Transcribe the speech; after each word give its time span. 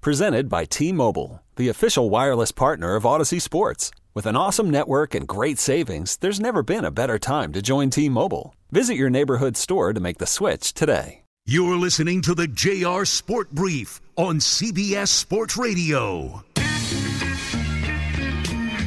Presented 0.00 0.48
by 0.48 0.64
T 0.64 0.92
Mobile, 0.92 1.42
the 1.56 1.68
official 1.68 2.08
wireless 2.08 2.52
partner 2.52 2.94
of 2.94 3.02
Audacy 3.02 3.42
Sports. 3.42 3.90
With 4.14 4.26
an 4.26 4.36
awesome 4.36 4.70
network 4.70 5.12
and 5.12 5.26
great 5.26 5.58
savings, 5.58 6.16
there's 6.18 6.38
never 6.38 6.62
been 6.62 6.84
a 6.84 6.92
better 6.92 7.18
time 7.18 7.52
to 7.52 7.60
join 7.60 7.90
T 7.90 8.08
Mobile. 8.08 8.54
Visit 8.70 8.94
your 8.94 9.10
neighborhood 9.10 9.56
store 9.56 9.92
to 9.92 9.98
make 10.00 10.18
the 10.18 10.26
switch 10.26 10.72
today. 10.72 11.22
You're 11.46 11.76
listening 11.76 12.22
to 12.22 12.34
the 12.34 12.46
JR 12.46 13.04
Sport 13.04 13.50
Brief 13.50 14.00
on 14.16 14.38
CBS 14.38 15.08
Sports 15.08 15.56
Radio. 15.56 16.44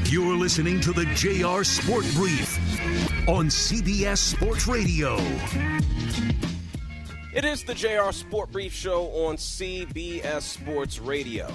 You're 0.05 0.37
listening 0.37 0.79
to 0.81 0.93
the 0.93 1.05
JR 1.15 1.63
Sport 1.63 2.05
Brief 2.15 2.57
on 3.27 3.47
CBS 3.47 4.17
Sports 4.17 4.65
Radio. 4.67 5.17
It 7.33 7.45
is 7.45 7.63
the 7.63 7.73
JR 7.73 8.11
Sport 8.11 8.51
Brief 8.51 8.73
Show 8.73 9.05
on 9.25 9.37
CBS 9.37 10.41
Sports 10.41 10.99
Radio. 10.99 11.49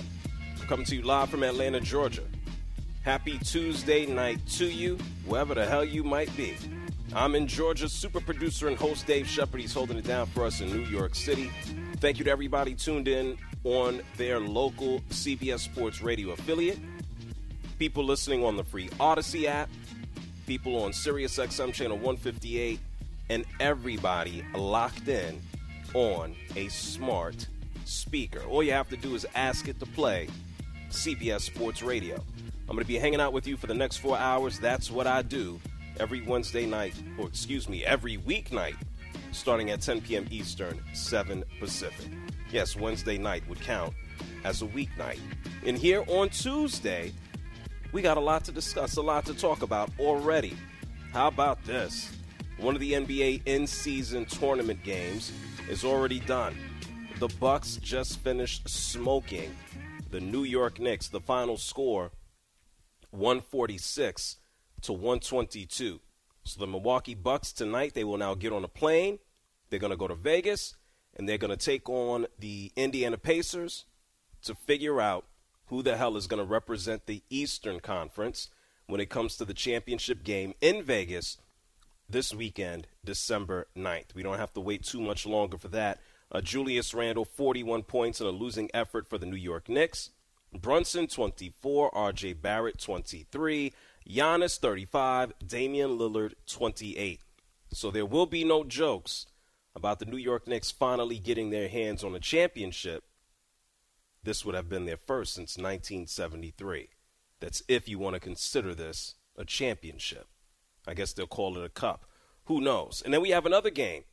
Coming 0.68 0.86
to 0.86 0.96
you 0.96 1.02
live 1.02 1.28
from 1.28 1.42
Atlanta, 1.42 1.80
Georgia. 1.80 2.22
Happy 3.02 3.38
Tuesday 3.40 4.06
night 4.06 4.40
to 4.52 4.64
you, 4.64 4.96
wherever 5.26 5.54
the 5.54 5.66
hell 5.66 5.84
you 5.84 6.02
might 6.02 6.34
be. 6.34 6.56
I'm 7.14 7.34
in 7.34 7.46
Georgia. 7.46 7.90
Super 7.90 8.22
producer 8.22 8.68
and 8.68 8.76
host 8.78 9.06
Dave 9.06 9.28
Shepard. 9.28 9.60
He's 9.60 9.74
holding 9.74 9.98
it 9.98 10.06
down 10.06 10.28
for 10.28 10.46
us 10.46 10.62
in 10.62 10.72
New 10.72 10.86
York 10.86 11.14
City. 11.14 11.50
Thank 11.96 12.18
you 12.18 12.24
to 12.24 12.30
everybody 12.30 12.74
tuned 12.74 13.06
in 13.06 13.36
on 13.64 14.00
their 14.16 14.40
local 14.40 15.00
CBS 15.10 15.58
Sports 15.58 16.00
Radio 16.00 16.30
affiliate. 16.30 16.78
People 17.78 18.02
listening 18.02 18.42
on 18.42 18.56
the 18.56 18.64
free 18.64 18.88
Audacy 18.98 19.44
app, 19.44 19.68
people 20.46 20.82
on 20.82 20.94
Sirius 20.94 21.36
XM 21.36 21.74
channel 21.74 21.98
158, 21.98 22.80
and 23.28 23.44
everybody 23.60 24.42
locked 24.54 25.08
in 25.08 25.38
on 25.96 26.36
a 26.56 26.68
smart 26.68 27.46
speaker. 27.86 28.42
All 28.50 28.62
you 28.62 28.72
have 28.72 28.90
to 28.90 28.98
do 28.98 29.14
is 29.14 29.26
ask 29.34 29.66
it 29.66 29.80
to 29.80 29.86
play 29.86 30.28
CBS 30.90 31.40
Sports 31.40 31.82
Radio. 31.82 32.16
I'm 32.68 32.76
going 32.76 32.80
to 32.80 32.84
be 32.84 32.98
hanging 32.98 33.18
out 33.18 33.32
with 33.32 33.46
you 33.46 33.56
for 33.56 33.66
the 33.66 33.74
next 33.74 33.96
four 33.96 34.18
hours. 34.18 34.58
That's 34.58 34.90
what 34.90 35.06
I 35.06 35.22
do 35.22 35.58
every 35.98 36.20
Wednesday 36.20 36.66
night, 36.66 36.92
or 37.18 37.26
excuse 37.26 37.66
me, 37.66 37.82
every 37.82 38.18
weeknight, 38.18 38.76
starting 39.32 39.70
at 39.70 39.80
10 39.80 40.02
p.m. 40.02 40.26
Eastern, 40.30 40.82
7 40.92 41.42
Pacific. 41.58 42.10
Yes, 42.52 42.76
Wednesday 42.76 43.16
night 43.16 43.48
would 43.48 43.62
count 43.62 43.94
as 44.44 44.60
a 44.60 44.66
weeknight. 44.66 45.20
And 45.64 45.78
here 45.78 46.04
on 46.08 46.28
Tuesday, 46.28 47.10
we 47.92 48.02
got 48.02 48.18
a 48.18 48.20
lot 48.20 48.44
to 48.44 48.52
discuss, 48.52 48.98
a 48.98 49.02
lot 49.02 49.24
to 49.24 49.34
talk 49.34 49.62
about 49.62 49.88
already. 49.98 50.58
How 51.14 51.28
about 51.28 51.64
this? 51.64 52.14
One 52.58 52.74
of 52.74 52.82
the 52.82 52.92
NBA 52.92 53.42
in-season 53.46 54.26
tournament 54.26 54.82
games 54.82 55.32
is 55.68 55.84
already 55.84 56.20
done. 56.20 56.56
The 57.18 57.28
Bucks 57.28 57.76
just 57.76 58.20
finished 58.20 58.68
smoking 58.68 59.54
the 60.10 60.20
New 60.20 60.44
York 60.44 60.78
Knicks. 60.78 61.08
The 61.08 61.20
final 61.20 61.56
score 61.56 62.12
146 63.10 64.36
to 64.82 64.92
122. 64.92 66.00
So 66.44 66.60
the 66.60 66.66
Milwaukee 66.66 67.14
Bucks 67.14 67.52
tonight, 67.52 67.94
they 67.94 68.04
will 68.04 68.18
now 68.18 68.34
get 68.34 68.52
on 68.52 68.64
a 68.64 68.68
plane. 68.68 69.18
They're 69.70 69.80
going 69.80 69.90
to 69.90 69.96
go 69.96 70.08
to 70.08 70.14
Vegas 70.14 70.76
and 71.16 71.28
they're 71.28 71.38
going 71.38 71.56
to 71.56 71.56
take 71.56 71.88
on 71.88 72.26
the 72.38 72.72
Indiana 72.76 73.18
Pacers 73.18 73.86
to 74.42 74.54
figure 74.54 75.00
out 75.00 75.24
who 75.66 75.82
the 75.82 75.96
hell 75.96 76.16
is 76.16 76.26
going 76.26 76.44
to 76.44 76.48
represent 76.48 77.06
the 77.06 77.22
Eastern 77.30 77.80
Conference 77.80 78.50
when 78.86 79.00
it 79.00 79.10
comes 79.10 79.36
to 79.36 79.44
the 79.44 79.54
championship 79.54 80.22
game 80.22 80.54
in 80.60 80.82
Vegas 80.82 81.38
this 82.08 82.34
weekend, 82.34 82.86
December 83.04 83.68
9th. 83.76 84.14
We 84.14 84.22
don't 84.22 84.38
have 84.38 84.52
to 84.54 84.60
wait 84.60 84.84
too 84.84 85.00
much 85.00 85.26
longer 85.26 85.58
for 85.58 85.68
that. 85.68 86.00
Uh, 86.30 86.40
Julius 86.40 86.94
Randle, 86.94 87.24
41 87.24 87.82
points 87.84 88.20
in 88.20 88.26
a 88.26 88.30
losing 88.30 88.70
effort 88.74 89.08
for 89.08 89.18
the 89.18 89.26
New 89.26 89.36
York 89.36 89.68
Knicks. 89.68 90.10
Brunson, 90.52 91.06
24. 91.06 91.90
RJ 91.90 92.40
Barrett, 92.40 92.78
23. 92.78 93.72
Giannis 94.08 94.58
35, 94.58 95.32
Damian 95.44 95.98
Lillard 95.98 96.34
28. 96.46 97.20
So 97.72 97.90
there 97.90 98.06
will 98.06 98.26
be 98.26 98.44
no 98.44 98.62
jokes 98.62 99.26
about 99.74 99.98
the 99.98 100.06
New 100.06 100.16
York 100.16 100.46
Knicks 100.46 100.70
finally 100.70 101.18
getting 101.18 101.50
their 101.50 101.68
hands 101.68 102.04
on 102.04 102.14
a 102.14 102.20
championship. 102.20 103.04
This 104.22 104.44
would 104.44 104.54
have 104.54 104.68
been 104.68 104.86
their 104.86 104.96
first 104.96 105.34
since 105.34 105.56
1973. 105.56 106.88
That's 107.40 107.62
if 107.68 107.88
you 107.88 107.98
want 107.98 108.14
to 108.14 108.20
consider 108.20 108.74
this 108.74 109.16
a 109.36 109.44
championship. 109.44 110.26
I 110.86 110.94
guess 110.94 111.12
they'll 111.12 111.26
call 111.26 111.58
it 111.58 111.64
a 111.64 111.68
cup. 111.68 112.06
Who 112.44 112.60
knows? 112.60 113.02
And 113.04 113.12
then 113.12 113.22
we 113.22 113.30
have 113.30 113.46
another 113.46 113.70
game 113.70 114.04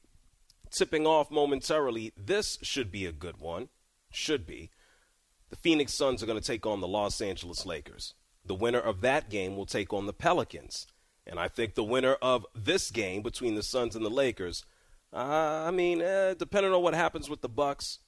tipping 0.71 1.05
off 1.05 1.29
momentarily. 1.31 2.13
This 2.17 2.57
should 2.61 2.91
be 2.91 3.05
a 3.05 3.11
good 3.11 3.37
one. 3.37 3.69
Should 4.11 4.45
be. 4.45 4.71
The 5.49 5.55
Phoenix 5.55 5.93
Suns 5.93 6.23
are 6.23 6.25
going 6.25 6.39
to 6.39 6.45
take 6.45 6.65
on 6.65 6.81
the 6.81 6.87
Los 6.87 7.21
Angeles 7.21 7.65
Lakers. 7.65 8.15
The 8.45 8.55
winner 8.55 8.79
of 8.79 9.01
that 9.01 9.29
game 9.29 9.55
will 9.55 9.67
take 9.67 9.93
on 9.93 10.07
the 10.07 10.13
Pelicans. 10.13 10.87
And 11.25 11.39
I 11.39 11.47
think 11.47 11.75
the 11.75 11.83
winner 11.83 12.15
of 12.21 12.45
this 12.53 12.91
game 12.91 13.21
between 13.21 13.55
the 13.55 13.63
Suns 13.63 13.95
and 13.95 14.03
the 14.03 14.09
Lakers, 14.09 14.65
uh, 15.13 15.63
I 15.67 15.71
mean, 15.71 16.01
eh, 16.01 16.33
depending 16.37 16.73
on 16.73 16.81
what 16.81 16.95
happens 16.95 17.29
with 17.29 17.41
the 17.41 17.49
Bucks, 17.49 17.99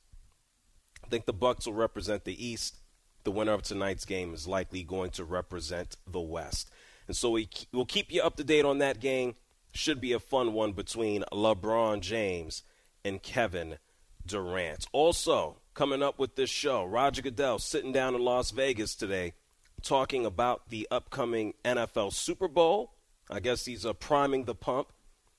I 1.04 1.08
think 1.08 1.26
the 1.26 1.34
Bucks 1.34 1.68
will 1.68 1.74
represent 1.74 2.26
the 2.26 2.46
East. 2.46 2.80
The 3.24 3.32
winner 3.32 3.54
of 3.54 3.62
tonight's 3.62 4.06
game 4.06 4.34
is 4.34 4.48
likely 4.48 4.84
going 4.84 5.12
to 5.12 5.24
represent 5.24 5.96
the 6.08 6.20
West. 6.20 6.72
And 7.08 7.16
so 7.16 7.32
we, 7.32 7.50
will 7.72 7.86
keep 7.86 8.12
you 8.12 8.22
up 8.22 8.36
to 8.38 8.44
date 8.44 8.66
on 8.66 8.80
that 8.80 9.00
game. 9.00 9.36
Should 9.74 10.00
be 10.00 10.14
a 10.14 10.20
fun 10.20 10.54
one 10.54 10.72
between 10.72 11.24
LeBron 11.32 12.00
James 12.02 12.64
and 13.04 13.22
Kevin 13.22 13.78
Durant. 14.26 14.88
Also, 14.92 15.58
coming 15.74 16.02
up 16.02 16.18
with 16.18 16.36
this 16.36 16.50
show, 16.50 16.86
Roger 16.86 17.22
Goodell 17.22 17.60
sitting 17.60 17.92
down 17.92 18.16
in 18.16 18.22
Las 18.22 18.52
Vegas 18.52 18.96
today 18.96 19.34
talking 19.82 20.26
about 20.26 20.70
the 20.70 20.88
upcoming 20.90 21.54
NFL 21.64 22.14
Super 22.14 22.48
Bowl. 22.48 22.94
I 23.30 23.40
guess 23.40 23.66
he's 23.66 23.86
uh, 23.86 23.94
priming 23.94 24.46
the 24.46 24.56
pump 24.56 24.92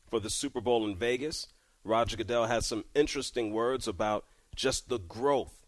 for 0.09 0.21
the 0.21 0.31
Super 0.31 0.61
Bowl 0.61 0.87
in 0.87 0.95
Vegas. 0.95 1.49
Roger 1.85 2.17
Goodell 2.17 2.47
has 2.47 2.67
some 2.67 2.85
interesting 2.95 3.53
words 3.53 3.87
about 3.89 4.25
just 4.55 4.89
the 4.89 4.99
growth 4.99 5.67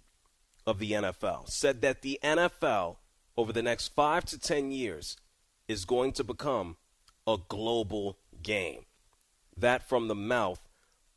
of 0.67 0.79
the 0.79 0.93
NFL. 0.93 1.49
Said 1.49 1.81
that 1.83 2.03
the 2.03 2.19
NFL, 2.23 2.97
over 3.37 3.53
the 3.53 3.63
next 3.63 3.89
five 3.89 4.25
to 4.27 4.39
10 4.39 4.71
years, 4.71 5.17
is 5.69 5.85
going 5.85 6.13
to 6.13 6.25
become 6.25 6.77
a 7.27 7.37
global 7.49 8.19
game. 8.43 8.87
That 9.57 9.87
from 9.89 10.09
the 10.09 10.15
mouth 10.15 10.61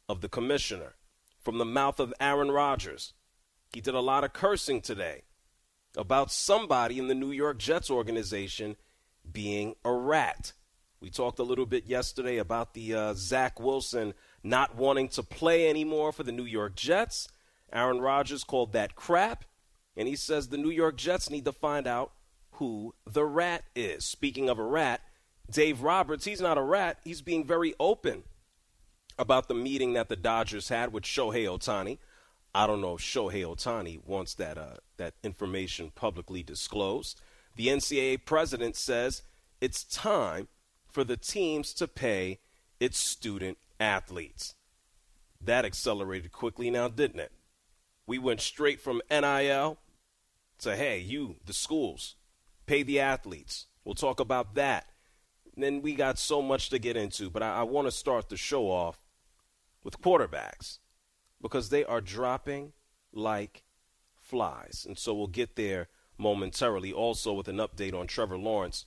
of 0.09 0.21
the 0.21 0.29
commissioner, 0.29 0.95
from 1.39 1.57
the 1.57 1.65
mouth 1.65 1.99
of 1.99 2.13
Aaron 2.19 2.51
Rodgers. 2.51 3.13
He 3.73 3.81
did 3.81 3.95
a 3.95 4.01
lot 4.01 4.23
of 4.23 4.33
cursing 4.33 4.81
today 4.81 5.23
about 5.95 6.31
somebody 6.31 6.99
in 6.99 7.07
the 7.07 7.15
New 7.15 7.31
York 7.31 7.57
Jets 7.57 7.89
organization 7.89 8.75
being 9.31 9.75
a 9.83 9.93
rat. 9.93 10.53
We 10.99 11.09
talked 11.09 11.39
a 11.39 11.43
little 11.43 11.65
bit 11.65 11.85
yesterday 11.85 12.37
about 12.37 12.73
the 12.73 12.93
uh, 12.93 13.13
Zach 13.15 13.59
Wilson 13.59 14.13
not 14.43 14.75
wanting 14.75 15.07
to 15.09 15.23
play 15.23 15.69
anymore 15.69 16.11
for 16.11 16.23
the 16.23 16.31
New 16.31 16.45
York 16.45 16.75
Jets. 16.75 17.27
Aaron 17.73 18.01
Rodgers 18.01 18.43
called 18.43 18.73
that 18.73 18.95
crap, 18.95 19.45
and 19.95 20.07
he 20.07 20.15
says 20.15 20.49
the 20.49 20.57
New 20.57 20.69
York 20.69 20.97
Jets 20.97 21.29
need 21.29 21.45
to 21.45 21.51
find 21.51 21.87
out 21.87 22.11
who 22.61 22.93
the 23.07 23.25
rat 23.25 23.63
is. 23.75 24.05
Speaking 24.05 24.47
of 24.47 24.59
a 24.59 24.63
rat, 24.63 25.01
Dave 25.49 25.81
Roberts, 25.81 26.25
he's 26.25 26.39
not 26.39 26.59
a 26.59 26.61
rat. 26.61 26.99
He's 27.03 27.23
being 27.23 27.43
very 27.43 27.73
open 27.79 28.21
about 29.17 29.47
the 29.47 29.55
meeting 29.55 29.93
that 29.93 30.09
the 30.09 30.15
Dodgers 30.15 30.69
had 30.69 30.93
with 30.93 31.03
Shohei 31.03 31.47
Ohtani. 31.47 31.97
I 32.53 32.67
don't 32.67 32.79
know 32.79 32.93
if 32.93 33.01
Shohei 33.01 33.43
Ohtani 33.43 34.05
wants 34.05 34.35
that 34.35 34.59
uh, 34.59 34.75
that 34.97 35.15
information 35.23 35.89
publicly 35.95 36.43
disclosed. 36.43 37.19
The 37.55 37.65
NCAA 37.65 38.25
president 38.25 38.75
says 38.75 39.23
it's 39.59 39.83
time 39.83 40.47
for 40.91 41.03
the 41.03 41.17
teams 41.17 41.73
to 41.73 41.87
pay 41.87 42.41
its 42.79 42.99
student 42.99 43.57
athletes. 43.79 44.53
That 45.43 45.65
accelerated 45.65 46.31
quickly 46.31 46.69
now, 46.69 46.89
didn't 46.89 47.21
it? 47.21 47.31
We 48.05 48.19
went 48.19 48.39
straight 48.39 48.79
from 48.79 49.01
NIL 49.09 49.79
to 50.59 50.75
hey, 50.75 50.99
you, 50.99 51.37
the 51.43 51.53
schools, 51.53 52.17
pay 52.65 52.83
the 52.83 52.99
athletes. 52.99 53.67
We'll 53.83 53.95
talk 53.95 54.19
about 54.19 54.55
that. 54.55 54.87
Then 55.55 55.81
we 55.81 55.95
got 55.95 56.17
so 56.17 56.41
much 56.41 56.69
to 56.69 56.79
get 56.79 56.95
into, 56.95 57.29
but 57.29 57.43
I, 57.43 57.59
I 57.59 57.63
want 57.63 57.87
to 57.87 57.91
start 57.91 58.29
the 58.29 58.37
show 58.37 58.67
off 58.67 58.99
with 59.83 60.01
quarterbacks 60.01 60.79
because 61.41 61.69
they 61.69 61.83
are 61.83 62.01
dropping 62.01 62.73
like 63.11 63.63
flies. 64.15 64.85
And 64.87 64.97
so 64.97 65.13
we'll 65.13 65.27
get 65.27 65.55
there 65.55 65.89
momentarily. 66.17 66.93
Also, 66.93 67.33
with 67.33 67.47
an 67.47 67.57
update 67.57 67.93
on 67.93 68.07
Trevor 68.07 68.37
Lawrence, 68.37 68.85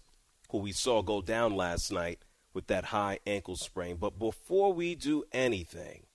who 0.50 0.58
we 0.58 0.72
saw 0.72 1.02
go 1.02 1.20
down 1.20 1.54
last 1.54 1.92
night 1.92 2.20
with 2.52 2.68
that 2.68 2.86
high 2.86 3.18
ankle 3.26 3.56
sprain. 3.56 3.96
But 3.96 4.18
before 4.18 4.72
we 4.72 4.94
do 4.94 5.24
anything, 5.32 6.06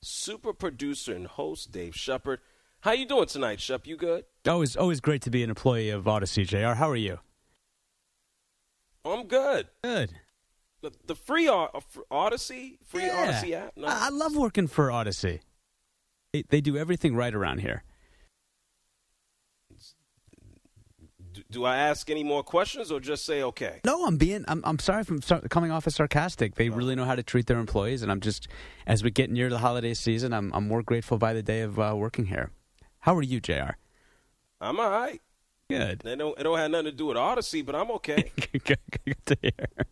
super 0.00 0.52
producer 0.52 1.14
and 1.14 1.26
host 1.26 1.72
Dave 1.72 1.96
Shepard. 1.96 2.40
How 2.82 2.92
you 2.92 3.04
doing 3.04 3.26
tonight, 3.26 3.60
Shep? 3.60 3.86
You 3.86 3.98
good? 3.98 4.24
Always, 4.48 4.74
always 4.74 5.00
great 5.00 5.20
to 5.22 5.30
be 5.30 5.42
an 5.42 5.50
employee 5.50 5.90
of 5.90 6.04
Audacy, 6.04 6.46
Jr. 6.46 6.78
How 6.78 6.88
are 6.88 6.96
you? 6.96 7.18
I'm 9.04 9.26
good. 9.26 9.68
Good. 9.84 10.12
The, 10.80 10.92
the 11.06 11.14
free 11.14 11.46
uh, 11.46 11.66
Audacy, 12.10 12.78
free 12.82 13.04
yeah. 13.04 13.26
Audacy 13.26 13.52
app. 13.52 13.72
No. 13.76 13.86
I, 13.86 14.06
I 14.06 14.08
love 14.08 14.34
working 14.34 14.66
for 14.66 14.88
Audacy. 14.88 15.40
They, 16.32 16.42
they 16.48 16.62
do 16.62 16.78
everything 16.78 17.14
right 17.14 17.34
around 17.34 17.58
here. 17.58 17.82
Do, 21.32 21.42
do, 21.50 21.64
I 21.64 21.76
ask 21.76 22.08
any 22.08 22.24
more 22.24 22.42
questions 22.42 22.90
or 22.90 22.98
just 22.98 23.26
say 23.26 23.42
okay? 23.42 23.80
No, 23.84 24.06
I'm 24.06 24.16
being. 24.16 24.44
I'm. 24.48 24.62
I'm 24.64 24.78
sorry 24.78 25.04
for 25.04 25.18
coming 25.48 25.70
off 25.70 25.86
as 25.86 25.94
sarcastic. 25.94 26.54
They 26.54 26.70
oh. 26.70 26.74
really 26.74 26.96
know 26.96 27.04
how 27.04 27.14
to 27.14 27.22
treat 27.22 27.46
their 27.46 27.58
employees, 27.58 28.02
and 28.02 28.10
I'm 28.10 28.20
just 28.20 28.48
as 28.86 29.04
we 29.04 29.10
get 29.10 29.30
near 29.30 29.48
the 29.48 29.58
holiday 29.58 29.94
season, 29.94 30.32
I'm. 30.32 30.50
I'm 30.52 30.66
more 30.66 30.82
grateful 30.82 31.18
by 31.18 31.32
the 31.34 31.42
day 31.42 31.60
of 31.60 31.78
uh, 31.78 31.92
working 31.94 32.26
here. 32.26 32.50
How 33.00 33.16
are 33.16 33.22
you, 33.22 33.40
Jr? 33.40 33.72
I'm 34.60 34.78
all 34.78 34.90
right. 34.90 35.20
Good. 35.68 36.02
It 36.04 36.16
don't. 36.16 36.38
It 36.38 36.42
don't 36.42 36.58
have 36.58 36.70
nothing 36.70 36.86
to 36.86 36.92
do 36.92 37.06
with 37.06 37.16
Audacy, 37.16 37.64
but 37.64 37.74
I'm 37.74 37.90
okay. 37.92 38.32
good, 38.52 38.78
good 39.04 39.26
to 39.26 39.38
hear. 39.40 39.86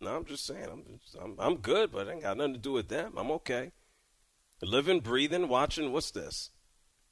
No, 0.00 0.16
I'm 0.16 0.24
just 0.24 0.46
saying. 0.46 0.66
I'm. 0.70 0.82
Just, 1.02 1.16
I'm. 1.20 1.34
I'm 1.38 1.56
good, 1.56 1.92
but 1.92 2.06
it 2.06 2.12
ain't 2.12 2.22
got 2.22 2.36
nothing 2.38 2.54
to 2.54 2.58
do 2.58 2.72
with 2.72 2.88
them. 2.88 3.14
I'm 3.16 3.30
okay. 3.32 3.72
Living, 4.62 5.00
breathing, 5.00 5.48
watching. 5.48 5.92
What's 5.92 6.10
this? 6.12 6.50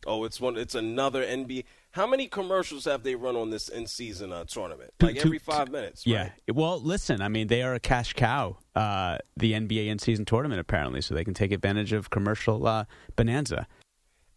Oh, 0.06 0.24
it's 0.24 0.40
one. 0.40 0.56
It's 0.56 0.74
another 0.74 1.24
NBA. 1.24 1.64
How 1.90 2.06
many 2.06 2.28
commercials 2.28 2.84
have 2.84 3.02
they 3.02 3.16
run 3.16 3.34
on 3.34 3.50
this 3.50 3.68
in 3.68 3.86
season 3.86 4.32
uh, 4.32 4.44
tournament? 4.44 4.92
Like 5.00 5.16
every 5.16 5.40
five 5.40 5.70
minutes. 5.70 6.06
Right? 6.06 6.30
Yeah. 6.46 6.54
Well, 6.54 6.80
listen. 6.80 7.20
I 7.20 7.28
mean, 7.28 7.48
they 7.48 7.62
are 7.62 7.74
a 7.74 7.80
cash 7.80 8.12
cow. 8.12 8.58
Uh, 8.76 9.18
the 9.36 9.52
NBA 9.52 9.88
in 9.88 9.98
season 9.98 10.24
tournament 10.24 10.60
apparently, 10.60 11.00
so 11.00 11.14
they 11.14 11.24
can 11.24 11.34
take 11.34 11.50
advantage 11.50 11.92
of 11.92 12.10
commercial 12.10 12.66
uh, 12.66 12.84
bonanza. 13.16 13.66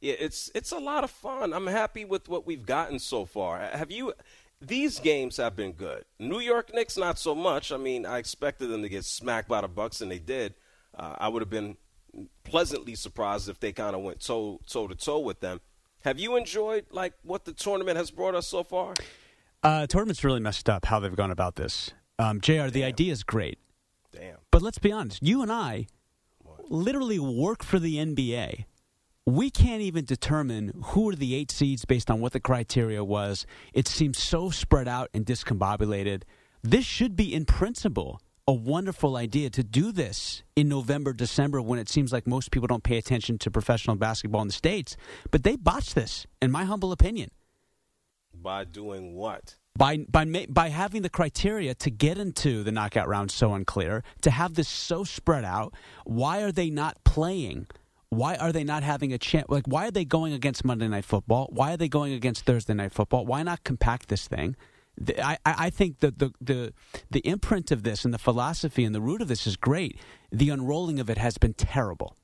Yeah, 0.02 0.16
it's 0.20 0.50
it's 0.56 0.72
a 0.72 0.80
lot 0.80 1.04
of 1.04 1.12
fun. 1.12 1.54
I'm 1.54 1.68
happy 1.68 2.06
with 2.06 2.28
what 2.28 2.46
we've 2.46 2.66
gotten 2.66 3.00
so 3.00 3.26
far. 3.26 3.60
Have 3.60 3.92
you? 3.92 4.14
These 4.60 5.00
games 5.00 5.38
have 5.38 5.56
been 5.56 5.72
good. 5.72 6.06
New 6.20 6.40
York 6.40 6.72
Knicks, 6.74 6.98
not 6.98 7.18
so 7.18 7.34
much. 7.34 7.72
I 7.72 7.78
mean, 7.78 8.06
I 8.06 8.18
expected 8.20 8.68
them 8.68 8.84
to 8.84 8.90
get 8.90 9.06
smacked 9.06 9.48
by 9.48 9.62
the 9.62 9.68
Bucks, 9.68 10.02
and 10.02 10.12
they 10.12 10.20
did. 10.20 10.54
Uh, 10.96 11.16
I 11.18 11.30
would 11.30 11.42
have 11.42 11.50
been 11.50 11.78
pleasantly 12.44 12.96
surprised 12.96 13.48
if 13.50 13.60
they 13.60 13.72
kind 13.72 13.96
of 13.96 14.02
went 14.02 14.20
toe 14.20 14.60
toe 14.68 14.88
to 14.88 14.96
toe 14.96 15.20
with 15.20 15.40
them. 15.40 15.62
Have 16.02 16.20
you 16.20 16.36
enjoyed 16.36 16.86
like 16.92 17.14
what 17.24 17.46
the 17.46 17.54
tournament 17.54 17.98
has 17.98 18.12
brought 18.12 18.36
us 18.36 18.48
so 18.48 18.64
far? 18.64 18.94
Uh, 19.64 19.86
tournament's 19.86 20.24
really 20.24 20.40
messed 20.40 20.70
up 20.70 20.86
how 20.86 21.00
they've 21.00 21.16
gone 21.16 21.32
about 21.32 21.56
this. 21.56 21.92
Um, 22.18 22.42
Jr. 22.42 22.68
The 22.68 22.84
idea 22.84 23.12
is 23.12 23.24
great. 23.24 23.60
Damn. 24.12 24.38
But 24.50 24.62
let's 24.62 24.80
be 24.80 24.92
honest. 24.92 25.22
You 25.22 25.42
and 25.42 25.52
I 25.52 25.88
what? 26.40 26.72
literally 26.72 27.20
work 27.20 27.64
for 27.64 27.80
the 27.80 27.96
NBA. 27.98 28.66
We 29.26 29.52
can't 29.52 29.84
even 29.84 30.06
determine 30.06 30.82
who 30.84 31.10
are 31.12 31.16
the 31.16 31.36
eight 31.36 31.52
seeds 31.52 31.86
based 31.86 32.10
on 32.10 32.22
what 32.22 32.34
the 32.34 32.40
criteria 32.40 33.04
was. 33.04 33.46
It 33.72 33.88
seems 33.88 34.18
so 34.18 34.50
spread 34.50 34.88
out 34.88 35.10
and 35.14 35.26
discombobulated. 35.26 36.24
This 36.64 36.86
should 36.86 37.16
be, 37.16 37.32
in 37.32 37.46
principle, 37.46 38.20
a 38.48 38.54
wonderful 38.54 39.16
idea 39.16 39.52
to 39.52 39.64
do 39.64 39.92
this 39.92 40.42
in 40.56 40.68
November, 40.68 41.14
December, 41.14 41.62
when 41.62 41.78
it 41.78 41.88
seems 41.88 42.12
like 42.12 42.26
most 42.26 42.50
people 42.50 42.66
don't 42.66 42.84
pay 42.84 42.98
attention 42.98 43.38
to 43.40 43.52
professional 43.52 43.96
basketball 43.96 44.42
in 44.42 44.48
the 44.48 44.54
States. 44.54 44.98
But 45.30 45.44
they 45.44 45.56
botched 45.56 45.94
this, 45.94 46.26
in 46.42 46.50
my 46.50 46.64
humble 46.64 46.92
opinion. 46.92 47.30
By 48.34 48.64
doing 48.64 49.14
what? 49.14 49.56
By, 49.78 49.98
by, 50.10 50.48
by 50.50 50.70
having 50.70 51.04
the 51.04 51.10
criteria 51.10 51.76
to 51.76 51.92
get 51.92 52.18
into 52.18 52.64
the 52.64 52.72
knockout 52.72 53.08
round 53.08 53.30
so 53.30 53.54
unclear, 53.54 54.04
to 54.22 54.32
have 54.32 54.56
this 54.56 54.68
so 54.68 55.04
spread 55.04 55.46
out. 55.46 55.76
Why 56.06 56.42
are 56.42 56.52
they 56.52 56.72
not 56.72 57.04
playing? 57.04 57.68
Why 58.12 58.36
are 58.36 58.52
they 58.52 58.66
not 58.66 58.84
having 58.84 59.14
a 59.14 59.18
chance? 59.18 59.48
Like, 59.48 59.64
why 59.68 59.88
are 59.88 59.92
they 59.92 60.04
going 60.04 60.34
against 60.34 60.66
Monday 60.66 60.90
Night 60.90 61.06
Football? 61.06 61.48
Why 61.50 61.74
are 61.74 61.78
they 61.78 61.88
going 61.88 62.12
against 62.12 62.46
Thursday 62.46 62.74
Night 62.74 62.92
Football? 62.92 63.26
Why 63.26 63.42
not 63.42 63.64
compact 63.64 64.10
this 64.10 64.28
thing? 64.28 64.58
I, 65.18 65.38
I 65.46 65.70
think 65.70 66.00
that 66.00 66.20
the, 66.20 66.34
the 66.42 66.74
the 67.10 67.22
imprint 67.22 67.72
of 67.72 67.84
this 67.84 68.04
and 68.04 68.14
the 68.14 68.20
philosophy 68.20 68.84
and 68.84 68.94
the 68.94 69.00
root 69.00 69.22
of 69.22 69.30
this 69.30 69.48
is 69.48 69.56
great. 69.56 69.98
The 70.30 70.50
unrolling 70.50 71.00
of 71.00 71.10
it 71.10 71.18
has 71.18 71.38
been 71.38 71.54
terrible. 71.54 72.18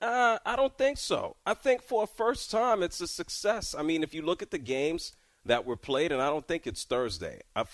Uh, 0.00 0.38
I 0.44 0.56
don't 0.56 0.76
think 0.76 0.98
so. 0.98 1.36
I 1.46 1.54
think 1.54 1.80
for 1.80 2.02
a 2.02 2.06
first 2.08 2.50
time, 2.50 2.82
it's 2.82 3.00
a 3.00 3.06
success. 3.06 3.72
I 3.78 3.82
mean, 3.84 4.02
if 4.02 4.12
you 4.12 4.22
look 4.22 4.42
at 4.42 4.50
the 4.50 4.58
games 4.58 5.12
that 5.44 5.64
were 5.64 5.76
played, 5.76 6.10
and 6.10 6.20
I 6.20 6.28
don't 6.28 6.46
think 6.46 6.66
it's 6.66 6.82
Thursday. 6.82 7.40
I, 7.54 7.64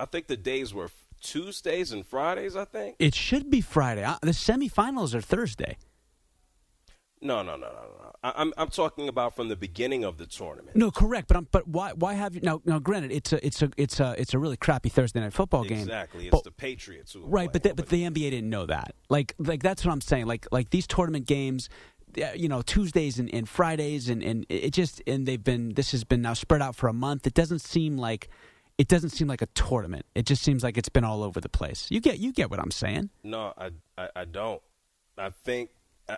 I 0.00 0.04
think 0.06 0.26
the 0.26 0.38
days 0.38 0.72
were 0.72 0.88
Tuesdays 1.20 1.92
and 1.92 2.06
Fridays. 2.06 2.56
I 2.56 2.64
think 2.64 2.96
it 2.98 3.14
should 3.14 3.50
be 3.50 3.60
Friday. 3.60 4.04
Uh, 4.04 4.16
the 4.22 4.30
semifinals 4.30 5.14
are 5.14 5.20
Thursday. 5.20 5.76
No, 7.22 7.42
no, 7.42 7.52
no, 7.56 7.66
no, 7.66 7.72
no. 7.72 8.12
I, 8.22 8.40
am 8.40 8.52
I'm 8.56 8.68
talking 8.68 9.08
about 9.08 9.36
from 9.36 9.48
the 9.48 9.56
beginning 9.56 10.04
of 10.04 10.16
the 10.16 10.26
tournament. 10.26 10.74
No, 10.74 10.90
correct. 10.90 11.28
But 11.28 11.36
I'm, 11.36 11.48
but 11.50 11.68
why 11.68 11.92
why 11.92 12.14
have 12.14 12.34
you 12.34 12.40
now? 12.42 12.62
Now, 12.64 12.78
granted, 12.78 13.12
it's 13.12 13.32
a 13.32 13.44
it's 13.44 13.62
a 13.62 13.70
it's 13.76 14.00
a 14.00 14.14
it's 14.18 14.34
a 14.34 14.38
really 14.38 14.56
crappy 14.56 14.88
Thursday 14.88 15.20
night 15.20 15.32
football 15.32 15.64
game. 15.64 15.80
Exactly, 15.80 16.26
it's 16.26 16.30
but, 16.30 16.44
the 16.44 16.50
Patriots 16.50 17.12
who 17.12 17.24
right. 17.26 17.52
But 17.52 17.62
the, 17.62 17.74
but 17.74 17.88
the 17.88 18.04
NBA 18.04 18.30
didn't 18.30 18.48
know 18.48 18.66
that. 18.66 18.94
Like 19.10 19.34
like 19.38 19.62
that's 19.62 19.84
what 19.84 19.92
I'm 19.92 20.00
saying. 20.00 20.26
Like 20.26 20.46
like 20.50 20.70
these 20.70 20.86
tournament 20.86 21.26
games. 21.26 21.68
You 22.34 22.48
know 22.48 22.60
Tuesdays 22.60 23.20
and, 23.20 23.32
and 23.32 23.48
Fridays 23.48 24.08
and, 24.08 24.20
and 24.20 24.44
it 24.48 24.72
just 24.72 25.00
and 25.06 25.26
they've 25.26 25.44
been 25.44 25.74
this 25.74 25.92
has 25.92 26.02
been 26.02 26.20
now 26.20 26.34
spread 26.34 26.60
out 26.60 26.74
for 26.74 26.88
a 26.88 26.92
month. 26.92 27.24
It 27.24 27.34
doesn't 27.34 27.60
seem 27.60 27.96
like 27.96 28.28
it 28.78 28.88
doesn't 28.88 29.10
seem 29.10 29.28
like 29.28 29.42
a 29.42 29.46
tournament. 29.46 30.06
It 30.16 30.26
just 30.26 30.42
seems 30.42 30.64
like 30.64 30.76
it's 30.76 30.88
been 30.88 31.04
all 31.04 31.22
over 31.22 31.40
the 31.40 31.48
place. 31.48 31.86
You 31.88 32.00
get 32.00 32.18
you 32.18 32.32
get 32.32 32.50
what 32.50 32.58
I'm 32.58 32.72
saying? 32.72 33.10
No, 33.22 33.52
I 33.56 33.70
I, 33.96 34.08
I 34.16 34.24
don't. 34.24 34.60
I 35.16 35.30
think 35.30 35.70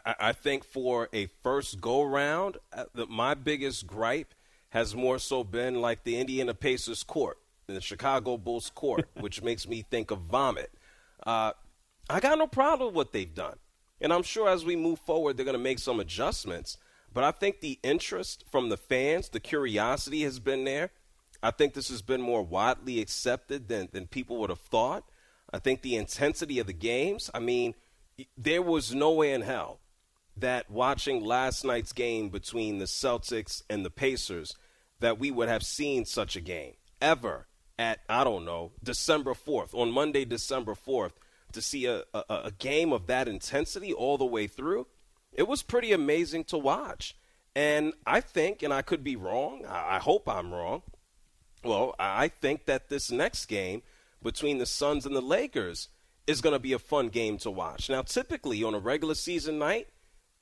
I, 0.05 0.33
think 0.33 0.65
for 0.65 1.09
a 1.13 1.27
first 1.43 1.81
go 1.81 2.03
round, 2.03 2.59
uh, 2.73 2.85
my 3.09 3.35
biggest 3.35 3.87
gripe 3.87 4.35
has 4.71 4.95
more 4.95 5.19
so 5.19 5.45
been 5.45 5.81
like 5.81 6.05
the 6.05 6.17
Indiana 6.17 6.55
Pacers 6.55 7.03
court, 7.03 7.39
the 7.67 7.81
Chicago 7.81 8.37
Bulls 8.37 8.71
court, 8.75 9.09
which 9.21 9.43
makes 9.43 9.69
me 9.69 9.83
think 9.83 10.11
of 10.11 10.21
vomit. 10.21 10.71
Uh, 11.27 11.53
I 12.09 12.21
got 12.21 12.39
no 12.39 12.47
problem 12.47 12.89
with 12.89 12.97
what 12.97 13.13
they've 13.13 13.35
done. 13.35 13.57
And 14.01 14.13
I'm 14.13 14.23
sure 14.23 14.49
as 14.49 14.65
we 14.65 14.77
move 14.77 14.99
forward, 14.99 15.37
they're 15.37 15.45
going 15.45 15.57
to 15.57 15.63
make 15.63 15.79
some 15.79 16.01
adjustments. 16.01 16.77
But 17.13 17.25
I 17.25 17.31
think 17.31 17.61
the 17.61 17.79
interest 17.83 18.45
from 18.51 18.69
the 18.69 18.77
fans, 18.77 19.29
the 19.29 19.41
curiosity 19.41 20.23
has 20.23 20.39
been 20.41 20.65
there. 20.65 20.91
I 21.43 21.51
think 21.51 21.75
this 21.75 21.89
has 21.89 22.03
been 22.03 22.21
more 22.21 22.43
widely 22.43 23.01
accepted 23.01 23.69
than, 23.69 23.89
than 23.93 24.07
people 24.07 24.39
would 24.39 24.51
have 24.51 24.61
thought. 24.61 25.05
I 25.53 25.59
think 25.59 25.83
the 25.83 25.97
intensity 25.97 26.59
of 26.59 26.67
the 26.67 26.73
games, 26.73 27.31
I 27.35 27.41
mean, 27.41 27.75
there 28.37 28.63
was 28.63 28.95
no 28.95 29.13
way 29.13 29.33
in 29.33 29.43
hell 29.43 29.81
that 30.37 30.71
watching 30.71 31.25
last 31.25 31.65
night's 31.65 31.93
game 31.93 32.29
between 32.29 32.79
the 32.79 32.87
Celtics 32.87 33.63
and 33.69 33.85
the 33.85 33.91
Pacers 33.91 34.57
that 35.01 35.19
we 35.19 35.31
would 35.31 35.49
have 35.49 35.63
seen 35.63 36.05
such 36.05 36.37
a 36.37 36.41
game 36.41 36.75
ever 37.01 37.47
at 37.79 38.01
I 38.09 38.25
don't 38.25 38.45
know 38.45 38.73
December 38.83 39.35
4th 39.35 39.75
on 39.75 39.91
Monday 39.91 40.25
December 40.25 40.75
4th 40.75 41.13
to 41.53 41.61
see 41.61 41.87
a, 41.87 42.05
a, 42.15 42.25
a 42.29 42.53
game 42.59 42.93
of 42.93 43.07
that 43.09 43.29
intensity 43.29 43.93
all 43.93 44.17
the 44.17 44.25
way 44.25 44.47
through. 44.47 44.87
It 45.33 45.49
was 45.49 45.63
pretty 45.63 45.93
amazing 45.93 46.45
to 46.45 46.59
watch. 46.59 47.17
And 47.55 47.93
I 48.07 48.21
think 48.21 48.63
and 48.63 48.73
I 48.73 48.81
could 48.81 49.05
be 49.05 49.17
wrong 49.17 49.67
I, 49.69 49.97
I 49.97 49.99
hope 49.99 50.27
I'm 50.27 50.55
wrong 50.55 50.83
well 51.63 51.95
I 51.99 52.29
think 52.29 52.65
that 52.65 52.89
this 52.89 53.11
next 53.11 53.47
game 53.47 53.83
between 54.23 54.59
the 54.59 54.67
Suns 54.67 55.05
and 55.05 55.15
the 55.15 55.21
Lakers 55.21 55.89
is 56.27 56.41
going 56.41 56.55
to 56.55 56.59
be 56.59 56.73
a 56.73 56.79
fun 56.79 57.09
game 57.09 57.37
to 57.39 57.51
watch. 57.51 57.91
Now 57.91 58.03
typically 58.03 58.63
on 58.65 58.75
a 58.75 58.79
regular 58.79 59.15
season 59.15 59.59
night 59.59 59.89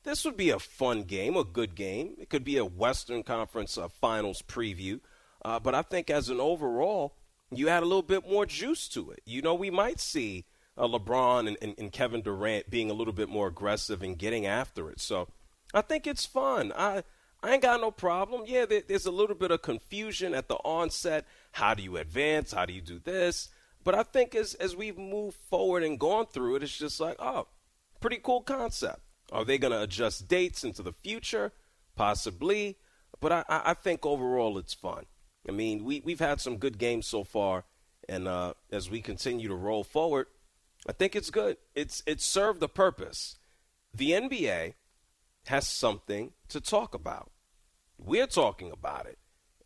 this 0.03 0.25
would 0.25 0.37
be 0.37 0.51
a 0.51 0.59
fun 0.59 1.03
game, 1.03 1.37
a 1.37 1.45
good 1.45 1.75
game. 1.75 2.15
It 2.19 2.31
could 2.31 2.45
be 2.45 2.57
a 2.57 2.65
Western 2.65 3.23
Conference 3.23 3.77
uh, 3.77 3.89
Finals 3.89 4.43
preview. 4.43 5.01
Uh, 5.45 5.59
but 5.59 5.75
I 5.75 5.83
think 5.83 6.11
as 6.11 6.29
an 6.29 6.41
overall, 6.41 7.15
you 7.51 7.69
add 7.69 7.83
a 7.83 7.87
little 7.87 8.03
bit 8.03 8.29
more 8.29 8.47
juice 8.47 8.89
to 8.89 9.11
it. 9.11 9.21
You 9.25 9.43
know, 9.43 9.55
we 9.55 9.71
might 9.71 10.01
see 10.01 10.45
uh, 10.77 10.87
LeBron 10.87 11.49
and, 11.49 11.57
and, 11.61 11.75
and, 11.79 11.93
Kevin 11.93 12.23
Durant 12.23 12.71
being 12.71 12.91
a 12.91 12.95
little 12.95 13.13
bit 13.13 13.29
more 13.29 13.49
aggressive 13.49 14.03
and 14.03 14.17
getting 14.17 14.47
after 14.47 14.91
it. 14.91 15.01
So 15.01 15.29
I 15.75 15.83
think 15.83 16.07
it's 16.07 16.25
fun. 16.25 16.73
I 16.77 17.03
I 17.43 17.53
ain't 17.53 17.63
got 17.63 17.81
no 17.81 17.91
problem. 17.91 18.43
Yeah, 18.47 18.67
there, 18.67 18.83
there's 18.87 19.07
a 19.07 19.11
little 19.11 19.35
bit 19.35 19.51
of 19.51 19.63
confusion 19.63 20.35
at 20.35 20.49
the 20.49 20.57
onset. 20.57 21.27
How 21.53 21.75
do 21.75 21.83
you 21.83 21.97
advance? 21.97 22.53
How 22.53 22.67
do 22.67 22.73
you 22.73 22.83
do 22.83 22.99
this? 22.99 23.49
But 23.83 23.95
I 23.95 24.03
think 24.03 24.35
as 24.35 24.55
as 24.55 24.77
we've 24.77 24.99
moved 24.99 25.39
forward 25.49 25.83
and 25.83 25.99
gone 25.99 26.27
through 26.27 26.57
it, 26.57 26.63
it's 26.63 26.77
just 26.77 27.01
like, 27.01 27.17
oh, 27.19 27.49
pretty 28.01 28.19
cool 28.23 28.43
concept. 28.43 29.01
Are 29.33 29.45
they 29.45 29.59
going 29.59 29.73
to 29.73 29.83
adjust 29.83 30.29
dates 30.29 30.65
into 30.65 30.83
the 30.83 30.93
future? 30.93 31.53
Possibly. 31.97 32.77
But 33.21 33.33
I, 33.33 33.45
I 33.49 33.75
think 33.75 34.05
overall 34.05 34.59
it's 34.59 34.75
fun. 34.75 35.05
I 35.49 35.53
mean, 35.53 35.85
we, 35.85 36.01
we've 36.05 36.21
had 36.21 36.41
some 36.41 36.57
good 36.57 36.79
games 36.79 37.07
so 37.07 37.25
far. 37.25 37.65
And 38.09 38.27
uh, 38.27 38.55
as 38.73 38.91
we 38.91 39.01
continue 39.01 39.49
to 39.49 39.55
roll 39.55 39.85
forward, 39.85 40.27
I 40.89 40.93
think 40.93 41.15
it's 41.15 41.31
good. 41.31 41.59
It's, 41.75 42.03
it 42.07 42.21
served 42.21 42.61
the 42.61 42.69
purpose. 42.69 43.37
The 43.95 44.13
NBA 44.13 44.75
has 45.47 45.67
something 45.67 46.33
to 46.49 46.61
talk 46.61 46.95
about. 46.95 47.31
We're 47.99 48.27
talking 48.27 48.73
about 48.73 49.07
it. 49.07 49.19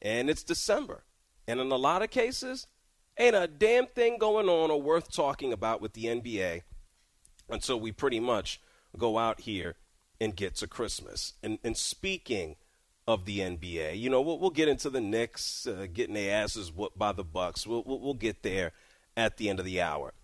And 0.02 0.28
it's 0.28 0.42
December. 0.42 1.04
And 1.47 1.61
in 1.61 1.71
a 1.71 1.76
lot 1.76 2.02
of 2.02 2.11
cases, 2.11 2.66
ain't 3.18 3.37
a 3.37 3.47
damn 3.47 3.87
thing 3.87 4.18
going 4.18 4.49
on 4.49 4.71
or 4.71 4.80
worth 4.80 5.12
talking 5.12 5.52
about 5.52 5.80
with 5.80 5.92
the 5.92 6.04
NBA 6.04 6.62
until 7.49 7.78
we 7.78 7.92
pretty 7.92 8.21
much 8.21 8.61
go 8.98 9.18
out 9.18 9.40
here 9.40 9.76
and 10.20 10.36
get 10.36 10.54
to 10.56 10.66
Christmas. 10.66 11.34
And, 11.42 11.58
and 11.64 11.76
speaking 11.76 12.56
of 13.06 13.24
the 13.24 13.40
NBA, 13.40 13.98
you 13.98 14.08
know, 14.08 14.20
we'll, 14.20 14.38
we'll 14.38 14.50
get 14.50 14.68
into 14.68 14.90
the 14.90 15.00
Knicks 15.00 15.66
uh, 15.66 15.86
getting 15.92 16.14
their 16.14 16.42
asses 16.42 16.72
whooped 16.72 16.98
by 16.98 17.12
the 17.12 17.24
Bucks. 17.24 17.66
We'll, 17.66 17.82
we'll, 17.84 18.00
we'll 18.00 18.14
get 18.14 18.42
there 18.42 18.72
at 19.16 19.36
the 19.36 19.48
end 19.48 19.58
of 19.58 19.64
the 19.64 19.80
hour. 19.80 20.14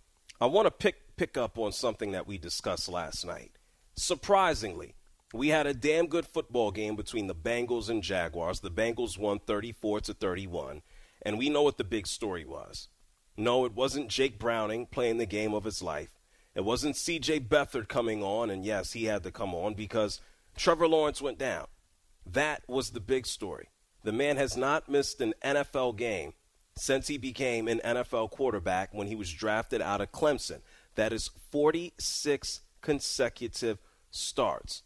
I 0.40 0.46
want 0.46 0.66
to 0.66 0.70
pick 0.70 1.16
pick 1.16 1.36
up 1.36 1.58
on 1.58 1.70
something 1.70 2.12
that 2.12 2.26
we 2.26 2.38
discussed 2.38 2.88
last 2.88 3.26
night. 3.26 3.52
Surprisingly, 3.94 4.94
we 5.34 5.48
had 5.48 5.66
a 5.66 5.74
damn 5.74 6.06
good 6.06 6.26
football 6.26 6.70
game 6.70 6.96
between 6.96 7.26
the 7.26 7.34
Bengals 7.34 7.90
and 7.90 8.02
Jaguars. 8.02 8.60
The 8.60 8.70
Bengals 8.70 9.18
won 9.18 9.38
34 9.38 10.00
to 10.00 10.14
31, 10.14 10.80
and 11.20 11.38
we 11.38 11.50
know 11.50 11.62
what 11.62 11.76
the 11.76 11.84
big 11.84 12.06
story 12.06 12.46
was. 12.46 12.88
No, 13.36 13.66
it 13.66 13.74
wasn't 13.74 14.08
Jake 14.08 14.38
Browning 14.38 14.86
playing 14.86 15.18
the 15.18 15.26
game 15.26 15.52
of 15.52 15.64
his 15.64 15.82
life. 15.82 16.18
It 16.54 16.64
wasn't 16.64 16.96
CJ 16.96 17.48
Beathard 17.48 17.88
coming 17.88 18.22
on, 18.22 18.50
and 18.50 18.64
yes, 18.64 18.92
he 18.92 19.04
had 19.04 19.22
to 19.22 19.30
come 19.30 19.54
on 19.54 19.74
because 19.74 20.20
Trevor 20.56 20.88
Lawrence 20.88 21.22
went 21.22 21.38
down. 21.38 21.66
That 22.26 22.62
was 22.68 22.90
the 22.90 23.00
big 23.00 23.26
story. 23.26 23.68
The 24.02 24.12
man 24.12 24.36
has 24.36 24.56
not 24.56 24.88
missed 24.88 25.20
an 25.20 25.34
NFL 25.44 25.96
game 25.96 26.32
since 26.76 27.08
he 27.08 27.18
became 27.18 27.68
an 27.68 27.80
NFL 27.84 28.30
quarterback 28.30 28.92
when 28.92 29.06
he 29.06 29.14
was 29.14 29.32
drafted 29.32 29.80
out 29.80 30.00
of 30.00 30.12
Clemson. 30.12 30.60
That 30.94 31.12
is 31.12 31.30
46 31.50 32.60
consecutive 32.80 33.78
starts 34.10 34.82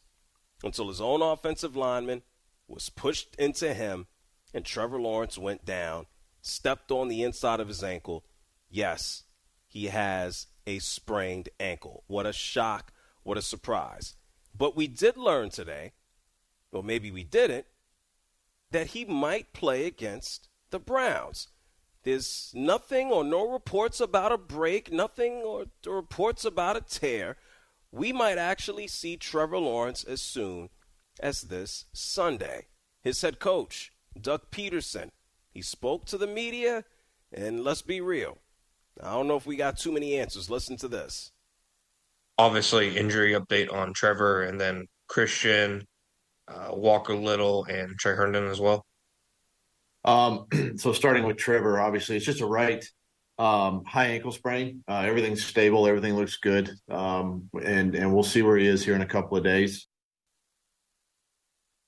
until 0.63 0.89
his 0.89 1.01
own 1.01 1.23
offensive 1.23 1.77
lineman 1.77 2.23
was 2.67 2.89
pushed 2.89 3.35
into 3.37 3.73
him 3.75 4.07
and 4.53 4.65
Trevor 4.65 5.01
Lawrence 5.01 5.37
went 5.37 5.65
down, 5.65 6.07
stepped 6.41 6.91
on 6.91 7.09
the 7.09 7.23
inside 7.23 7.61
of 7.61 7.69
his 7.69 7.83
ankle. 7.83 8.25
Yes, 8.71 9.25
he 9.75 9.87
has 9.87 10.47
a 10.69 10.79
sprained 10.79 11.49
ankle. 11.59 12.05
What 12.07 12.27
a 12.27 12.33
shock. 12.33 12.93
What 13.25 13.37
a 13.37 13.43
surprise. 13.43 14.15
But 14.57 14.77
we 14.77 14.87
did 14.87 15.17
learn 15.17 15.51
today, 15.51 15.95
or 16.71 16.85
maybe 16.85 17.11
we 17.11 17.25
didn't, 17.25 17.67
that 18.71 18.89
he 18.89 19.05
might 19.05 19.53
play 19.53 19.85
against 19.85 20.49
the 20.71 20.79
Browns. 20.79 21.49
There's 22.05 22.53
nothing 22.55 23.11
or 23.11 23.25
no 23.25 23.51
reports 23.51 24.01
about 24.01 24.31
a 24.31 24.39
break, 24.39 24.93
nothing 24.93 25.43
or 25.43 25.65
reports 25.85 26.45
about 26.45 26.77
a 26.77 26.81
tear. 26.81 27.37
We 27.91 28.13
might 28.13 28.39
actually 28.39 28.87
see 28.87 29.17
Trevor 29.17 29.59
Lawrence 29.59 30.05
as 30.05 30.23
soon 30.23 30.69
as 31.19 31.43
this 31.43 31.87
Sunday. 31.93 32.69
His 33.03 33.23
head 33.23 33.41
coach, 33.41 33.91
Doug 34.21 34.53
Pederson, 34.53 35.11
he 35.51 35.63
spoke 35.63 36.07
to 36.07 36.19
the 36.19 36.29
media, 36.29 36.85
and 37.33 37.65
let's 37.65 37.83
be 37.83 38.01
real. 38.01 38.39
I 39.03 39.13
don't 39.13 39.27
know 39.27 39.37
if 39.37 39.47
we 39.47 39.57
got 39.57 39.79
too 39.79 39.93
many 39.93 40.19
answers. 40.19 40.51
Listen 40.51 40.77
to 40.79 40.89
this. 40.89 41.33
Obviously, 42.39 42.97
injury 42.97 43.33
update 43.33 43.73
on 43.73 43.93
Trevor, 43.93 44.43
and 44.45 44.61
then 44.61 44.87
Christian, 45.09 45.87
uh, 46.49 46.71
Walker 46.73 47.15
Little, 47.15 47.65
and 47.65 47.99
Tre 47.99 48.15
Herndon 48.15 48.49
as 48.49 48.61
well. 48.61 48.85
Um, 50.05 50.47
so 50.77 50.93
starting 50.93 51.25
with 51.25 51.37
Trevor, 51.37 51.81
obviously 51.81 52.17
it's 52.17 52.27
just 52.27 52.41
a 52.41 52.47
right 52.47 52.85
um, 53.39 53.85
high 53.85 54.07
ankle 54.07 54.33
sprain. 54.33 54.85
Uh, 54.89 55.03
everything's 55.07 55.45
stable. 55.45 55.87
Everything 55.87 56.15
looks 56.15 56.37
good. 56.37 56.71
Um, 56.91 57.49
and, 57.63 57.95
and 57.95 58.13
we'll 58.13 58.23
see 58.23 58.43
where 58.43 58.57
he 58.57 58.67
is 58.67 58.85
here 58.85 58.95
in 58.95 59.03
a 59.03 59.07
couple 59.07 59.37
of 59.37 59.45
days. 59.45 59.87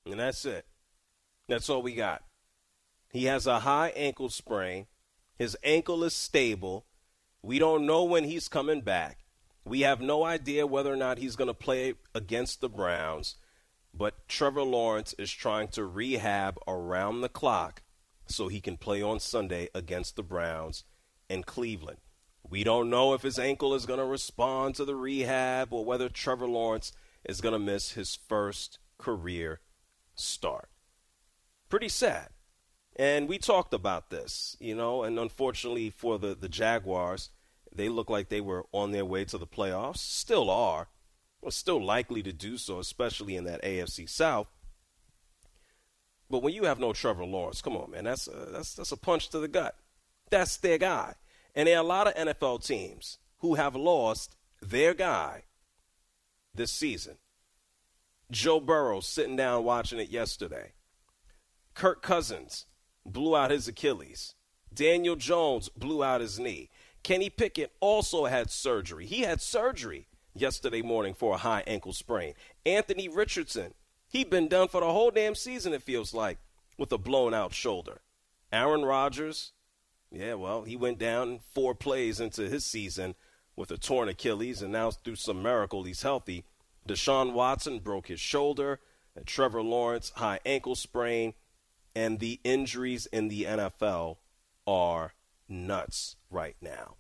And 0.07 0.19
that's 0.19 0.45
it. 0.45 0.67
That's 1.49 1.69
all 1.69 1.83
we 1.83 1.95
got. 1.95 2.23
He 3.11 3.25
has 3.25 3.47
a 3.47 3.61
high 3.61 3.89
ankle 3.91 4.29
sprain. 4.29 4.87
His 5.39 5.57
ankle 5.63 6.03
is 6.05 6.15
stable. 6.15 6.86
We 7.47 7.61
don't 7.61 7.87
know 7.87 8.03
when 8.03 8.25
he's 8.25 8.49
coming 8.49 8.81
back. 8.81 9.19
We 9.65 9.83
have 9.83 10.00
no 10.00 10.25
idea 10.25 10.67
whether 10.67 10.93
or 10.93 10.97
not 10.97 11.19
he's 11.19 11.37
going 11.37 11.47
to 11.47 11.55
play 11.55 11.95
against 12.12 12.61
the 12.61 12.69
Browns. 12.69 13.37
But 13.95 14.26
Trevor 14.26 14.65
Lawrence 14.65 15.15
is 15.17 15.31
trying 15.31 15.69
to 15.69 15.85
rehab 15.85 16.59
around 16.67 17.21
the 17.21 17.29
clock 17.29 17.83
so 18.26 18.49
he 18.49 18.61
can 18.61 18.76
play 18.76 19.00
on 19.00 19.21
Sunday 19.21 19.69
against 19.76 20.17
the 20.17 20.25
Browns 20.25 20.83
in 21.31 21.45
Cleveland. 21.45 21.99
We 22.43 22.65
don't 22.65 22.91
know 22.91 23.15
if 23.15 23.23
his 23.23 23.38
ankle 23.38 23.75
is 23.75 23.87
going 23.87 24.00
to 24.00 24.07
respond 24.07 24.75
to 24.75 24.85
the 24.85 24.97
rehab 24.97 25.73
or 25.73 25.85
whether 25.85 26.09
Trevor 26.09 26.49
Lawrence 26.49 26.91
is 27.25 27.41
going 27.41 27.53
to 27.53 27.61
miss 27.61 27.93
his 27.93 28.17
first 28.17 28.81
career 28.99 29.61
start. 30.17 30.69
Pretty 31.69 31.91
sad. 31.91 32.31
And 32.97 33.29
we 33.29 33.38
talked 33.38 33.73
about 33.73 34.11
this, 34.11 34.57
you 34.59 34.75
know, 34.75 35.05
and 35.05 35.17
unfortunately 35.17 35.91
for 35.91 36.19
the, 36.19 36.35
the 36.35 36.49
Jaguars, 36.49 37.31
they 37.76 37.88
look 37.88 38.11
like 38.11 38.28
they 38.28 38.40
were 38.40 38.64
on 38.73 38.92
their 38.92 39.04
way 39.04 39.25
to 39.26 39.38
the 39.38 39.47
playoffs, 39.47 39.99
still 39.99 40.50
are, 40.50 40.88
or 41.42 41.50
still 41.50 41.83
likely 41.83 42.23
to 42.23 42.33
do 42.33 42.56
so, 42.56 42.78
especially 42.78 43.37
in 43.37 43.45
that 43.45 43.62
AFC 43.62 44.09
South. 44.09 44.49
But 46.28 46.42
when 46.42 46.54
you 46.54 46.64
have 46.64 46.80
no 46.80 46.92
Trevor 46.92 47.25
Lawrence, 47.25 47.62
come 47.62 47.76
on, 47.76 47.90
man, 47.90 48.04
that's 48.04 48.26
a, 48.26 48.49
that's 48.50 48.75
that's 48.75 48.92
a 48.92 48.97
punch 48.97 49.28
to 49.30 49.38
the 49.38 49.49
gut. 49.49 49.76
That's 50.30 50.56
their 50.56 50.78
guy. 50.78 51.14
And 51.54 51.68
there 51.68 51.76
are 51.76 51.85
a 51.85 51.87
lot 51.87 52.09
of 52.09 52.14
NFL 52.14 52.66
teams 52.66 53.18
who 53.38 53.54
have 53.54 53.76
lost 53.76 54.37
their 54.61 54.92
guy 54.92 55.45
this 56.54 56.73
season. 56.73 57.16
Joe 58.30 58.59
Burrow 58.59 59.00
sitting 59.00 59.37
down 59.37 59.64
watching 59.64 60.00
it 60.00 60.11
yesterday. 60.11 60.73
Kirk 61.75 62.02
Cousins 62.02 62.66
blew 63.04 63.37
out 63.37 63.50
his 63.50 63.68
Achilles. 63.68 64.35
Daniel 64.75 65.16
Jones 65.16 65.68
blew 65.68 66.02
out 66.02 66.21
his 66.21 66.38
knee. 66.38 66.68
Kenny 67.07 67.31
Pickett 67.31 67.73
also 67.79 68.25
had 68.25 68.51
surgery. 68.51 69.07
He 69.07 69.21
had 69.21 69.41
surgery 69.41 70.09
yesterday 70.35 70.83
morning 70.83 71.15
for 71.15 71.35
a 71.35 71.39
high 71.39 71.63
ankle 71.65 71.93
sprain. 71.93 72.35
Anthony 72.65 73.09
Richardson 73.09 73.75
He'd 74.09 74.31
been 74.31 74.49
done 74.49 74.69
for 74.69 74.81
the 74.81 74.93
whole 74.93 75.11
damn 75.11 75.35
season, 75.35 75.73
it 75.73 75.83
feels 75.83 76.15
like, 76.15 76.39
with 76.79 76.91
a 76.93 76.99
blown 76.99 77.35
out 77.35 77.53
shoulder. 77.53 78.01
Aaron 78.53 78.85
Rodgers, 78.85 79.53
yeah, 80.11 80.35
well, 80.35 80.63
he 80.63 80.77
went 80.77 80.99
down 80.99 81.41
four 81.53 81.75
plays 81.75 82.19
into 82.19 82.49
his 82.49 82.65
season 82.65 83.15
with 83.57 83.71
a 83.71 83.79
torn 83.79 84.09
Achilles, 84.09 84.63
and 84.63 84.73
now 84.73 84.91
through 84.91 85.17
some 85.17 85.43
miracle 85.43 85.83
he's 85.83 86.03
healthy. 86.03 86.45
Deshaun 86.89 87.33
Watson 87.33 87.81
broke 87.81 88.09
his 88.09 88.21
shoulder, 88.21 88.81
and 89.15 89.27
Trevor 89.27 89.63
Lawrence, 89.63 90.13
high 90.17 90.41
ankle 90.47 90.77
sprain, 90.77 91.35
and 91.95 92.19
the 92.19 92.41
injuries 92.45 93.07
in 93.07 93.29
the 93.29 93.45
NFL 93.45 94.19
are 94.67 95.13
nuts 95.49 96.17
right 96.31 96.57
now. 96.61 96.97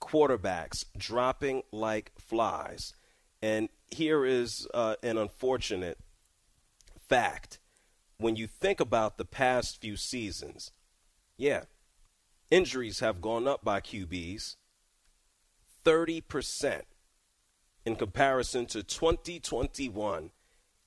Quarterbacks 0.00 0.84
dropping 0.96 1.62
like 1.72 2.12
flies. 2.18 2.94
And 3.40 3.68
here 3.90 4.24
is 4.24 4.66
uh, 4.72 4.96
an 5.02 5.18
unfortunate 5.18 5.98
fact 7.08 7.58
when 8.18 8.36
you 8.36 8.46
think 8.46 8.80
about 8.80 9.18
the 9.18 9.24
past 9.24 9.80
few 9.80 9.96
seasons. 9.96 10.72
Yeah, 11.36 11.64
injuries 12.50 13.00
have 13.00 13.20
gone 13.20 13.48
up 13.48 13.64
by 13.64 13.80
QBs 13.80 14.56
30% 15.84 16.82
in 17.84 17.96
comparison 17.96 18.66
to 18.66 18.82
2021 18.82 20.30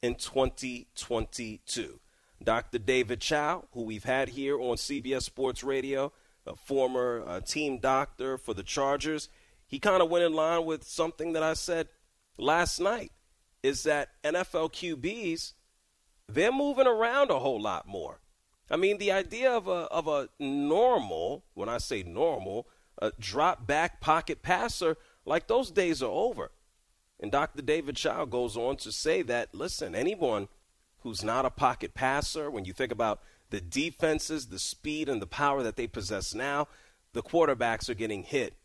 and 0.02 0.18
2022. 0.20 2.00
Dr. 2.44 2.80
David 2.80 3.22
Chao, 3.22 3.66
who 3.72 3.84
we've 3.84 4.04
had 4.04 4.30
here 4.30 4.60
on 4.60 4.76
CBS 4.78 5.24
Sports 5.24 5.64
Radio, 5.64 6.14
a 6.46 6.56
former 6.56 7.24
uh, 7.26 7.42
team 7.42 7.80
doctor 7.80 8.38
for 8.38 8.54
the 8.54 8.64
Chargers, 8.64 9.30
he 9.68 9.80
kind 9.80 10.02
of 10.02 10.10
went 10.10 10.26
in 10.26 10.34
line 10.34 10.66
with 10.66 10.84
something 10.84 11.34
that 11.34 11.44
I 11.44 11.54
said 11.54 11.90
last 12.38 12.80
night 12.80 13.12
is 13.64 13.84
that 13.84 14.10
NFL 14.24 14.74
QBs 14.74 15.54
they're 16.28 16.52
moving 16.52 16.88
around 16.88 17.30
a 17.30 17.40
whole 17.40 17.62
lot 17.62 17.88
more. 17.88 18.20
I 18.70 18.78
mean, 18.78 18.98
the 18.98 19.12
idea 19.12 19.52
of 19.52 19.68
a 19.68 19.88
of 19.92 20.08
a 20.08 20.30
normal, 20.40 21.46
when 21.54 21.70
I 21.70 21.78
say 21.78 22.04
normal, 22.04 22.68
a 23.00 23.12
drop 23.20 23.68
back 23.68 24.02
pocket 24.02 24.42
passer, 24.42 24.98
like 25.26 25.48
those 25.48 25.70
days 25.72 26.02
are 26.02 26.12
over. 26.12 26.52
And 27.20 27.32
Dr. 27.32 27.62
David 27.62 27.96
Chao 27.96 28.26
goes 28.26 28.58
on 28.58 28.78
to 28.78 28.92
say 28.92 29.22
that 29.24 29.54
listen, 29.54 29.96
anyone 29.96 30.48
who's 31.00 31.24
not 31.24 31.46
a 31.46 31.52
pocket 31.52 31.94
passer, 31.94 32.50
when 32.50 32.66
you 32.66 32.74
think 32.74 32.92
about 32.92 33.22
the 33.50 33.62
defenses, 33.62 34.48
the 34.48 34.60
speed 34.60 35.10
and 35.10 35.22
the 35.22 35.28
power 35.28 35.64
that 35.64 35.76
they 35.76 35.88
possess 35.88 36.34
now, 36.34 36.68
the 37.14 37.24
quarterbacks 37.24 37.90
are 37.90 37.94
getting 37.94 38.24
hit 38.24 38.56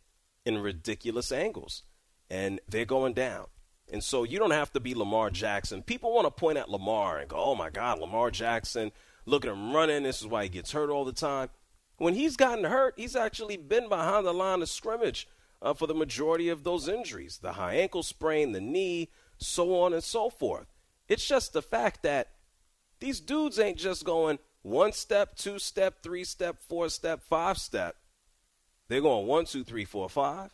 in 0.45 0.59
ridiculous 0.59 1.31
angles 1.33 1.83
and 2.31 2.61
they're 2.69 2.85
going 2.85 3.13
down. 3.15 3.47
And 3.93 4.03
so 4.03 4.25
you 4.25 4.39
don't 4.39 4.53
have 4.53 4.73
to 4.73 4.81
be 4.81 4.95
Lamar 4.95 5.31
Jackson. 5.31 5.83
People 5.83 6.13
want 6.15 6.27
to 6.27 6.31
point 6.31 6.59
at 6.59 6.71
Lamar 6.71 7.19
and 7.19 7.29
go, 7.29 7.37
oh 7.37 7.55
my 7.55 7.71
God, 7.71 7.99
Lamar 7.99 8.31
Jackson, 8.31 8.93
look 9.27 9.45
at 9.45 9.51
him 9.51 9.73
running. 9.75 10.05
This 10.05 10.21
is 10.21 10.27
why 10.27 10.45
he 10.45 10.49
gets 10.49 10.73
hurt 10.73 10.91
all 10.91 11.05
the 11.05 11.13
time. 11.13 11.51
When 11.97 12.15
he's 12.15 12.37
gotten 12.37 12.65
hurt, 12.65 12.95
he's 12.97 13.17
actually 13.17 13.57
been 13.57 13.89
behind 13.89 14.27
the 14.27 14.33
line 14.33 14.63
of 14.63 14.69
scrimmage 14.69 15.29
uh, 15.61 15.75
for 15.75 15.87
the 15.87 15.95
majority 15.95 16.49
of 16.49 16.65
those 16.65 16.89
injuries 16.89 17.39
the 17.43 17.53
high 17.53 17.75
ankle 17.75 18.03
sprain, 18.03 18.53
the 18.53 18.61
knee, 18.61 19.11
so 19.37 19.79
on 19.81 19.93
and 19.93 20.03
so 20.05 20.31
forth. 20.31 20.67
It's 21.09 21.27
just 21.27 21.53
the 21.53 21.63
fact 21.63 22.03
that 22.03 22.29
These 23.01 23.21
dudes 23.21 23.59
ain't 23.59 23.79
just 23.79 24.05
going 24.05 24.39
one 24.63 24.93
step, 24.93 25.37
two 25.37 25.59
step, 25.59 26.03
three 26.03 26.25
step, 26.25 26.57
four 26.69 26.89
step, 26.89 27.23
five 27.23 27.59
step. 27.59 27.97
They're 28.89 29.01
going 29.01 29.27
one, 29.27 29.45
two, 29.45 29.65
three, 29.65 29.85
four, 29.85 30.09
five, 30.09 30.51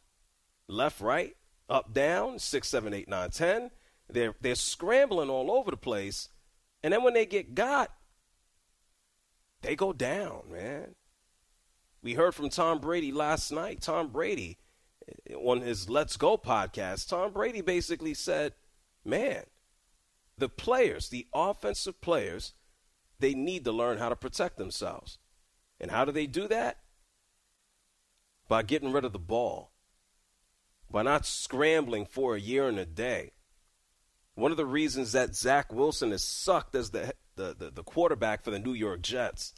left, 0.69 1.01
right, 1.01 1.37
up, 1.69 1.93
down, 1.93 2.39
six, 2.39 2.69
seven, 2.69 2.95
eight, 2.95 3.09
nine, 3.09 3.31
ten. 3.31 3.71
They're 4.09 4.35
they're 4.41 4.55
scrambling 4.55 5.31
all 5.31 5.51
over 5.51 5.71
the 5.71 5.77
place, 5.77 6.29
and 6.83 6.93
then 6.93 7.03
when 7.03 7.15
they 7.15 7.27
get 7.27 7.55
got, 7.55 7.91
they 9.63 9.75
go 9.75 9.93
down, 9.93 10.43
man. 10.51 10.95
We 12.03 12.15
heard 12.15 12.35
from 12.35 12.51
Tom 12.51 12.79
Brady 12.79 13.11
last 13.11 13.51
night. 13.51 13.81
Tom 13.81 14.09
Brady 14.09 14.59
eh, 15.29 15.35
on 15.35 15.63
his 15.63 15.91
Let's 15.91 16.17
Go 16.17 16.37
podcast, 16.39 17.09
Tom 17.09 17.33
Brady 17.33 17.63
basically 17.63 18.15
said, 18.15 18.53
"Man, 19.05 19.43
the 20.39 20.49
players, 20.49 21.09
the 21.09 21.27
offensive 21.35 22.01
players, 22.01 22.53
they 23.19 23.35
need 23.35 23.65
to 23.65 23.73
learn 23.73 23.99
how 23.99 24.09
to 24.09 24.17
protect 24.17 24.57
themselves. 24.57 25.19
And 25.81 25.91
how 25.91 26.05
do 26.05 26.13
they 26.13 26.27
do 26.27 26.49
that? 26.49 26.79
By 28.49 28.63
getting 28.63 28.93
rid 28.93 29.05
of 29.05 29.13
the 29.13 29.19
ball. 29.19 29.73
By 30.91 31.03
not 31.03 31.27
scrambling 31.27 32.07
for 32.07 32.35
a 32.37 32.41
year 32.41 32.69
and 32.69 32.79
a 32.79 32.87
day. 32.87 33.33
One 34.35 34.51
of 34.51 34.57
the 34.57 34.67
reasons 34.67 35.13
that 35.13 35.35
Zach 35.35 35.73
Wilson 35.73 36.11
has 36.11 36.23
sucked 36.23 36.75
as 36.75 36.91
the, 36.91 37.15
the, 37.37 37.55
the, 37.59 37.71
the 37.71 37.83
quarterback 37.83 38.43
for 38.43 38.51
the 38.51 38.59
New 38.59 38.75
York 38.75 39.01
Jets, 39.01 39.55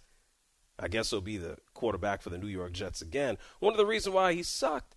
I 0.78 0.88
guess 0.88 1.10
he'll 1.10 1.20
be 1.20 1.36
the 1.36 1.58
quarterback 1.74 2.22
for 2.22 2.30
the 2.30 2.38
New 2.38 2.46
York 2.46 2.72
Jets 2.72 3.02
again. 3.02 3.38
One 3.58 3.72
of 3.72 3.78
the 3.78 3.86
reasons 3.86 4.14
why 4.14 4.32
he 4.32 4.42
sucked 4.44 4.96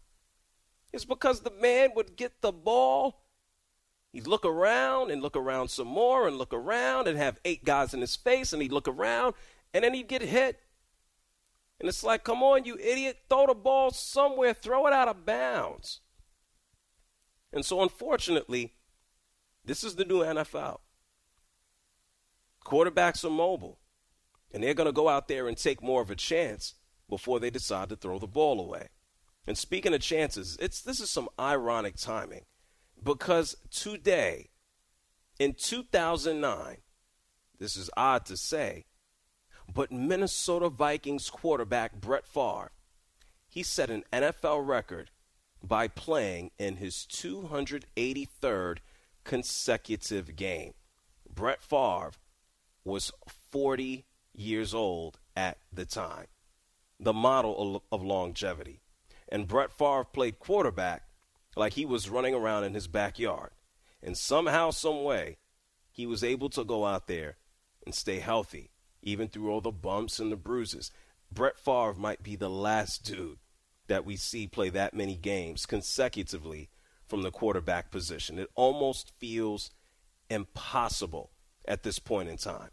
is 0.94 1.06
because 1.06 1.41
the 1.41 1.53
man 1.60 1.89
would 1.96 2.15
get 2.15 2.41
the 2.41 2.51
ball 2.51 3.24
He'd 4.12 4.27
look 4.27 4.46
around 4.46 5.10
and 5.10 5.22
look 5.22 5.38
around 5.38 5.70
some 5.70 5.88
more 5.88 6.27
and 6.27 6.38
look 6.38 6.53
around 6.53 7.08
and 7.08 7.18
have 7.18 7.39
eight 7.46 7.63
guys 7.63 7.94
in 7.94 8.01
his 8.01 8.15
face 8.15 8.51
and 8.51 8.62
he'd 8.62 8.74
look 8.74 8.88
around 8.88 9.36
and 9.74 9.84
then 9.84 9.94
he'd 9.94 10.10
get 10.10 10.22
hit. 10.22 10.60
And 11.80 11.88
it's 11.88 12.03
like, 12.03 12.24
come 12.24 12.44
on, 12.44 12.65
you 12.65 12.77
idiot, 12.77 13.20
throw 13.30 13.48
the 13.48 13.56
ball 13.56 13.91
somewhere, 13.91 14.53
throw 14.53 14.86
it 14.86 14.94
out 14.94 15.08
of 15.08 15.25
bounds. 15.25 16.01
And 17.53 17.65
so, 17.65 17.82
unfortunately, 17.82 18.74
this 19.65 19.84
is 19.84 19.96
the 19.96 20.06
new 20.06 20.20
NFL. 20.20 20.80
Quarterbacks 22.63 23.25
are 23.25 23.32
mobile, 23.32 23.80
and 24.53 24.63
they're 24.63 24.75
going 24.75 24.86
to 24.86 24.94
go 24.94 25.10
out 25.10 25.27
there 25.27 25.48
and 25.48 25.58
take 25.58 25.82
more 25.82 26.01
of 26.01 26.12
a 26.12 26.15
chance 26.15 26.75
before 27.10 27.39
they 27.39 27.50
decide 27.50 27.89
to 27.89 27.96
throw 27.96 28.20
the 28.20 28.27
ball 28.27 28.60
away. 28.60 28.89
And 29.48 29.58
speaking 29.58 29.94
of 29.94 30.01
chances, 30.01 30.58
it's 30.62 30.82
this 30.82 31.00
is 31.00 31.10
some 31.10 31.30
ironic 31.39 31.96
timing 31.98 32.46
because 33.03 33.55
today, 33.72 34.50
in 35.39 35.53
2009, 35.53 36.77
this 37.60 37.75
is 37.75 37.89
odd 37.98 38.25
to 38.25 38.38
say, 38.38 38.86
but 39.74 39.91
Minnesota 39.91 40.70
Vikings 40.70 41.29
quarterback 41.29 42.00
Brett 42.00 42.27
Favre, 42.27 42.72
he 43.48 43.63
set 43.63 43.89
an 43.89 44.03
NFL 44.12 44.67
record 44.67 45.12
by 45.63 45.88
playing 45.88 46.51
in 46.58 46.77
his 46.77 47.08
283rd 47.12 48.77
consecutive 49.24 50.36
game. 50.36 50.74
Brett 51.34 51.62
Favre 51.62 52.12
was 52.84 53.12
40 53.51 54.05
years 54.34 54.74
old 54.74 55.20
at 55.36 55.58
the 55.72 55.86
time, 55.86 56.27
the 57.00 57.13
model 57.13 57.84
of 57.91 58.03
longevity. 58.03 58.81
And 59.29 59.48
Brett 59.48 59.72
Favre 59.72 60.03
played 60.03 60.39
quarterback 60.39 61.03
like 61.55 61.74
he 61.74 61.86
was 61.86 62.10
running 62.10 62.34
around 62.34 62.63
in 62.63 62.74
his 62.74 62.88
backyard. 62.88 63.51
And 64.01 64.17
somehow, 64.17 64.72
some 64.72 65.03
way, 65.03 65.38
he 65.91 66.05
was 66.05 66.24
able 66.24 66.50
to 66.50 66.63
go 66.63 66.86
out 66.86 67.08
there 67.08 67.38
and 67.86 67.93
stay 67.93 68.20
healthy, 68.20 68.72
even 69.01 69.27
through 69.27 69.51
all 69.51 69.62
the 69.62 69.72
bumps 69.72 70.20
and 70.20 70.31
the 70.31 70.38
bruises. 70.38 70.91
Brett 71.31 71.58
Favre 71.58 71.93
might 71.93 72.24
be 72.24 72.36
the 72.36 72.50
last 72.50 73.05
dude 73.05 73.38
that 73.88 74.05
we 74.05 74.15
see 74.15 74.48
play 74.48 74.70
that 74.70 74.94
many 74.94 75.16
games 75.16 75.66
consecutively 75.66 76.70
from 77.07 77.24
the 77.24 77.31
quarterback 77.31 77.92
position. 77.92 78.40
It 78.40 78.50
almost 78.55 79.11
feels 79.20 79.72
impossible 80.29 81.31
at 81.68 81.83
this 81.83 82.00
point 82.00 82.29
in 82.29 82.37
time. 82.37 82.70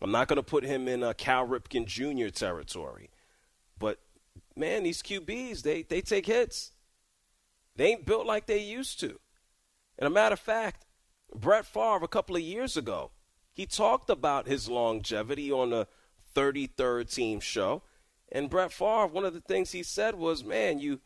I'm 0.00 0.10
not 0.10 0.28
going 0.28 0.38
to 0.38 0.42
put 0.42 0.64
him 0.64 0.88
in 0.88 1.02
a 1.02 1.14
Cal 1.14 1.46
Ripken 1.46 1.86
Jr. 1.86 2.30
territory, 2.30 3.10
but 3.78 3.98
man, 4.56 4.82
these 4.82 5.02
QBs 5.02 5.62
they 5.62 5.82
they 5.82 6.00
take 6.00 6.26
hits. 6.26 6.71
They 7.76 7.92
ain't 7.92 8.06
built 8.06 8.26
like 8.26 8.46
they 8.46 8.62
used 8.62 9.00
to. 9.00 9.18
And 9.98 10.06
a 10.06 10.10
matter 10.10 10.34
of 10.34 10.40
fact, 10.40 10.84
Brett 11.34 11.66
Favre 11.66 12.04
a 12.04 12.08
couple 12.08 12.36
of 12.36 12.42
years 12.42 12.76
ago, 12.76 13.12
he 13.52 13.66
talked 13.66 14.10
about 14.10 14.46
his 14.46 14.68
longevity 14.68 15.50
on 15.52 15.70
the 15.70 15.86
33rd 16.34 17.12
team 17.12 17.40
show. 17.40 17.82
And 18.30 18.48
Brett 18.48 18.72
Favre, 18.72 19.06
one 19.06 19.24
of 19.24 19.34
the 19.34 19.40
things 19.40 19.72
he 19.72 19.82
said 19.82 20.14
was, 20.14 20.42
"Man, 20.42 20.78
you 20.78 21.00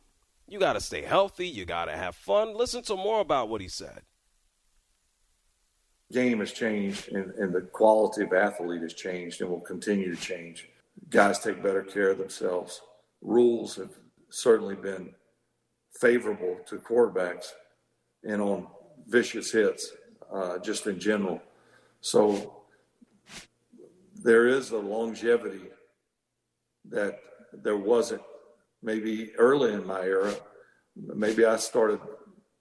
you 0.46 0.60
got 0.60 0.74
to 0.74 0.80
stay 0.80 1.02
healthy, 1.02 1.48
you 1.48 1.64
got 1.64 1.86
to 1.86 1.96
have 1.96 2.14
fun." 2.14 2.54
Listen 2.54 2.82
to 2.84 2.96
more 2.96 3.20
about 3.20 3.48
what 3.48 3.60
he 3.60 3.68
said. 3.68 4.02
Game 6.12 6.38
has 6.38 6.52
changed, 6.52 7.08
and, 7.08 7.32
and 7.34 7.52
the 7.52 7.62
quality 7.62 8.22
of 8.22 8.32
athlete 8.32 8.82
has 8.82 8.94
changed, 8.94 9.40
and 9.40 9.50
will 9.50 9.60
continue 9.60 10.14
to 10.14 10.20
change. 10.20 10.68
Guys 11.10 11.40
take 11.40 11.60
better 11.62 11.82
care 11.82 12.10
of 12.10 12.18
themselves. 12.18 12.80
Rules 13.20 13.74
have 13.74 13.90
certainly 14.30 14.76
been 14.76 15.15
favorable 16.00 16.58
to 16.66 16.76
quarterbacks 16.76 17.46
and 18.24 18.40
on 18.40 18.66
vicious 19.06 19.50
hits 19.52 19.92
uh, 20.32 20.58
just 20.58 20.86
in 20.86 20.98
general. 20.98 21.40
So 22.00 22.64
there 24.22 24.46
is 24.48 24.70
a 24.70 24.78
longevity 24.78 25.70
that 26.88 27.18
there 27.52 27.76
wasn't 27.76 28.22
maybe 28.82 29.32
early 29.36 29.72
in 29.72 29.86
my 29.86 30.02
era. 30.02 30.34
Maybe 30.96 31.44
I 31.44 31.56
started 31.56 32.00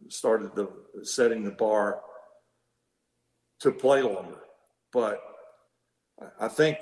started 0.07 0.55
the 0.55 0.67
setting 1.03 1.43
the 1.43 1.51
bar 1.51 2.01
to 3.59 3.71
play 3.71 4.03
longer, 4.03 4.41
but 4.93 5.19
I 6.39 6.47
think 6.47 6.77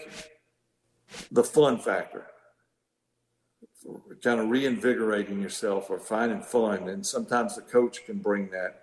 the 1.32 1.44
fun 1.44 1.78
factor 1.78 2.26
kind 4.24 4.39
of 4.39 4.50
reinvigorating 4.50 5.41
yourself 5.41 5.89
or 5.89 6.00
finding 6.00 6.41
fun. 6.41 6.89
And 6.89 7.06
sometimes 7.06 7.56
the 7.56 7.62
coach 7.62 8.06
can 8.06 8.19
bring 8.19 8.50
that 8.52 8.82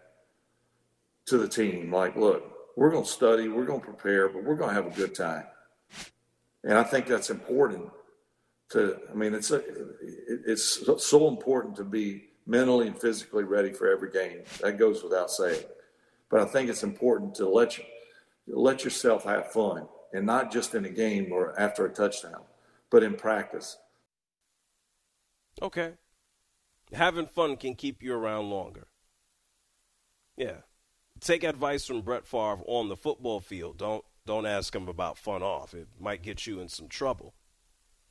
to 1.26 1.38
the 1.38 1.48
team. 1.48 1.92
Like, 1.92 2.16
look, 2.16 2.44
we're 2.76 2.90
going 2.90 3.04
to 3.04 3.10
study, 3.10 3.48
we're 3.48 3.64
going 3.64 3.80
to 3.80 3.86
prepare, 3.86 4.28
but 4.28 4.44
we're 4.44 4.56
going 4.56 4.70
to 4.70 4.74
have 4.74 4.86
a 4.86 4.96
good 4.96 5.14
time. 5.14 5.44
And 6.62 6.74
I 6.74 6.82
think 6.82 7.06
that's 7.06 7.30
important 7.30 7.90
to, 8.70 8.98
I 9.10 9.14
mean, 9.14 9.34
it's, 9.34 9.50
a, 9.50 9.62
it's 10.46 10.84
so 10.98 11.28
important 11.28 11.76
to 11.76 11.84
be 11.84 12.24
mentally 12.46 12.86
and 12.86 12.98
physically 12.98 13.44
ready 13.44 13.72
for 13.72 13.90
every 13.90 14.10
game. 14.10 14.42
That 14.60 14.78
goes 14.78 15.02
without 15.02 15.30
saying. 15.30 15.64
But 16.28 16.40
I 16.40 16.44
think 16.44 16.68
it's 16.68 16.82
important 16.82 17.34
to 17.36 17.48
let 17.48 17.78
you, 17.78 17.84
let 18.46 18.84
yourself 18.84 19.24
have 19.24 19.52
fun 19.52 19.86
and 20.12 20.26
not 20.26 20.52
just 20.52 20.74
in 20.74 20.84
a 20.84 20.90
game 20.90 21.32
or 21.32 21.58
after 21.58 21.86
a 21.86 21.90
touchdown, 21.90 22.42
but 22.90 23.02
in 23.02 23.14
practice 23.14 23.78
Okay. 25.60 25.94
Having 26.92 27.26
fun 27.26 27.56
can 27.56 27.74
keep 27.74 28.02
you 28.02 28.14
around 28.14 28.50
longer. 28.50 28.88
Yeah. 30.36 30.62
Take 31.20 31.44
advice 31.44 31.86
from 31.86 32.02
Brett 32.02 32.26
Favre 32.26 32.62
on 32.66 32.88
the 32.88 32.96
football 32.96 33.40
field. 33.40 33.78
Don't 33.78 34.04
don't 34.26 34.46
ask 34.46 34.74
him 34.74 34.88
about 34.88 35.18
fun 35.18 35.42
off. 35.42 35.74
It 35.74 35.88
might 35.98 36.22
get 36.22 36.46
you 36.46 36.60
in 36.60 36.68
some 36.68 36.88
trouble. 36.88 37.34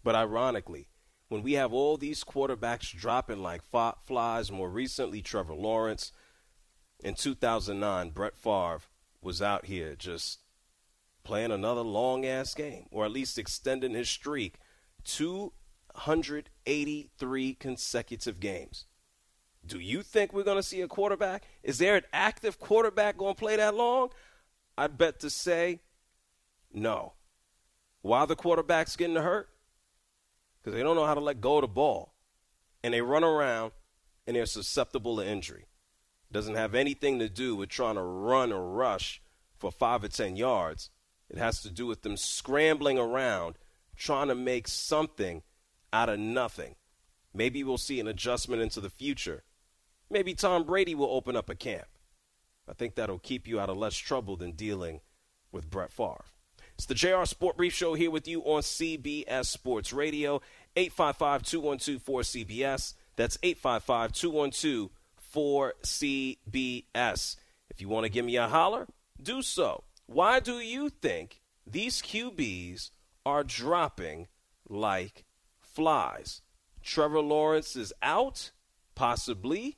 But 0.04 0.15
ironically, 0.15 0.89
when 1.28 1.43
we 1.43 1.54
have 1.54 1.73
all 1.73 1.97
these 1.97 2.23
quarterbacks 2.23 2.95
dropping 2.95 3.41
like 3.41 3.62
flies, 3.63 4.52
more 4.52 4.69
recently 4.69 5.21
Trevor 5.21 5.54
Lawrence, 5.54 6.12
in 7.04 7.13
2009 7.15 8.10
Brett 8.10 8.36
Favre 8.36 8.82
was 9.21 9.41
out 9.41 9.65
here 9.65 9.95
just 9.95 10.39
playing 11.23 11.52
another 11.52 11.82
long 11.82 12.25
ass 12.25 12.54
game, 12.54 12.88
or 12.91 13.06
at 13.06 13.12
least 13.12 13.38
extending 13.38 13.93
his 13.93 14.10
streak 14.10 14.56
to 15.04 15.54
183 16.00 17.54
consecutive 17.56 18.40
games. 18.40 18.86
Do 19.66 19.80
you 19.80 20.02
think 20.02 20.32
we're 20.32 20.44
going 20.44 20.58
to 20.58 20.64
see 20.64 20.82
a 20.82 20.88
quarterback? 20.88 21.44
Is 21.62 21.78
there 21.78 21.98
an 21.98 22.04
active 22.14 22.58
quarterback 22.58 23.18
going 23.18 23.36
to 23.36 23.40
play 23.40 23.58
that 23.58 23.76
long? 23.76 24.10
I'd 24.78 24.98
bet 24.98 25.20
to 25.20 25.30
say 25.30 25.82
no. 26.74 27.14
Why 28.02 28.26
the 28.26 28.38
quarterback's 28.38 28.96
getting 28.96 29.18
hurt? 29.18 29.50
Because 30.62 30.74
they 30.74 30.84
don't 30.84 30.96
know 30.96 31.06
how 31.06 31.16
to 31.16 31.20
let 31.20 31.42
go 31.42 31.58
of 31.58 31.64
the 31.64 31.68
ball. 31.68 32.14
And 32.82 32.94
they 32.94 33.02
run 33.02 33.26
around 33.26 33.74
and 34.26 34.38
they're 34.38 34.46
susceptible 34.46 35.18
to 35.18 35.28
injury. 35.28 35.66
Doesn't 36.32 36.56
have 36.56 36.76
anything 36.76 37.20
to 37.20 37.28
do 37.28 37.58
with 37.58 37.68
trying 37.68 37.96
to 37.96 38.02
run 38.02 38.54
or 38.54 38.72
rush 38.72 39.22
for 39.58 39.70
five 39.70 40.04
or 40.06 40.08
10 40.08 40.38
yards. 40.38 40.92
It 41.30 41.38
has 41.38 41.62
to 41.64 41.70
do 41.70 41.86
with 41.86 42.04
them 42.04 42.16
scrambling 42.16 42.98
around, 42.98 43.56
trying 43.98 44.30
to 44.30 44.36
make 44.36 44.70
something 44.70 45.44
out 45.91 46.10
of 46.10 46.19
nothing. 46.19 46.75
Maybe 47.34 47.63
we'll 47.63 47.78
see 47.78 47.99
an 47.99 48.08
adjustment 48.08 48.62
into 48.62 48.82
the 48.82 48.89
future. 48.89 49.43
Maybe 50.10 50.34
Tom 50.34 50.63
Brady 50.63 50.95
will 50.95 51.12
open 51.12 51.36
up 51.36 51.49
a 51.49 51.56
camp. 51.56 51.88
I 52.67 52.73
think 52.73 52.95
that'll 52.95 53.19
keep 53.19 53.47
you 53.47 53.60
out 53.60 53.69
of 53.69 53.78
less 53.78 53.95
trouble 53.95 54.36
than 54.36 54.52
dealing 54.52 55.02
with 55.52 55.69
Brett 55.69 55.91
Favre. 55.91 56.25
It's 56.75 56.86
the 56.86 56.93
JR 56.93 57.25
Sport 57.25 57.58
Brief 57.58 57.73
Show 57.73 57.93
here 57.93 58.12
with 58.12 58.28
you 58.28 58.41
on 58.43 58.62
CBS 58.62 59.47
Sports 59.47 59.91
Radio, 59.91 60.41
855 60.75 61.43
212 61.43 62.02
4CBS. 62.02 62.93
That's 63.15 63.38
855 63.43 64.13
212 64.13 64.89
4CBS. 65.34 67.36
If 67.69 67.82
you 67.82 67.89
want 67.89 68.06
to 68.06 68.10
give 68.10 68.25
me 68.25 68.38
a 68.38 68.47
holler, 68.47 68.88
do 69.21 69.41
so. 69.41 69.84
Why 70.06 70.39
do 70.39 70.60
you 70.60 70.89
think 70.89 71.41
these 71.67 72.02
QBs 72.02 72.91
are 73.25 73.43
dropping 73.43 74.28
like 74.67 75.25
flies? 75.80 76.42
Trevor 76.84 77.22
Lawrence 77.22 77.78
is 77.78 77.94
out, 78.02 78.52
possibly. 78.96 79.78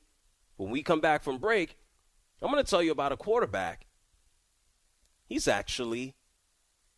When 0.56 0.70
we 0.70 0.82
come 0.82 1.00
back 1.00 1.22
from 1.22 1.38
break, 1.38 1.78
I'm 2.40 2.50
going 2.50 2.62
to 2.62 2.68
tell 2.68 2.82
you 2.82 2.90
about 2.90 3.12
a 3.12 3.16
quarterback. 3.16 3.86
He's 5.26 5.46
actually 5.46 6.16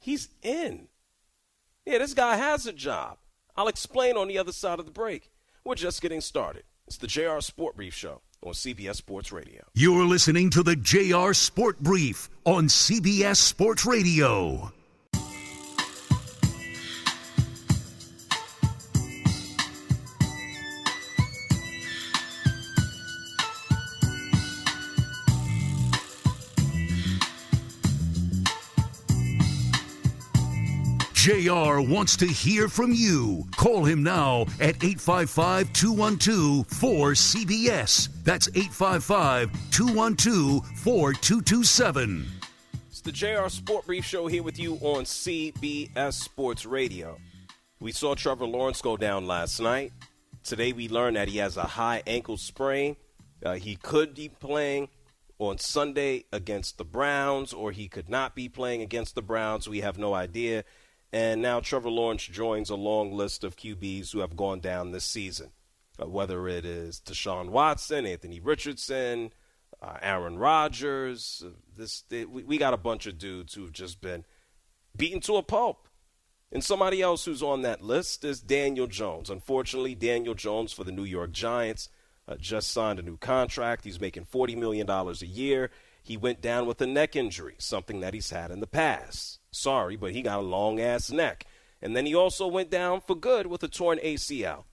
He's 0.05 0.29
in. 0.43 0.89
Yeah, 1.87 1.97
this 1.97 2.13
guy 2.13 2.37
has 2.37 2.67
a 2.67 2.75
job. 2.75 3.17
I'll 3.57 3.69
explain 3.69 4.19
on 4.19 4.29
the 4.29 4.37
other 4.37 4.53
side 4.53 4.79
of 4.79 4.85
the 4.85 4.93
break. 4.93 5.31
We're 5.65 5.77
just 5.77 6.03
getting 6.03 6.21
started. 6.21 6.65
It's 6.87 6.99
the 6.99 7.07
JR 7.07 7.41
Sport 7.41 7.77
Brief 7.77 7.95
Show 7.95 8.21
on 8.43 8.53
CBS 8.53 8.97
Sports 8.97 9.33
Radio. 9.33 9.63
You're 9.73 10.05
listening 10.05 10.51
to 10.51 10.63
the 10.63 10.77
JR 10.77 11.33
Sport 11.33 11.81
Brief 11.81 12.29
on 12.45 12.69
CBS 12.69 13.37
Sports 13.37 13.87
Radio. 13.87 14.73
JR 31.25 31.81
wants 31.81 32.19
to 32.19 32.27
hear 32.27 32.69
from 32.69 32.93
you. 32.93 33.49
Call 33.57 33.83
him 33.83 34.03
now 34.03 34.43
at 34.61 34.85
855 34.85 35.73
212 35.73 36.69
4CBS. 36.69 38.11
That's 38.25 38.49
855 38.49 39.51
212 39.71 40.67
4227. 40.81 42.27
It's 42.91 43.01
the 43.01 43.11
JR 43.11 43.49
Sport 43.49 43.87
Brief 43.87 44.05
Show 44.05 44.27
here 44.27 44.43
with 44.43 44.59
you 44.59 44.75
on 44.83 45.05
CBS 45.05 46.13
Sports 46.13 46.67
Radio. 46.67 47.17
We 47.81 47.93
saw 47.93 48.15
Trevor 48.15 48.45
Lawrence 48.45 48.83
go 48.83 48.99
down 48.99 49.27
last 49.27 49.59
night. 49.61 49.95
Today 50.43 50.75
we 50.75 50.91
learned 50.91 51.17
that 51.17 51.29
he 51.29 51.39
has 51.39 51.57
a 51.57 51.63
high 51.63 52.03
ankle 52.07 52.37
sprain. 52.37 52.97
Uh, 53.43 53.55
he 53.55 53.77
could 53.77 54.15
be 54.15 54.29
playing 54.29 54.91
on 55.39 55.57
Sunday 55.57 56.27
against 56.33 56.77
the 56.77 56.85
Browns, 56.85 57.55
or 57.55 57.73
he 57.73 57.89
could 57.89 58.11
not 58.11 58.35
be 58.35 58.51
playing 58.51 58.83
against 58.83 59.15
the 59.15 59.23
Browns. 59.23 59.67
We 59.67 59.81
have 59.81 59.97
no 59.97 60.13
idea. 60.13 60.65
And 61.15 61.41
now 61.41 61.61
Trevor 61.61 61.91
Lawrence 61.91 62.25
joins 62.25 62.71
a 62.71 62.75
long 62.75 63.13
list 63.13 63.45
of 63.45 63.55
QBs 63.55 64.11
who 64.11 64.19
have 64.19 64.35
gone 64.35 64.59
down 64.59 64.91
this 64.91 65.05
season, 65.05 65.53
uh, 66.03 66.09
whether 66.09 66.49
it 66.49 66.65
is 66.65 67.01
Deshaun 67.07 67.51
Watson, 67.51 68.05
Anthony 68.05 68.41
Richardson, 68.41 69.33
uh, 69.81 69.97
Aaron 70.03 70.37
Rodgers. 70.37 71.45
Uh, 71.47 71.51
this 71.77 72.03
they, 72.09 72.25
we, 72.25 72.43
we 72.43 72.59
got 72.59 72.75
a 72.75 72.77
bunch 72.77 73.07
of 73.07 73.17
dudes 73.17 73.55
who've 73.55 73.73
just 73.73 74.01
been 74.01 74.25
beaten 74.97 75.21
to 75.21 75.37
a 75.37 75.43
pulp. 75.45 75.87
And 76.51 76.65
somebody 76.65 77.01
else 77.01 77.25
who's 77.25 77.45
on 77.45 77.63
that 77.63 77.81
list 77.81 78.25
is 78.25 78.41
Daniel 78.41 78.89
Jones. 78.89 79.31
Unfortunately, 79.31 79.95
Daniel 79.95 80.35
Jones 80.35 80.73
for 80.73 80.83
the 80.83 80.91
New 80.91 81.05
York 81.05 81.31
Giants 81.31 81.91
uh, 82.27 82.35
just 82.35 82.73
signed 82.73 82.99
a 82.99 83.03
new 83.03 83.19
contract. 83.19 83.85
He's 83.85 84.01
making 84.01 84.25
$40 84.25 84.57
million 84.57 84.91
a 84.91 85.13
year. 85.25 85.71
He 86.03 86.17
went 86.17 86.41
down 86.41 86.67
with 86.67 86.81
a 86.81 86.89
neck 86.89 87.15
injury, 87.15 87.55
something 87.59 88.01
that 88.01 88.15
he's 88.15 88.31
had 88.31 88.51
in 88.51 88.59
the 88.59 88.67
past. 88.67 89.39
Sorry, 89.55 89.97
but 89.97 90.13
he 90.13 90.23
got 90.23 90.41
a 90.41 90.43
long 90.43 90.81
ass 90.81 91.11
neck. 91.11 91.47
And 91.81 91.97
then 91.97 92.07
he 92.07 92.15
also 92.15 92.47
went 92.47 92.71
down 92.71 93.01
for 93.01 93.15
good 93.15 93.47
with 93.47 93.63
a 93.63 93.69
torn 93.69 93.99
ACL. 93.99 94.65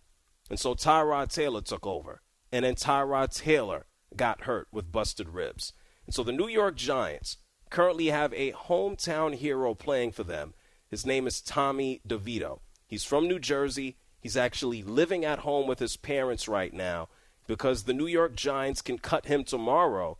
And 0.50 0.60
so 0.60 0.74
Tyrod 0.74 1.32
Taylor 1.32 1.62
took 1.62 1.86
over. 1.86 2.22
And 2.52 2.66
then 2.66 2.76
Tyrod 2.76 3.36
Taylor 3.36 3.86
got 4.16 4.44
hurt 4.44 4.68
with 4.72 4.92
busted 4.92 5.30
ribs. 5.30 5.74
And 6.06 6.16
so 6.16 6.24
the 6.24 6.32
New 6.32 6.48
York 6.48 6.76
Giants 6.76 7.38
currently 7.70 8.08
have 8.08 8.34
a 8.34 8.52
hometown 8.52 9.36
hero 9.36 9.74
playing 9.74 10.12
for 10.12 10.24
them. 10.24 10.54
His 10.90 11.06
name 11.06 11.28
is 11.28 11.42
Tommy 11.42 12.02
DeVito. 12.08 12.60
He's 12.86 13.06
from 13.06 13.28
New 13.28 13.40
Jersey. 13.40 13.98
He's 14.20 14.36
actually 14.36 14.84
living 14.84 15.24
at 15.24 15.40
home 15.40 15.68
with 15.68 15.80
his 15.80 15.96
parents 15.96 16.48
right 16.48 16.74
now 16.74 17.08
because 17.48 17.84
the 17.84 17.94
New 17.94 18.08
York 18.08 18.36
Giants 18.36 18.82
can 18.82 18.98
cut 18.98 19.26
him 19.26 19.44
tomorrow 19.44 20.18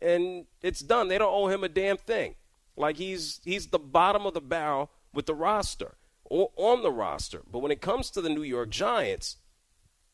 and 0.00 0.46
it's 0.62 0.80
done. 0.80 1.08
They 1.08 1.18
don't 1.18 1.32
owe 1.32 1.48
him 1.48 1.64
a 1.64 1.68
damn 1.68 1.96
thing. 1.96 2.34
Like 2.76 2.96
he's 2.96 3.40
he's 3.44 3.68
the 3.68 3.78
bottom 3.78 4.26
of 4.26 4.34
the 4.34 4.40
barrel 4.40 4.90
with 5.12 5.26
the 5.26 5.34
roster 5.34 5.96
or 6.24 6.50
on 6.56 6.82
the 6.82 6.92
roster. 6.92 7.42
But 7.50 7.60
when 7.60 7.72
it 7.72 7.80
comes 7.80 8.10
to 8.10 8.20
the 8.20 8.28
New 8.28 8.42
York 8.42 8.70
Giants, 8.70 9.36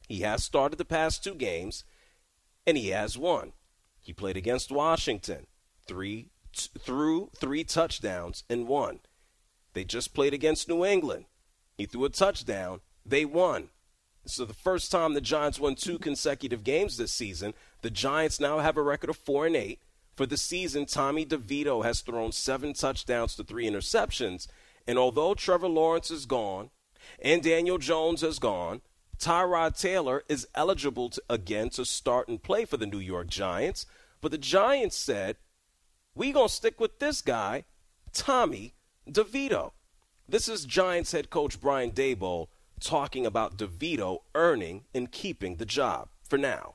he 0.08 0.20
has 0.20 0.44
started 0.44 0.76
the 0.76 0.84
past 0.84 1.24
two 1.24 1.34
games 1.34 1.84
and 2.66 2.76
he 2.76 2.88
has 2.90 3.18
won. 3.18 3.52
He 4.00 4.12
played 4.12 4.36
against 4.36 4.70
Washington, 4.70 5.46
three 5.86 6.30
t- 6.52 6.68
threw 6.78 7.30
three 7.36 7.64
touchdowns 7.64 8.44
and 8.48 8.68
won. 8.68 9.00
They 9.74 9.84
just 9.84 10.14
played 10.14 10.34
against 10.34 10.68
New 10.68 10.84
England. 10.84 11.24
He 11.76 11.86
threw 11.86 12.04
a 12.04 12.10
touchdown. 12.10 12.80
They 13.04 13.24
won. 13.24 13.70
So 14.24 14.44
the 14.44 14.54
first 14.54 14.92
time 14.92 15.14
the 15.14 15.20
Giants 15.20 15.58
won 15.58 15.74
two 15.74 15.98
consecutive 15.98 16.62
games 16.62 16.96
this 16.96 17.10
season, 17.10 17.54
the 17.80 17.90
Giants 17.90 18.38
now 18.38 18.58
have 18.58 18.76
a 18.76 18.82
record 18.82 19.10
of 19.10 19.16
four 19.16 19.46
and 19.46 19.56
eight. 19.56 19.80
For 20.14 20.26
the 20.26 20.36
season, 20.36 20.86
Tommy 20.86 21.24
DeVito 21.24 21.84
has 21.84 22.00
thrown 22.00 22.32
seven 22.32 22.74
touchdowns 22.74 23.34
to 23.36 23.44
three 23.44 23.68
interceptions. 23.68 24.46
And 24.86 24.98
although 24.98 25.34
Trevor 25.34 25.68
Lawrence 25.68 26.10
is 26.10 26.26
gone 26.26 26.70
and 27.20 27.42
Daniel 27.42 27.78
Jones 27.78 28.22
is 28.22 28.38
gone, 28.38 28.82
Tyrod 29.18 29.80
Taylor 29.80 30.24
is 30.28 30.48
eligible 30.54 31.10
to, 31.10 31.22
again 31.30 31.70
to 31.70 31.84
start 31.84 32.28
and 32.28 32.42
play 32.42 32.64
for 32.64 32.76
the 32.76 32.86
New 32.86 32.98
York 32.98 33.28
Giants. 33.28 33.86
But 34.20 34.32
the 34.32 34.38
Giants 34.38 34.96
said, 34.96 35.36
we 36.14 36.32
going 36.32 36.48
to 36.48 36.54
stick 36.54 36.78
with 36.78 36.98
this 36.98 37.22
guy, 37.22 37.64
Tommy 38.12 38.74
DeVito. 39.08 39.72
This 40.28 40.48
is 40.48 40.64
Giants 40.64 41.12
head 41.12 41.30
coach 41.30 41.60
Brian 41.60 41.92
Daboll 41.92 42.48
talking 42.80 43.24
about 43.24 43.56
DeVito 43.56 44.18
earning 44.34 44.84
and 44.94 45.10
keeping 45.10 45.56
the 45.56 45.66
job 45.66 46.08
for 46.28 46.36
now. 46.36 46.74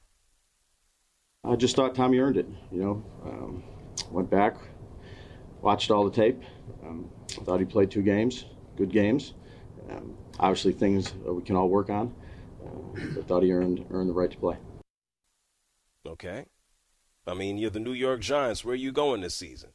I 1.48 1.56
just 1.56 1.76
thought 1.76 1.96
Tommy 1.96 2.20
earned 2.20 2.38
it. 2.38 2.48
You 2.72 2.82
know, 2.82 3.04
um, 3.26 3.64
went 4.12 4.30
back, 4.30 4.58
watched 5.62 5.92
all 5.92 6.04
the 6.04 6.12
tape. 6.12 6.42
Um, 6.84 7.10
thought 7.30 7.60
he 7.60 7.66
played 7.66 7.90
two 7.90 8.02
games, 8.02 8.46
good 8.76 8.92
games. 8.92 9.34
Um, 9.90 10.18
obviously, 10.40 10.74
things 10.74 11.14
we 11.26 11.42
can 11.42 11.56
all 11.56 11.70
work 11.70 11.90
on. 11.90 12.14
Uh, 12.66 13.00
but 13.16 13.28
thought 13.28 13.44
he 13.44 13.54
earned 13.54 13.86
earned 13.92 14.10
the 14.10 14.14
right 14.14 14.32
to 14.32 14.38
play. 14.38 14.58
Okay, 16.06 16.46
I 17.26 17.34
mean 17.34 17.58
you're 17.58 17.70
the 17.70 17.80
New 17.80 17.94
York 17.94 18.22
Giants. 18.22 18.66
Where 18.66 18.74
are 18.74 18.76
you 18.76 18.92
going 18.92 19.22
this 19.22 19.36
season? 19.36 19.70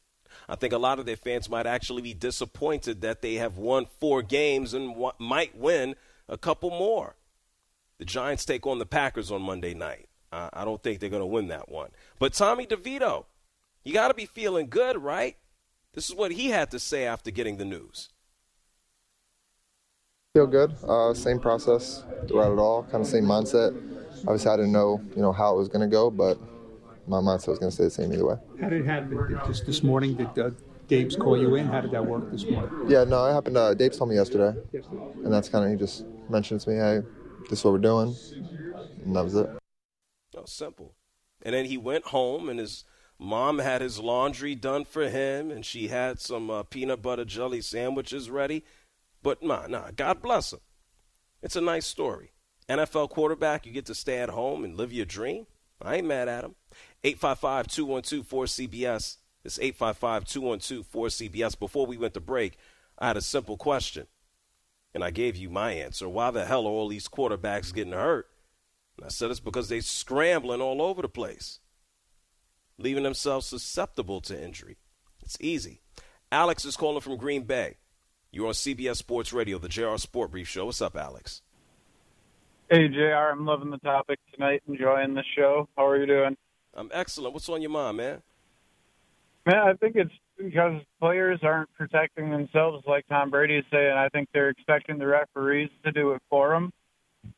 I 0.47 0.55
think 0.55 0.73
a 0.73 0.77
lot 0.77 0.99
of 0.99 1.05
their 1.05 1.15
fans 1.15 1.49
might 1.49 1.67
actually 1.67 2.01
be 2.01 2.13
disappointed 2.13 3.01
that 3.01 3.21
they 3.21 3.35
have 3.35 3.57
won 3.57 3.85
four 3.99 4.21
games 4.21 4.73
and 4.73 4.89
w- 4.89 5.11
might 5.19 5.55
win 5.55 5.95
a 6.27 6.37
couple 6.37 6.71
more. 6.71 7.15
The 7.99 8.05
Giants 8.05 8.43
take 8.43 8.65
on 8.65 8.79
the 8.79 8.85
Packers 8.85 9.31
on 9.31 9.43
Monday 9.43 9.73
night. 9.73 10.09
Uh, 10.33 10.49
I 10.51 10.65
don't 10.65 10.81
think 10.81 10.99
they're 10.99 11.11
going 11.11 11.21
to 11.21 11.27
win 11.27 11.49
that 11.49 11.69
one. 11.69 11.91
But 12.17 12.33
Tommy 12.33 12.65
DeVito, 12.65 13.25
you 13.83 13.93
got 13.93 14.07
to 14.07 14.15
be 14.15 14.25
feeling 14.25 14.67
good, 14.67 14.97
right? 14.97 15.37
This 15.93 16.09
is 16.09 16.15
what 16.15 16.31
he 16.31 16.49
had 16.49 16.71
to 16.71 16.79
say 16.79 17.05
after 17.05 17.29
getting 17.29 17.57
the 17.57 17.65
news. 17.65 18.09
Feel 20.33 20.47
good. 20.47 20.73
Uh, 20.87 21.13
same 21.13 21.39
process 21.39 22.03
throughout 22.27 22.51
it 22.51 22.57
all. 22.57 22.81
Kind 22.83 23.03
of 23.03 23.07
same 23.07 23.25
mindset. 23.25 23.75
Obviously, 24.21 24.49
I 24.49 24.55
didn't 24.55 24.71
know, 24.71 24.99
you 25.15 25.21
know, 25.21 25.31
how 25.31 25.53
it 25.53 25.57
was 25.59 25.67
going 25.67 25.87
to 25.87 25.91
go, 25.93 26.09
but 26.09 26.39
my 27.07 27.17
mindset 27.17 27.49
was 27.49 27.59
going 27.59 27.69
to 27.69 27.75
stay 27.75 27.83
the 27.83 27.91
same 27.91 28.11
either 28.11 28.25
way. 28.25 28.37
How 28.59 28.69
did 28.69 28.81
it 28.81 28.85
happen? 28.87 29.39
Just 29.45 29.67
this 29.67 29.83
morning, 29.83 30.15
did 30.15 30.39
uh, 30.39 30.49
Dave's 30.87 31.15
call 31.15 31.37
you 31.37 31.53
in? 31.55 31.67
How 31.67 31.81
did 31.81 31.91
that 31.91 32.03
work 32.03 32.31
this 32.31 32.49
morning? 32.49 32.71
Yeah, 32.87 33.03
no, 33.03 33.23
it 33.27 33.33
happened. 33.33 33.57
Uh, 33.57 33.75
Dave 33.75 33.95
told 33.95 34.09
me 34.09 34.15
yesterday, 34.15 34.59
yesterday. 34.71 35.03
and 35.23 35.31
that's 35.31 35.49
kind 35.49 35.63
of 35.63 35.69
he 35.69 35.77
just 35.77 36.05
mentioned 36.27 36.61
to 36.61 36.69
me, 36.71 36.77
"Hey, 36.77 37.01
this 37.49 37.59
is 37.59 37.65
what 37.65 37.73
we're 37.73 37.77
doing," 37.79 38.15
and 39.05 39.15
that 39.15 39.23
was 39.23 39.35
it. 39.35 39.49
Simple. 40.45 40.95
And 41.41 41.53
then 41.53 41.65
he 41.65 41.77
went 41.77 42.05
home, 42.05 42.49
and 42.49 42.59
his 42.59 42.85
mom 43.19 43.59
had 43.59 43.81
his 43.81 43.99
laundry 43.99 44.55
done 44.55 44.85
for 44.85 45.09
him, 45.09 45.51
and 45.51 45.65
she 45.65 45.87
had 45.87 46.19
some 46.19 46.49
uh, 46.49 46.63
peanut 46.63 47.01
butter 47.01 47.25
jelly 47.25 47.61
sandwiches 47.61 48.29
ready. 48.29 48.63
But 49.21 49.41
nah, 49.41 49.67
nah, 49.67 49.91
God 49.95 50.21
bless 50.21 50.53
him. 50.53 50.59
It's 51.41 51.55
a 51.55 51.61
nice 51.61 51.85
story. 51.85 52.31
NFL 52.69 53.09
quarterback, 53.09 53.65
you 53.65 53.71
get 53.71 53.85
to 53.87 53.95
stay 53.95 54.19
at 54.19 54.29
home 54.29 54.63
and 54.63 54.77
live 54.77 54.93
your 54.93 55.05
dream. 55.05 55.45
I 55.81 55.95
ain't 55.95 56.07
mad 56.07 56.29
at 56.29 56.45
him. 56.45 56.55
855 57.03 57.67
212 57.67 58.27
4CBS. 58.27 59.17
It's 59.43 59.59
855 59.59 60.25
212 60.25 60.91
4CBS. 60.91 61.59
Before 61.59 61.85
we 61.85 61.97
went 61.97 62.13
to 62.13 62.21
break, 62.21 62.57
I 62.97 63.07
had 63.07 63.17
a 63.17 63.21
simple 63.21 63.57
question, 63.57 64.07
and 64.93 65.03
I 65.03 65.11
gave 65.11 65.35
you 65.35 65.49
my 65.49 65.73
answer. 65.73 66.07
Why 66.07 66.31
the 66.31 66.45
hell 66.45 66.65
are 66.65 66.69
all 66.69 66.87
these 66.87 67.09
quarterbacks 67.09 67.73
getting 67.73 67.93
hurt? 67.93 68.27
And 68.97 69.05
I 69.05 69.09
said 69.09 69.31
it's 69.31 69.39
because 69.39 69.69
they're 69.69 69.81
scrambling 69.81 70.61
all 70.61 70.81
over 70.81 71.01
the 71.01 71.09
place, 71.09 71.59
leaving 72.77 73.03
themselves 73.03 73.47
susceptible 73.47 74.21
to 74.21 74.43
injury. 74.43 74.77
It's 75.21 75.37
easy. 75.39 75.81
Alex 76.31 76.65
is 76.65 76.77
calling 76.77 77.01
from 77.01 77.17
Green 77.17 77.43
Bay. 77.43 77.77
You're 78.31 78.47
on 78.47 78.53
CBS 78.53 78.97
Sports 78.97 79.31
Radio, 79.31 79.59
the 79.59 79.69
JR 79.69 79.95
Sport 79.97 80.31
Brief 80.31 80.47
Show. 80.47 80.65
What's 80.65 80.81
up, 80.81 80.95
Alex? 80.95 81.41
Hey, 82.69 82.87
JR. 82.87 83.31
I'm 83.31 83.45
loving 83.45 83.69
the 83.69 83.77
topic 83.77 84.19
tonight, 84.33 84.63
enjoying 84.67 85.13
the 85.13 85.23
show. 85.35 85.69
How 85.77 85.87
are 85.87 85.99
you 85.99 86.07
doing? 86.07 86.35
I'm 86.73 86.89
excellent. 86.91 87.33
What's 87.33 87.47
on 87.49 87.61
your 87.61 87.69
mind, 87.69 87.97
man? 87.97 88.21
Man, 89.45 89.57
I 89.57 89.73
think 89.73 89.95
it's 89.95 90.13
because 90.37 90.81
players 90.99 91.39
aren't 91.43 91.71
protecting 91.73 92.31
themselves 92.31 92.83
like 92.87 93.05
Tom 93.07 93.29
Brady 93.29 93.57
is 93.57 93.65
saying. 93.71 93.91
I 93.91 94.09
think 94.09 94.29
they're 94.33 94.49
expecting 94.49 94.97
the 94.97 95.05
referees 95.05 95.69
to 95.85 95.91
do 95.91 96.13
it 96.13 96.21
for 96.29 96.49
them. 96.49 96.73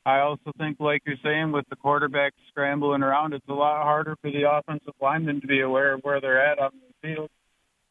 I 0.06 0.20
also 0.20 0.52
think, 0.58 0.80
like 0.80 1.02
you're 1.06 1.16
saying, 1.24 1.52
with 1.52 1.68
the 1.70 1.76
quarterback 1.76 2.34
scrambling 2.50 3.04
around, 3.04 3.34
it's 3.34 3.48
a 3.48 3.54
lot 3.54 3.84
harder 3.84 4.16
for 4.22 4.32
the 4.32 4.50
offensive 4.50 4.94
linemen 5.02 5.42
to 5.42 5.48
be 5.48 5.62
aware 5.62 5.94
of 5.94 6.02
where 6.02 6.22
they're 6.22 6.44
at 6.44 6.60
on 6.60 6.72
the 6.74 7.08
field. 7.08 7.30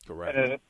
Correct. 0.07 0.37
And 0.37 0.52
it 0.52 0.61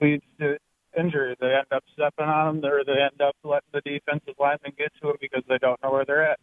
leads 0.00 0.24
to 0.40 0.58
injury. 0.98 1.36
They 1.40 1.54
end 1.54 1.66
up 1.72 1.84
stepping 1.92 2.26
on 2.26 2.60
them, 2.60 2.70
or 2.70 2.84
they 2.84 3.00
end 3.00 3.20
up 3.20 3.36
letting 3.44 3.68
the 3.72 3.80
defensive 3.80 4.34
linemen 4.38 4.72
get 4.78 4.92
to 5.02 5.10
it 5.10 5.20
because 5.20 5.42
they 5.48 5.58
don't 5.58 5.82
know 5.82 5.90
where 5.90 6.04
they're 6.04 6.30
at. 6.30 6.40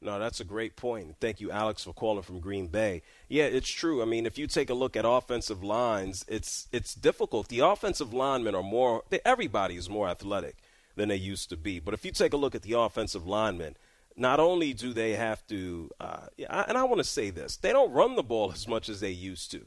No, 0.00 0.18
that's 0.18 0.40
a 0.40 0.44
great 0.44 0.76
point. 0.76 1.16
Thank 1.20 1.40
you, 1.40 1.50
Alex, 1.50 1.82
for 1.82 1.92
calling 1.92 2.22
from 2.22 2.38
Green 2.38 2.68
Bay. 2.68 3.02
Yeah, 3.28 3.44
it's 3.44 3.68
true. 3.68 4.00
I 4.00 4.04
mean, 4.04 4.26
if 4.26 4.38
you 4.38 4.46
take 4.46 4.70
a 4.70 4.74
look 4.74 4.96
at 4.96 5.04
offensive 5.04 5.64
lines, 5.64 6.24
it's 6.28 6.68
it's 6.70 6.94
difficult. 6.94 7.48
The 7.48 7.60
offensive 7.60 8.14
linemen 8.14 8.54
are 8.54 8.62
more. 8.62 9.02
Everybody 9.24 9.74
is 9.76 9.90
more 9.90 10.08
athletic 10.08 10.56
than 10.98 11.08
they 11.08 11.16
used 11.16 11.48
to 11.48 11.56
be. 11.56 11.80
But 11.80 11.94
if 11.94 12.04
you 12.04 12.12
take 12.12 12.34
a 12.34 12.36
look 12.36 12.54
at 12.54 12.62
the 12.62 12.74
offensive 12.74 13.26
linemen, 13.26 13.76
not 14.16 14.40
only 14.40 14.74
do 14.74 14.92
they 14.92 15.12
have 15.12 15.46
to, 15.46 15.90
uh, 15.98 16.26
and 16.36 16.76
I 16.76 16.84
want 16.84 16.98
to 16.98 17.04
say 17.04 17.30
this, 17.30 17.56
they 17.56 17.72
don't 17.72 17.92
run 17.92 18.16
the 18.16 18.22
ball 18.22 18.52
as 18.52 18.68
much 18.68 18.88
as 18.88 19.00
they 19.00 19.10
used 19.10 19.50
to. 19.52 19.64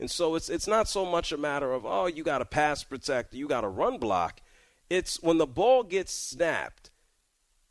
And 0.00 0.10
so 0.10 0.34
it's 0.34 0.50
it's 0.50 0.66
not 0.66 0.88
so 0.88 1.06
much 1.06 1.30
a 1.30 1.36
matter 1.38 1.72
of 1.72 1.86
oh 1.86 2.06
you 2.06 2.24
got 2.24 2.42
a 2.42 2.44
pass 2.44 2.82
protect, 2.82 3.32
you 3.32 3.46
got 3.46 3.62
a 3.62 3.68
run 3.68 3.98
block. 3.98 4.40
It's 4.90 5.22
when 5.22 5.38
the 5.38 5.46
ball 5.46 5.84
gets 5.84 6.12
snapped. 6.12 6.90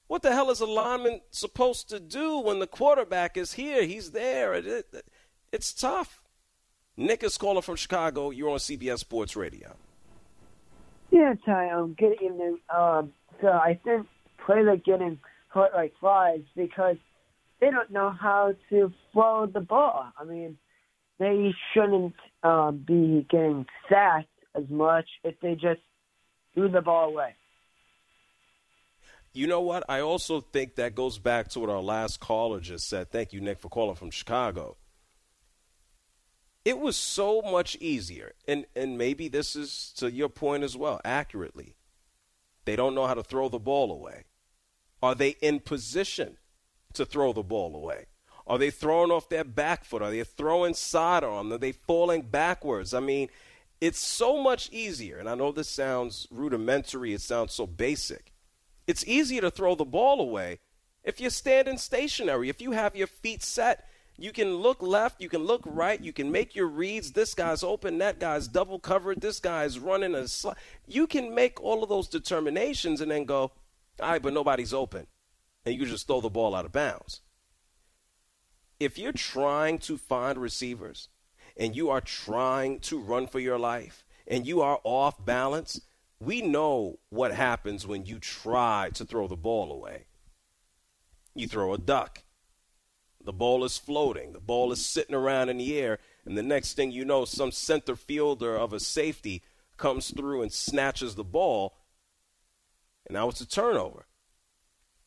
What 0.08 0.22
the 0.22 0.32
hell 0.32 0.50
is 0.50 0.62
a 0.62 0.66
lineman 0.66 1.22
supposed 1.32 1.90
to 1.90 2.00
do 2.00 2.40
when 2.40 2.60
the 2.60 2.68
quarterback 2.68 3.36
is 3.36 3.54
here? 3.54 3.84
He's 3.84 4.12
there. 4.12 4.54
It, 4.54 4.66
it, 4.66 5.06
it's 5.52 5.74
tough. 5.74 6.22
Nick 6.96 7.24
is 7.24 7.38
calling 7.38 7.62
from 7.62 7.76
Chicago. 7.76 8.30
You're 8.30 8.50
on 8.50 8.60
CBS 8.60 9.00
Sports 9.00 9.36
Radio. 9.36 9.76
Yeah, 11.14 11.36
Ty. 11.46 11.70
Um, 11.70 11.96
good 11.96 12.16
evening. 12.24 12.58
Um, 12.76 13.14
so 13.40 13.50
I 13.50 13.80
think 13.84 14.08
players 14.44 14.82
getting 14.84 15.20
hurt 15.50 15.70
like 15.76 15.94
flies 16.00 16.42
because 16.56 16.96
they 17.62 17.70
don't 17.70 17.92
know 17.92 18.10
how 18.10 18.56
to 18.72 18.92
throw 19.14 19.46
the 19.46 19.60
ball. 19.60 20.12
I 20.20 20.24
mean, 20.24 20.58
they 21.20 21.54
shouldn't 21.72 22.16
um, 22.42 22.84
be 22.88 23.28
getting 23.30 23.68
sacked 23.88 24.28
as 24.56 24.64
much 24.70 25.06
if 25.24 25.40
they 25.40 25.54
just 25.54 25.82
threw 26.56 26.68
the 26.68 26.82
ball 26.82 27.10
away. 27.10 27.36
You 29.34 29.46
know 29.46 29.62
what? 29.62 29.84
I 29.88 30.00
also 30.00 30.42
think 30.42 30.76
that 30.76 30.96
goes 30.96 31.20
back 31.20 31.50
to 31.50 31.60
what 31.60 31.70
our 31.70 31.82
last 31.82 32.22
caller 32.22 32.60
just 32.60 32.90
said. 32.90 33.12
Thank 33.12 33.34
you, 33.34 33.40
Nick, 33.40 33.60
for 33.60 33.70
calling 33.70 33.96
from 33.96 34.10
Chicago. 34.10 34.78
It 36.66 36.80
was 36.80 36.96
so 36.96 37.42
much 37.42 37.76
easier, 37.82 38.34
and, 38.48 38.66
and 38.76 38.98
maybe 38.98 39.28
this 39.28 39.56
is 39.56 39.94
to 39.98 40.10
your 40.12 40.30
point 40.30 40.64
as 40.64 40.78
well, 40.78 41.02
accurately. 41.04 41.76
They 42.66 42.76
don't 42.76 42.96
know 42.96 43.06
how 43.06 43.16
to 43.16 43.24
throw 43.24 43.50
the 43.50 43.60
ball 43.60 43.92
away. 43.92 44.24
Are 45.02 45.16
they 45.16 45.32
in 45.42 45.60
position 45.60 46.38
to 46.94 47.06
throw 47.06 47.34
the 47.34 47.44
ball 47.44 47.76
away? 47.76 48.06
Are 48.48 48.58
they 48.58 48.72
throwing 48.72 49.12
off 49.12 49.30
their 49.30 49.44
back 49.44 49.84
foot? 49.84 50.02
Are 50.02 50.12
they 50.12 50.24
throwing 50.24 50.74
sidearm? 50.74 51.52
Are 51.52 51.58
they 51.58 51.74
falling 51.74 52.22
backwards? 52.22 52.94
I 52.94 53.02
mean, 53.02 53.30
it's 53.82 54.00
so 54.00 54.42
much 54.42 54.70
easier. 54.72 55.18
And 55.18 55.30
I 55.30 55.36
know 55.36 55.52
this 55.52 55.70
sounds 55.70 56.28
rudimentary, 56.32 57.14
it 57.14 57.22
sounds 57.22 57.54
so 57.54 57.68
basic. 57.68 58.32
It's 58.88 59.06
easier 59.06 59.42
to 59.42 59.52
throw 59.52 59.76
the 59.76 59.86
ball 59.86 60.22
away 60.22 60.60
if 61.04 61.20
you're 61.20 61.30
standing 61.30 61.78
stationary, 61.78 62.48
if 62.50 62.62
you 62.62 62.72
have 62.72 62.96
your 62.96 63.08
feet 63.08 63.44
set. 63.44 63.88
You 64.18 64.32
can 64.32 64.56
look 64.56 64.82
left, 64.82 65.22
you 65.22 65.30
can 65.30 65.44
look 65.44 65.62
right, 65.66 66.00
you 66.00 66.14
can 66.14 66.32
make 66.32 66.56
your 66.56 66.68
reads. 66.68 67.12
This 67.12 67.34
guy's 67.34 67.64
open, 67.64 67.98
that 67.98 68.20
guy's 68.20 68.48
double 68.48 68.80
covered, 68.80 69.22
this 69.22 69.40
guy's 69.40 69.80
running 69.80 70.16
a 70.16 70.28
slide. 70.28 70.58
You 70.88 71.08
can 71.08 71.34
make 71.34 71.62
all 71.62 71.84
of 71.84 71.90
those 71.90 72.08
determinations 72.08 73.02
and 73.02 73.10
then 73.10 73.26
go, 73.26 73.52
all 74.00 74.12
right, 74.12 74.22
but 74.22 74.34
nobody's 74.34 74.74
open. 74.74 75.08
And 75.66 75.76
you 75.76 75.86
just 75.86 76.08
throw 76.08 76.22
the 76.22 76.30
ball 76.30 76.54
out 76.54 76.66
of 76.66 76.72
bounds 76.72 77.22
if 78.84 78.98
you're 78.98 79.12
trying 79.14 79.80
to 79.80 79.98
find 79.98 80.38
receivers 80.38 81.10
and 81.56 81.76
you 81.76 81.90
are 81.90 82.02
trying 82.02 82.80
to 82.80 83.00
run 83.00 83.28
for 83.28 83.40
your 83.40 83.58
life 83.58 84.04
and 84.28 84.46
you 84.46 84.62
are 84.62 84.80
off 84.84 85.24
balance, 85.24 85.82
we 86.20 86.42
know 86.42 87.00
what 87.10 87.34
happens 87.34 87.86
when 87.86 88.06
you 88.06 88.20
try 88.20 88.90
to 88.94 89.06
throw 89.06 89.28
the 89.28 89.36
ball 89.36 89.72
away. 89.72 90.06
You 91.36 91.48
throw 91.48 91.74
a 91.74 91.78
duck. 91.78 92.23
The 93.26 93.34
ball 93.34 93.64
is 93.64 93.78
floating. 93.78 94.34
The 94.34 94.40
ball 94.40 94.72
is 94.72 94.86
sitting 94.86 95.16
around 95.16 95.50
in 95.50 95.58
the 95.58 95.78
air. 95.80 96.00
And 96.26 96.38
the 96.38 96.44
next 96.44 96.74
thing 96.74 96.92
you 96.92 97.06
know, 97.06 97.26
some 97.26 97.52
center 97.52 97.96
fielder 97.96 98.56
of 98.56 98.74
a 98.74 98.80
safety 98.80 99.44
comes 99.78 100.12
through 100.12 100.42
and 100.42 100.52
snatches 100.52 101.16
the 101.16 101.24
ball. 101.24 101.78
And 103.06 103.16
now 103.16 103.30
it's 103.30 103.42
a 103.42 103.48
turnover. 103.48 104.08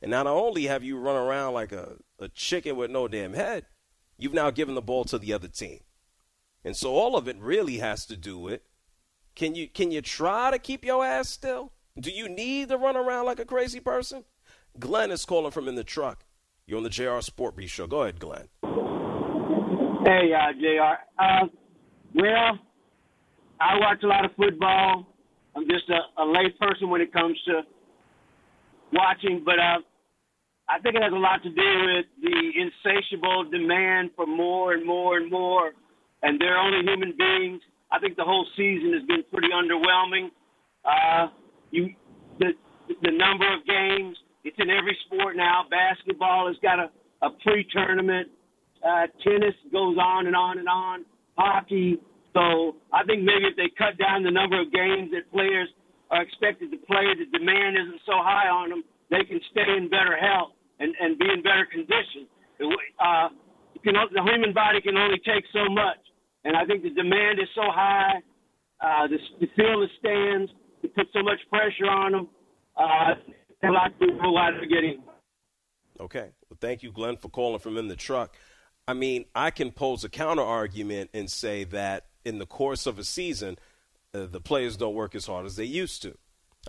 And 0.02 0.10
not 0.10 0.26
only 0.26 0.64
have 0.64 0.84
you 0.84 0.98
run 0.98 1.16
around 1.16 1.54
like 1.54 1.72
a, 1.72 1.96
a 2.18 2.28
chicken 2.28 2.76
with 2.76 2.90
no 2.90 3.08
damn 3.08 3.34
head, 3.34 3.66
you've 4.18 4.34
now 4.34 4.50
given 4.50 4.74
the 4.74 4.82
ball 4.82 5.04
to 5.04 5.18
the 5.18 5.32
other 5.32 5.48
team. 5.48 5.80
And 6.64 6.76
so 6.76 6.94
all 6.94 7.16
of 7.16 7.28
it 7.28 7.36
really 7.38 7.78
has 7.78 8.06
to 8.06 8.16
do 8.16 8.38
with 8.38 8.60
can 9.34 9.54
you 9.54 9.68
can 9.68 9.92
you 9.92 10.00
try 10.00 10.50
to 10.50 10.58
keep 10.58 10.84
your 10.84 11.04
ass 11.04 11.28
still? 11.28 11.72
Do 11.98 12.10
you 12.10 12.28
need 12.28 12.70
to 12.70 12.78
run 12.78 12.96
around 12.96 13.26
like 13.26 13.38
a 13.38 13.44
crazy 13.44 13.80
person? 13.80 14.24
Glenn 14.78 15.10
is 15.10 15.24
calling 15.24 15.52
from 15.52 15.68
in 15.68 15.76
the 15.76 15.84
truck. 15.84 16.24
You're 16.68 16.78
on 16.78 16.82
the 16.82 16.90
JR 16.90 17.20
Sport 17.20 17.54
Brief 17.54 17.70
Show. 17.70 17.86
Go 17.86 18.02
ahead, 18.02 18.18
Glenn. 18.18 18.48
Hey, 20.04 20.32
uh, 20.34 20.52
JR. 20.60 20.98
Uh, 21.16 21.46
well, 22.12 22.58
I 23.60 23.78
watch 23.78 24.02
a 24.02 24.08
lot 24.08 24.24
of 24.24 24.32
football. 24.36 25.06
I'm 25.54 25.68
just 25.68 25.88
a, 25.90 26.20
a 26.20 26.24
lay 26.24 26.50
person 26.60 26.90
when 26.90 27.00
it 27.00 27.12
comes 27.12 27.38
to 27.46 27.62
watching, 28.92 29.42
but 29.44 29.60
uh, 29.60 29.78
I 30.68 30.80
think 30.80 30.96
it 30.96 31.02
has 31.02 31.12
a 31.12 31.16
lot 31.16 31.40
to 31.44 31.50
do 31.50 31.94
with 31.94 32.06
the 32.20 32.50
insatiable 32.60 33.44
demand 33.44 34.10
for 34.16 34.26
more 34.26 34.72
and 34.72 34.84
more 34.84 35.18
and 35.18 35.30
more, 35.30 35.70
and 36.24 36.40
they're 36.40 36.58
only 36.58 36.80
human 36.84 37.14
beings. 37.16 37.62
I 37.92 38.00
think 38.00 38.16
the 38.16 38.24
whole 38.24 38.44
season 38.56 38.92
has 38.92 39.02
been 39.04 39.22
pretty 39.32 39.50
underwhelming. 39.54 40.30
Uh, 40.84 41.28
you, 41.70 41.94
the 42.40 42.54
the 43.02 43.12
number 43.12 43.46
of 43.54 43.64
games, 43.66 44.16
it's 44.46 44.56
in 44.58 44.70
every 44.70 44.96
sport 45.06 45.36
now. 45.36 45.66
Basketball 45.70 46.46
has 46.46 46.56
got 46.62 46.78
a, 46.78 46.88
a 47.22 47.30
pre-tournament. 47.42 48.28
Uh, 48.86 49.06
tennis 49.22 49.54
goes 49.72 49.96
on 49.98 50.26
and 50.26 50.36
on 50.36 50.58
and 50.58 50.68
on. 50.68 51.04
Hockey. 51.36 51.98
So 52.32 52.76
I 52.92 53.04
think 53.04 53.22
maybe 53.22 53.50
if 53.50 53.56
they 53.56 53.70
cut 53.76 53.98
down 53.98 54.22
the 54.22 54.30
number 54.30 54.60
of 54.60 54.72
games 54.72 55.10
that 55.12 55.30
players 55.32 55.68
are 56.10 56.22
expected 56.22 56.70
to 56.70 56.78
play, 56.86 57.10
the 57.18 57.26
demand 57.36 57.76
isn't 57.76 58.00
so 58.06 58.14
high 58.22 58.48
on 58.48 58.70
them, 58.70 58.84
they 59.10 59.24
can 59.24 59.40
stay 59.50 59.66
in 59.76 59.88
better 59.90 60.16
health 60.16 60.52
and, 60.78 60.94
and 61.00 61.18
be 61.18 61.26
in 61.26 61.42
better 61.42 61.66
condition. 61.66 62.28
Uh, 63.00 63.28
can, 63.82 63.94
the 64.14 64.22
human 64.22 64.52
body 64.52 64.80
can 64.80 64.96
only 64.96 65.18
take 65.18 65.44
so 65.52 65.66
much. 65.70 65.98
And 66.44 66.56
I 66.56 66.64
think 66.64 66.82
the 66.82 66.90
demand 66.90 67.40
is 67.40 67.48
so 67.54 67.66
high, 67.66 68.22
uh, 68.80 69.06
the, 69.08 69.18
the 69.40 69.48
field 69.56 69.82
of 69.82 69.90
stands, 69.98 70.52
it 70.82 70.94
puts 70.94 71.10
so 71.12 71.22
much 71.22 71.40
pressure 71.50 71.90
on 71.90 72.12
them. 72.12 72.28
Uh, 72.76 73.14
Okay. 75.98 76.30
Well, 76.48 76.58
thank 76.60 76.82
you, 76.82 76.92
Glenn, 76.92 77.16
for 77.16 77.28
calling 77.28 77.58
from 77.58 77.76
in 77.78 77.88
the 77.88 77.96
truck. 77.96 78.36
I 78.86 78.94
mean, 78.94 79.24
I 79.34 79.50
can 79.50 79.72
pose 79.72 80.04
a 80.04 80.08
counter 80.08 80.42
argument 80.42 81.10
and 81.14 81.30
say 81.30 81.64
that 81.64 82.06
in 82.24 82.38
the 82.38 82.46
course 82.46 82.86
of 82.86 82.98
a 82.98 83.04
season– 83.04 83.58
uh, 84.16 84.26
the 84.26 84.40
players 84.40 84.76
don't 84.76 84.94
work 84.94 85.14
as 85.14 85.26
hard 85.26 85.46
as 85.46 85.56
they 85.56 85.64
used 85.64 86.02
to. 86.02 86.16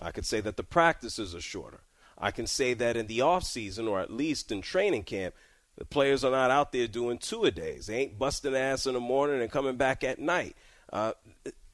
I 0.00 0.10
could 0.10 0.26
say 0.26 0.40
that 0.40 0.56
the 0.56 0.62
practices 0.62 1.34
are 1.34 1.40
shorter. 1.40 1.80
I 2.16 2.30
can 2.30 2.46
say 2.46 2.74
that 2.74 2.96
in 2.96 3.06
the 3.06 3.20
off 3.20 3.44
season, 3.44 3.88
or 3.88 4.00
at 4.00 4.12
least 4.12 4.52
in 4.52 4.60
training 4.60 5.04
camp, 5.04 5.34
the 5.76 5.84
players 5.84 6.24
are 6.24 6.32
not 6.32 6.50
out 6.50 6.72
there 6.72 6.88
doing 6.88 7.18
two 7.18 7.44
a 7.44 7.50
days. 7.50 7.86
They 7.86 7.96
ain't 8.00 8.18
busting 8.18 8.54
ass 8.54 8.86
in 8.86 8.94
the 8.94 9.00
morning 9.00 9.40
and 9.40 9.50
coming 9.50 9.76
back 9.76 10.02
at 10.02 10.18
night. 10.18 10.56
Uh, 10.92 11.12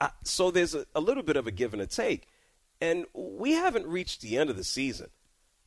I, 0.01 0.11
so 0.23 0.51
there's 0.51 0.75
a, 0.75 0.85
a 0.95 1.01
little 1.01 1.23
bit 1.23 1.37
of 1.37 1.47
a 1.47 1.51
give 1.51 1.73
and 1.73 1.83
a 1.83 1.87
take, 1.87 2.29
and 2.85 3.07
we 3.15 3.53
haven't 3.53 3.87
reached 3.87 4.21
the 4.21 4.37
end 4.37 4.51
of 4.51 4.57
the 4.57 4.65
season. 4.65 5.09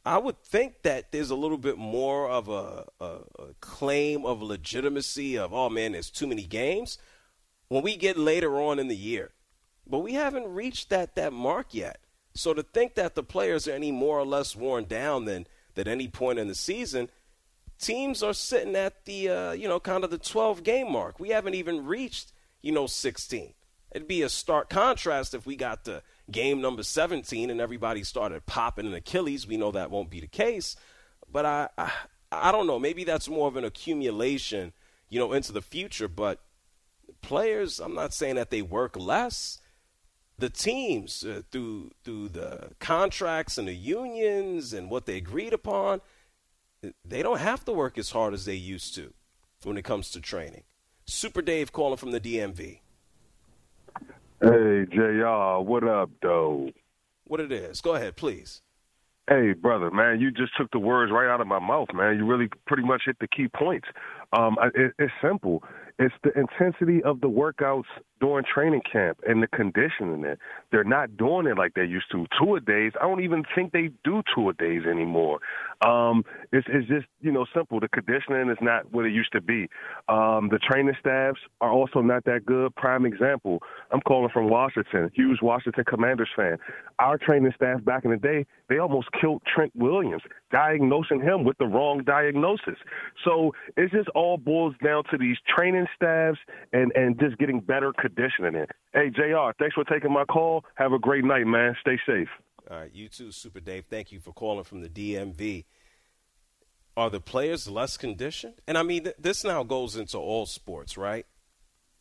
I 0.06 0.20
would 0.20 0.40
think 0.40 0.84
that 0.84 1.12
there's 1.12 1.32
a 1.32 1.36
little 1.36 1.58
bit 1.58 1.78
more 1.78 2.30
of 2.30 2.48
a, 2.48 2.86
a, 3.02 3.06
a 3.40 3.54
claim 3.60 4.24
of 4.24 4.42
legitimacy 4.42 5.38
of, 5.38 5.52
oh 5.52 5.70
man, 5.70 5.94
there's 5.94 6.12
too 6.12 6.28
many 6.28 6.44
games. 6.44 7.00
When 7.70 7.84
we 7.84 7.98
get 7.98 8.18
later 8.18 8.62
on 8.62 8.78
in 8.78 8.88
the 8.88 8.96
year, 8.96 9.32
but 9.86 10.00
we 10.00 10.14
haven't 10.14 10.48
reached 10.48 10.90
that 10.90 11.16
that 11.16 11.34
mark 11.34 11.74
yet. 11.74 12.00
So 12.36 12.54
to 12.54 12.62
think 12.62 12.94
that 12.96 13.16
the 13.16 13.24
players 13.24 13.68
are 13.68 13.74
any 13.74 13.92
more 13.92 14.20
or 14.20 14.26
less 14.26 14.56
worn 14.56 14.86
down 14.86 15.26
than 15.26 15.48
at 15.76 15.88
any 15.88 16.08
point 16.08 16.40
in 16.40 16.48
the 16.48 16.56
season, 16.56 17.10
teams 17.80 18.22
are 18.22 18.34
sitting 18.34 18.76
at 18.76 19.06
the 19.06 19.30
uh, 19.30 19.52
you 19.52 19.68
know 19.68 19.80
kind 19.80 20.04
of 20.04 20.12
the 20.12 20.18
12 20.20 20.64
game 20.64 20.92
mark. 20.92 21.20
We 21.20 21.30
haven't 21.30 21.56
even 21.56 21.86
reached 21.86 22.32
you 22.62 22.72
know 22.72 22.86
16. 22.86 23.54
It'd 23.92 24.08
be 24.08 24.22
a 24.22 24.30
stark 24.30 24.70
contrast 24.70 25.34
if 25.34 25.46
we 25.46 25.56
got 25.56 25.84
to 25.86 26.04
game 26.32 26.62
number 26.62 26.84
17 26.84 27.50
and 27.50 27.62
everybody 27.62 28.04
started 28.04 28.46
popping 28.46 28.86
an 28.86 28.94
Achilles. 28.94 29.48
We 29.48 29.58
know 29.58 29.72
that 29.72 29.92
won't 29.92 30.10
be 30.10 30.20
the 30.20 30.28
case, 30.28 30.76
but 31.32 31.46
I, 31.46 31.70
I, 31.78 31.92
I 32.32 32.52
don't 32.52 32.68
know. 32.68 32.80
Maybe 32.80 33.04
that's 33.04 33.30
more 33.30 33.48
of 33.48 33.56
an 33.56 33.64
accumulation, 33.64 34.74
you 35.10 35.20
know, 35.20 35.34
into 35.34 35.52
the 35.52 35.62
future. 35.62 36.08
But 36.08 36.42
players, 37.22 37.80
I'm 37.80 37.96
not 37.96 38.14
saying 38.14 38.36
that 38.36 38.50
they 38.50 38.62
work 38.62 38.98
less. 38.98 39.60
The 40.40 40.50
teams 40.50 41.24
uh, 41.24 41.42
through 41.52 41.92
through 42.04 42.30
the 42.30 42.72
contracts 42.80 43.58
and 43.58 43.68
the 43.68 43.74
unions 43.74 44.72
and 44.72 44.92
what 44.92 45.08
they 45.08 45.18
agreed 45.18 45.52
upon, 45.52 46.02
they 47.04 47.24
don't 47.24 47.40
have 47.40 47.66
to 47.66 47.72
work 47.72 47.98
as 47.98 48.12
hard 48.12 48.36
as 48.36 48.46
they 48.46 48.54
used 48.54 48.94
to 48.96 49.14
when 49.64 49.78
it 49.78 49.86
comes 49.86 50.12
to 50.12 50.22
training. 50.22 50.64
Super 51.06 51.42
Dave 51.42 51.72
calling 51.72 51.98
from 51.98 52.12
the 52.12 52.20
DMV. 52.20 52.82
Hey, 54.40 54.86
JR, 54.92 55.62
what 55.64 55.84
up, 55.84 56.12
though? 56.22 56.70
What 57.26 57.40
it 57.40 57.52
is? 57.52 57.82
Go 57.82 57.96
ahead, 57.96 58.16
please. 58.16 58.62
Hey, 59.28 59.54
brother, 59.54 59.90
man, 59.90 60.22
you 60.22 60.30
just 60.30 60.56
took 60.56 60.70
the 60.72 60.80
words 60.80 61.12
right 61.12 61.28
out 61.28 61.42
of 61.42 61.48
my 61.48 61.60
mouth, 61.60 61.88
man. 61.94 62.18
You 62.18 62.26
really 62.26 62.48
pretty 62.68 62.84
much 62.84 63.02
hit 63.06 63.18
the 63.20 63.28
key 63.28 63.48
points. 63.48 63.88
Um, 64.32 64.56
it, 64.76 64.94
it's 65.00 65.12
simple. 65.22 65.64
It's 65.98 66.14
the 66.24 66.32
intensity 66.40 67.02
of 67.04 67.20
the 67.20 67.28
workouts 67.28 67.90
during 68.20 68.44
training 68.46 68.82
camp 68.92 69.20
and 69.28 69.42
the 69.44 69.48
conditioning 69.48 70.24
it. 70.26 70.40
They're 70.72 70.84
not 70.84 71.18
doing 71.18 71.48
it 71.48 71.58
like 71.58 71.74
they 71.76 71.86
used 71.86 72.12
to. 72.12 72.26
Two 72.40 72.56
a 72.56 72.60
days. 72.60 72.94
I 73.00 73.06
don't 73.06 73.24
even 73.24 73.44
think 73.56 73.72
they 73.72 73.90
do 74.04 74.24
two 74.34 74.50
a 74.50 74.54
days 74.54 74.84
anymore. 74.90 75.40
Um, 75.86 76.26
it's, 76.52 76.68
it's 76.70 76.88
just 76.88 77.06
you 77.22 77.32
know 77.32 77.46
simple. 77.54 77.80
The 77.80 77.88
conditioning 77.90 78.50
is 78.50 78.58
not 78.62 78.92
what 78.92 79.06
it 79.06 79.14
used 79.14 79.32
to 79.34 79.42
be. 79.42 79.70
Um, 80.10 80.50
the 80.50 80.60
training 80.60 80.96
staffs 81.00 81.40
are 81.62 81.72
also 81.72 82.02
not 82.02 82.26
that 82.26 82.46
good. 82.46 82.76
Prime 82.76 83.06
example. 83.06 83.60
I'm 83.92 84.02
calling 84.02 84.30
from 84.34 84.50
Washington. 84.50 85.12
Huge 85.14 85.42
Washington 85.42 85.84
Commanders 85.88 86.30
fan. 86.36 86.58
Our 87.00 87.18
training 87.18 87.54
staff 87.56 87.84
back 87.84 88.06
in 88.06 88.12
the 88.12 88.18
day, 88.18 88.46
they 88.70 88.80
almost 88.80 89.10
killed 89.22 89.44
Trent 89.54 89.72
Williams, 89.76 90.24
diagnosing 90.52 91.22
him 91.22 91.44
with 91.44 91.58
the 91.60 91.68
wrong 91.68 92.04
diagnosis. 92.04 92.78
So 93.24 93.54
it 93.76 93.92
just 93.92 94.10
all 94.10 94.38
boils 94.38 94.74
down 94.84 95.04
to 95.12 95.18
these 95.18 95.38
training 95.56 95.86
staffs 95.96 96.40
and 96.74 96.92
and 96.96 97.20
just 97.20 97.38
getting 97.38 97.60
better 97.60 97.94
conditioning 97.94 98.07
in. 98.16 98.68
Hey, 98.94 99.10
Jr. 99.10 99.52
Thanks 99.60 99.76
for 99.76 99.84
taking 99.84 100.12
my 100.12 100.26
call. 100.26 100.64
Have 100.76 100.94
a 100.94 101.00
great 101.00 101.24
night, 101.24 101.48
man. 101.48 101.76
Stay 101.82 102.00
safe. 102.06 102.30
All 102.70 102.78
right, 102.78 102.94
you 102.94 103.08
too, 103.08 103.32
Super 103.32 103.60
Dave. 103.60 103.86
Thank 103.90 104.12
you 104.12 104.20
for 104.20 104.34
calling 104.34 104.66
from 104.66 104.82
the 104.82 104.90
DMV. 104.90 105.66
Are 106.98 107.10
the 107.10 107.22
players 107.22 107.68
less 107.68 107.96
conditioned? 107.96 108.56
And 108.68 108.78
I 108.78 108.84
mean, 108.84 109.04
th- 109.04 109.16
this 109.20 109.44
now 109.44 109.64
goes 109.64 109.96
into 109.96 110.18
all 110.18 110.46
sports, 110.46 110.98
right? 110.98 111.26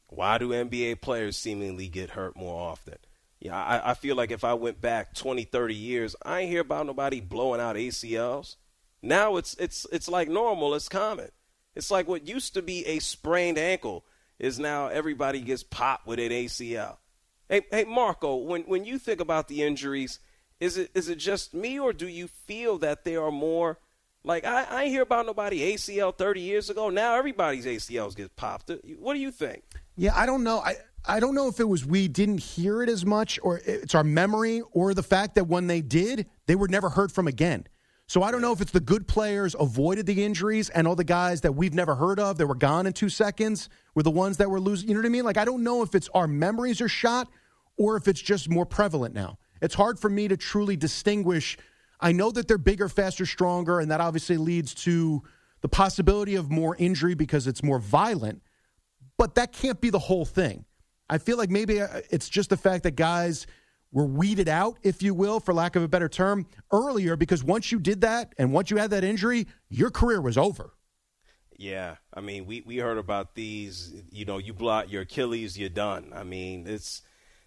Why 0.08 0.38
do 0.38 0.50
NBA 0.50 1.00
players 1.00 1.36
seemingly 1.36 1.88
get 1.88 2.10
hurt 2.10 2.36
more 2.36 2.60
often? 2.60 2.96
Yeah, 3.38 3.56
I, 3.56 3.90
I 3.90 3.94
feel 3.94 4.16
like 4.16 4.30
if 4.30 4.42
I 4.42 4.54
went 4.54 4.80
back 4.80 5.14
20, 5.14 5.44
30 5.44 5.74
years, 5.74 6.16
I 6.24 6.40
ain't 6.40 6.50
hear 6.50 6.62
about 6.62 6.86
nobody 6.86 7.20
blowing 7.20 7.60
out 7.60 7.76
ACLs. 7.76 8.56
Now 9.02 9.36
it's 9.36 9.54
it's 9.54 9.86
it's 9.92 10.08
like 10.08 10.28
normal, 10.28 10.74
it's 10.74 10.88
common. 10.88 11.28
It's 11.74 11.90
like 11.90 12.08
what 12.08 12.26
used 12.26 12.54
to 12.54 12.62
be 12.62 12.84
a 12.86 12.98
sprained 12.98 13.58
ankle 13.58 14.04
is 14.38 14.58
now 14.58 14.88
everybody 14.88 15.40
gets 15.40 15.62
popped 15.62 16.06
with 16.06 16.18
an 16.18 16.30
ACL. 16.30 16.98
Hey, 17.48 17.62
hey, 17.70 17.84
Marco, 17.84 18.36
when 18.36 18.62
when 18.62 18.84
you 18.84 18.98
think 18.98 19.20
about 19.20 19.48
the 19.48 19.62
injuries, 19.62 20.18
is 20.60 20.76
it 20.76 20.90
is 20.94 21.08
it 21.08 21.16
just 21.16 21.54
me 21.54 21.78
or 21.78 21.92
do 21.92 22.08
you 22.08 22.28
feel 22.28 22.78
that 22.78 23.04
there 23.04 23.22
are 23.22 23.30
more? 23.30 23.78
Like 24.24 24.44
I, 24.44 24.64
I 24.64 24.82
ain't 24.84 24.90
hear 24.90 25.02
about 25.02 25.26
nobody 25.26 25.72
ACL 25.72 26.16
30 26.16 26.40
years 26.40 26.68
ago. 26.68 26.90
Now 26.90 27.14
everybody's 27.14 27.64
ACLs 27.64 28.16
get 28.16 28.34
popped. 28.34 28.70
What 28.98 29.14
do 29.14 29.20
you 29.20 29.30
think? 29.30 29.62
Yeah, 29.94 30.12
I 30.16 30.26
don't 30.26 30.42
know. 30.42 30.58
I 30.58 30.74
I 31.08 31.20
don't 31.20 31.34
know 31.34 31.46
if 31.46 31.60
it 31.60 31.68
was 31.68 31.86
we 31.86 32.08
didn't 32.08 32.38
hear 32.38 32.82
it 32.82 32.88
as 32.88 33.06
much, 33.06 33.38
or 33.42 33.60
it's 33.64 33.94
our 33.94 34.02
memory, 34.02 34.62
or 34.72 34.92
the 34.92 35.04
fact 35.04 35.36
that 35.36 35.44
when 35.44 35.68
they 35.68 35.80
did, 35.80 36.26
they 36.46 36.56
were 36.56 36.68
never 36.68 36.88
heard 36.88 37.12
from 37.12 37.28
again. 37.28 37.66
So 38.08 38.22
I 38.22 38.30
don't 38.30 38.40
know 38.40 38.52
if 38.52 38.60
it's 38.60 38.70
the 38.70 38.80
good 38.80 39.08
players 39.08 39.56
avoided 39.58 40.06
the 40.06 40.24
injuries 40.24 40.70
and 40.70 40.86
all 40.86 40.94
the 40.94 41.02
guys 41.02 41.40
that 41.40 41.52
we've 41.52 41.74
never 41.74 41.96
heard 41.96 42.20
of 42.20 42.38
that 42.38 42.46
were 42.46 42.54
gone 42.54 42.86
in 42.86 42.92
two 42.92 43.08
seconds 43.08 43.68
were 43.94 44.04
the 44.04 44.12
ones 44.12 44.36
that 44.36 44.48
were 44.48 44.60
losing. 44.60 44.88
You 44.88 44.94
know 44.94 45.00
what 45.00 45.06
I 45.06 45.10
mean? 45.10 45.24
Like 45.24 45.36
I 45.36 45.44
don't 45.44 45.64
know 45.64 45.82
if 45.82 45.94
it's 45.94 46.08
our 46.14 46.28
memories 46.28 46.80
are 46.80 46.88
shot 46.88 47.28
or 47.76 47.96
if 47.96 48.06
it's 48.06 48.20
just 48.20 48.48
more 48.48 48.64
prevalent 48.64 49.14
now. 49.14 49.38
It's 49.60 49.74
hard 49.74 49.98
for 49.98 50.08
me 50.08 50.28
to 50.28 50.36
truly 50.36 50.76
distinguish. 50.76 51.58
I 52.00 52.12
know 52.12 52.30
that 52.30 52.46
they're 52.46 52.58
bigger, 52.58 52.88
faster, 52.88 53.26
stronger, 53.26 53.80
and 53.80 53.90
that 53.90 54.00
obviously 54.00 54.36
leads 54.36 54.74
to 54.84 55.22
the 55.62 55.68
possibility 55.68 56.36
of 56.36 56.50
more 56.50 56.76
injury 56.76 57.14
because 57.14 57.46
it's 57.46 57.62
more 57.62 57.80
violent. 57.80 58.42
But 59.16 59.34
that 59.34 59.52
can't 59.52 59.80
be 59.80 59.90
the 59.90 59.98
whole 59.98 60.26
thing. 60.26 60.64
I 61.08 61.18
feel 61.18 61.38
like 61.38 61.50
maybe 61.50 61.80
uh, 61.80 62.02
it's 62.10 62.28
just 62.28 62.50
the 62.50 62.56
fact 62.56 62.82
that 62.84 62.92
guys 62.92 63.46
were 63.92 64.06
weeded 64.06 64.48
out, 64.48 64.78
if 64.82 65.02
you 65.02 65.14
will, 65.14 65.40
for 65.40 65.54
lack 65.54 65.76
of 65.76 65.82
a 65.82 65.88
better 65.88 66.08
term, 66.08 66.46
earlier 66.72 67.16
because 67.16 67.42
once 67.42 67.72
you 67.72 67.78
did 67.78 68.00
that 68.02 68.34
and 68.38 68.52
once 68.52 68.70
you 68.70 68.76
had 68.76 68.90
that 68.90 69.04
injury, 69.04 69.46
your 69.68 69.90
career 69.90 70.20
was 70.20 70.36
over. 70.36 70.72
Yeah, 71.58 71.96
I 72.12 72.20
mean, 72.20 72.46
we, 72.46 72.62
we 72.66 72.76
heard 72.76 72.98
about 72.98 73.34
these. 73.34 73.94
You 74.10 74.26
know, 74.26 74.38
you 74.38 74.52
blot 74.52 74.90
your 74.90 75.02
Achilles, 75.02 75.58
you're 75.58 75.70
done. 75.70 76.12
I 76.14 76.22
mean, 76.22 76.66
it's 76.66 77.02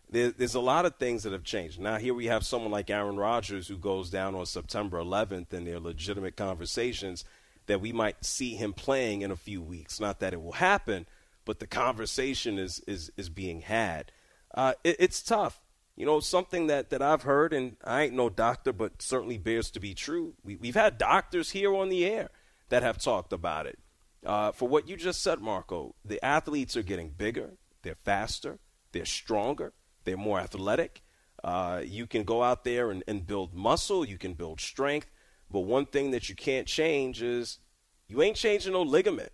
there, 0.09 0.31
there's 0.31 0.55
a 0.55 0.59
lot 0.59 0.85
of 0.85 0.95
things 0.95 1.23
that 1.23 1.33
have 1.33 1.43
changed. 1.43 1.79
Now 1.79 1.97
here 1.97 2.13
we 2.13 2.25
have 2.25 2.45
someone 2.45 2.71
like 2.71 2.89
Aaron 2.89 3.17
Rodgers 3.17 3.67
who 3.67 3.77
goes 3.77 4.09
down 4.09 4.33
on 4.35 4.45
September 4.45 4.97
11th, 4.99 5.53
and 5.53 5.67
there 5.67 5.75
are 5.75 5.79
legitimate 5.79 6.35
conversations 6.35 7.23
that 7.67 7.81
we 7.81 7.93
might 7.93 8.25
see 8.25 8.55
him 8.55 8.73
playing 8.73 9.21
in 9.21 9.29
a 9.29 9.35
few 9.35 9.61
weeks. 9.61 9.99
Not 9.99 10.19
that 10.19 10.33
it 10.33 10.41
will 10.41 10.53
happen, 10.53 11.05
but 11.45 11.59
the 11.59 11.67
conversation 11.67 12.57
is 12.57 12.81
is 12.87 13.11
is 13.15 13.29
being 13.29 13.61
had. 13.61 14.11
Uh, 14.53 14.73
it, 14.83 14.95
it's 14.99 15.21
tough. 15.21 15.61
You 15.99 16.05
know, 16.05 16.21
something 16.21 16.67
that, 16.67 16.91
that 16.91 17.01
I've 17.01 17.23
heard, 17.23 17.51
and 17.51 17.75
I 17.83 18.03
ain't 18.03 18.13
no 18.13 18.29
doctor, 18.29 18.71
but 18.71 19.01
certainly 19.01 19.37
bears 19.37 19.69
to 19.71 19.81
be 19.81 19.93
true. 19.93 20.33
We, 20.45 20.55
we've 20.55 20.73
had 20.73 20.97
doctors 20.97 21.49
here 21.49 21.75
on 21.75 21.89
the 21.89 22.05
air 22.05 22.29
that 22.69 22.83
have 22.83 22.97
talked 22.97 23.33
about 23.33 23.65
it. 23.65 23.77
Uh, 24.25 24.53
for 24.53 24.67
what 24.69 24.87
you 24.87 24.95
just 24.95 25.21
said, 25.21 25.41
Marco, 25.41 25.95
the 26.05 26.23
athletes 26.23 26.77
are 26.77 26.83
getting 26.83 27.09
bigger, 27.09 27.57
they're 27.83 27.95
faster, 27.95 28.59
they're 28.93 29.03
stronger, 29.03 29.73
they're 30.05 30.15
more 30.15 30.39
athletic. 30.39 31.01
Uh, 31.43 31.81
you 31.85 32.07
can 32.07 32.23
go 32.23 32.43
out 32.43 32.63
there 32.63 32.91
and, 32.91 33.03
and 33.05 33.27
build 33.27 33.53
muscle, 33.53 34.05
you 34.05 34.17
can 34.17 34.33
build 34.33 34.61
strength, 34.61 35.11
but 35.51 35.61
one 35.61 35.85
thing 35.85 36.11
that 36.11 36.29
you 36.29 36.35
can't 36.35 36.65
change 36.65 37.21
is 37.21 37.59
you 38.07 38.21
ain't 38.21 38.37
changing 38.37 38.71
no 38.71 38.83
ligament. 38.83 39.33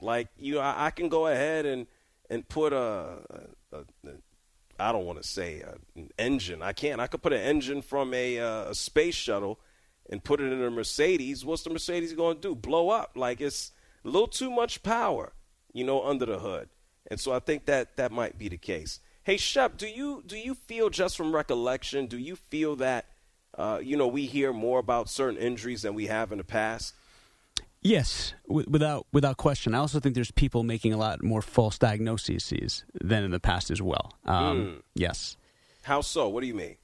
Like 0.00 0.28
you, 0.36 0.60
I, 0.60 0.86
I 0.86 0.90
can 0.92 1.08
go 1.08 1.26
ahead 1.26 1.66
and 1.66 1.88
and 2.28 2.48
put 2.48 2.72
a, 2.72 3.18
a, 3.72 3.78
a 3.78 3.84
I 4.78 4.92
don't 4.92 5.04
want 5.04 5.22
to 5.22 5.28
say 5.28 5.62
uh, 5.62 5.72
an 5.94 6.10
engine. 6.18 6.62
I 6.62 6.72
can't. 6.72 7.00
I 7.00 7.06
could 7.06 7.22
put 7.22 7.32
an 7.32 7.40
engine 7.40 7.82
from 7.82 8.12
a, 8.14 8.38
uh, 8.38 8.70
a 8.70 8.74
space 8.74 9.14
shuttle 9.14 9.60
and 10.10 10.22
put 10.22 10.40
it 10.40 10.52
in 10.52 10.62
a 10.62 10.70
Mercedes. 10.70 11.44
What's 11.44 11.62
the 11.62 11.70
Mercedes 11.70 12.12
going 12.12 12.36
to 12.36 12.40
do? 12.40 12.54
Blow 12.54 12.90
up? 12.90 13.12
Like 13.16 13.40
it's 13.40 13.72
a 14.04 14.08
little 14.08 14.28
too 14.28 14.50
much 14.50 14.82
power, 14.82 15.32
you 15.72 15.84
know, 15.84 16.04
under 16.04 16.26
the 16.26 16.38
hood. 16.38 16.68
And 17.08 17.20
so 17.20 17.32
I 17.32 17.38
think 17.38 17.66
that 17.66 17.96
that 17.96 18.12
might 18.12 18.38
be 18.38 18.48
the 18.48 18.56
case. 18.56 19.00
Hey 19.22 19.36
Shep, 19.36 19.76
do 19.76 19.88
you 19.88 20.22
do 20.24 20.36
you 20.36 20.54
feel 20.54 20.88
just 20.88 21.16
from 21.16 21.34
recollection? 21.34 22.06
Do 22.06 22.18
you 22.18 22.36
feel 22.36 22.76
that 22.76 23.06
uh, 23.56 23.80
you 23.82 23.96
know 23.96 24.06
we 24.06 24.26
hear 24.26 24.52
more 24.52 24.78
about 24.78 25.08
certain 25.08 25.38
injuries 25.38 25.82
than 25.82 25.94
we 25.94 26.06
have 26.06 26.30
in 26.30 26.38
the 26.38 26.44
past? 26.44 26.94
Yes, 27.86 28.34
w- 28.48 28.66
without 28.68 29.06
without 29.12 29.36
question. 29.36 29.74
I 29.74 29.78
also 29.78 30.00
think 30.00 30.14
there's 30.14 30.30
people 30.32 30.62
making 30.64 30.92
a 30.92 30.96
lot 30.96 31.22
more 31.22 31.42
false 31.42 31.78
diagnoses 31.78 32.84
than 33.00 33.22
in 33.24 33.30
the 33.30 33.40
past 33.40 33.70
as 33.70 33.80
well. 33.80 34.12
Um, 34.24 34.56
Mm. 34.56 34.82
Yes. 34.94 35.36
How 35.82 36.00
so? 36.00 36.28
What 36.28 36.40
do 36.40 36.46
you 36.48 36.54
mean? 36.54 36.76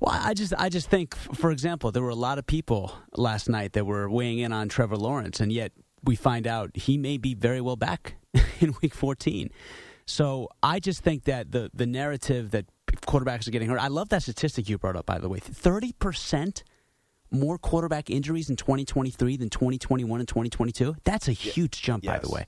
Well, 0.00 0.14
I 0.18 0.34
just 0.34 0.52
I 0.58 0.68
just 0.68 0.90
think, 0.90 1.14
for 1.16 1.50
example, 1.50 1.92
there 1.92 2.02
were 2.02 2.10
a 2.10 2.14
lot 2.28 2.38
of 2.38 2.46
people 2.46 2.92
last 3.16 3.48
night 3.48 3.72
that 3.72 3.84
were 3.86 4.08
weighing 4.10 4.38
in 4.38 4.52
on 4.52 4.68
Trevor 4.68 4.96
Lawrence, 4.96 5.40
and 5.40 5.50
yet 5.52 5.72
we 6.04 6.16
find 6.16 6.46
out 6.46 6.70
he 6.74 6.98
may 6.98 7.16
be 7.18 7.34
very 7.34 7.60
well 7.60 7.76
back 7.76 8.16
in 8.60 8.74
Week 8.82 8.94
14. 8.94 9.50
So 10.06 10.48
I 10.62 10.80
just 10.80 11.02
think 11.02 11.24
that 11.24 11.52
the 11.52 11.70
the 11.72 11.86
narrative 11.86 12.50
that 12.50 12.66
quarterbacks 13.06 13.46
are 13.46 13.50
getting 13.50 13.68
hurt. 13.70 13.80
I 13.80 13.88
love 13.88 14.08
that 14.10 14.22
statistic 14.22 14.68
you 14.68 14.76
brought 14.78 14.96
up, 14.96 15.06
by 15.06 15.18
the 15.18 15.28
way. 15.28 15.38
Thirty 15.38 15.92
percent 15.92 16.64
more 17.30 17.58
quarterback 17.58 18.10
injuries 18.10 18.50
in 18.50 18.56
2023 18.56 19.36
than 19.36 19.50
2021 19.50 20.20
and 20.20 20.28
2022. 20.28 20.96
That's 21.04 21.28
a 21.28 21.32
huge 21.32 21.80
jump, 21.82 22.04
by 22.04 22.18
the 22.18 22.28
way. 22.28 22.46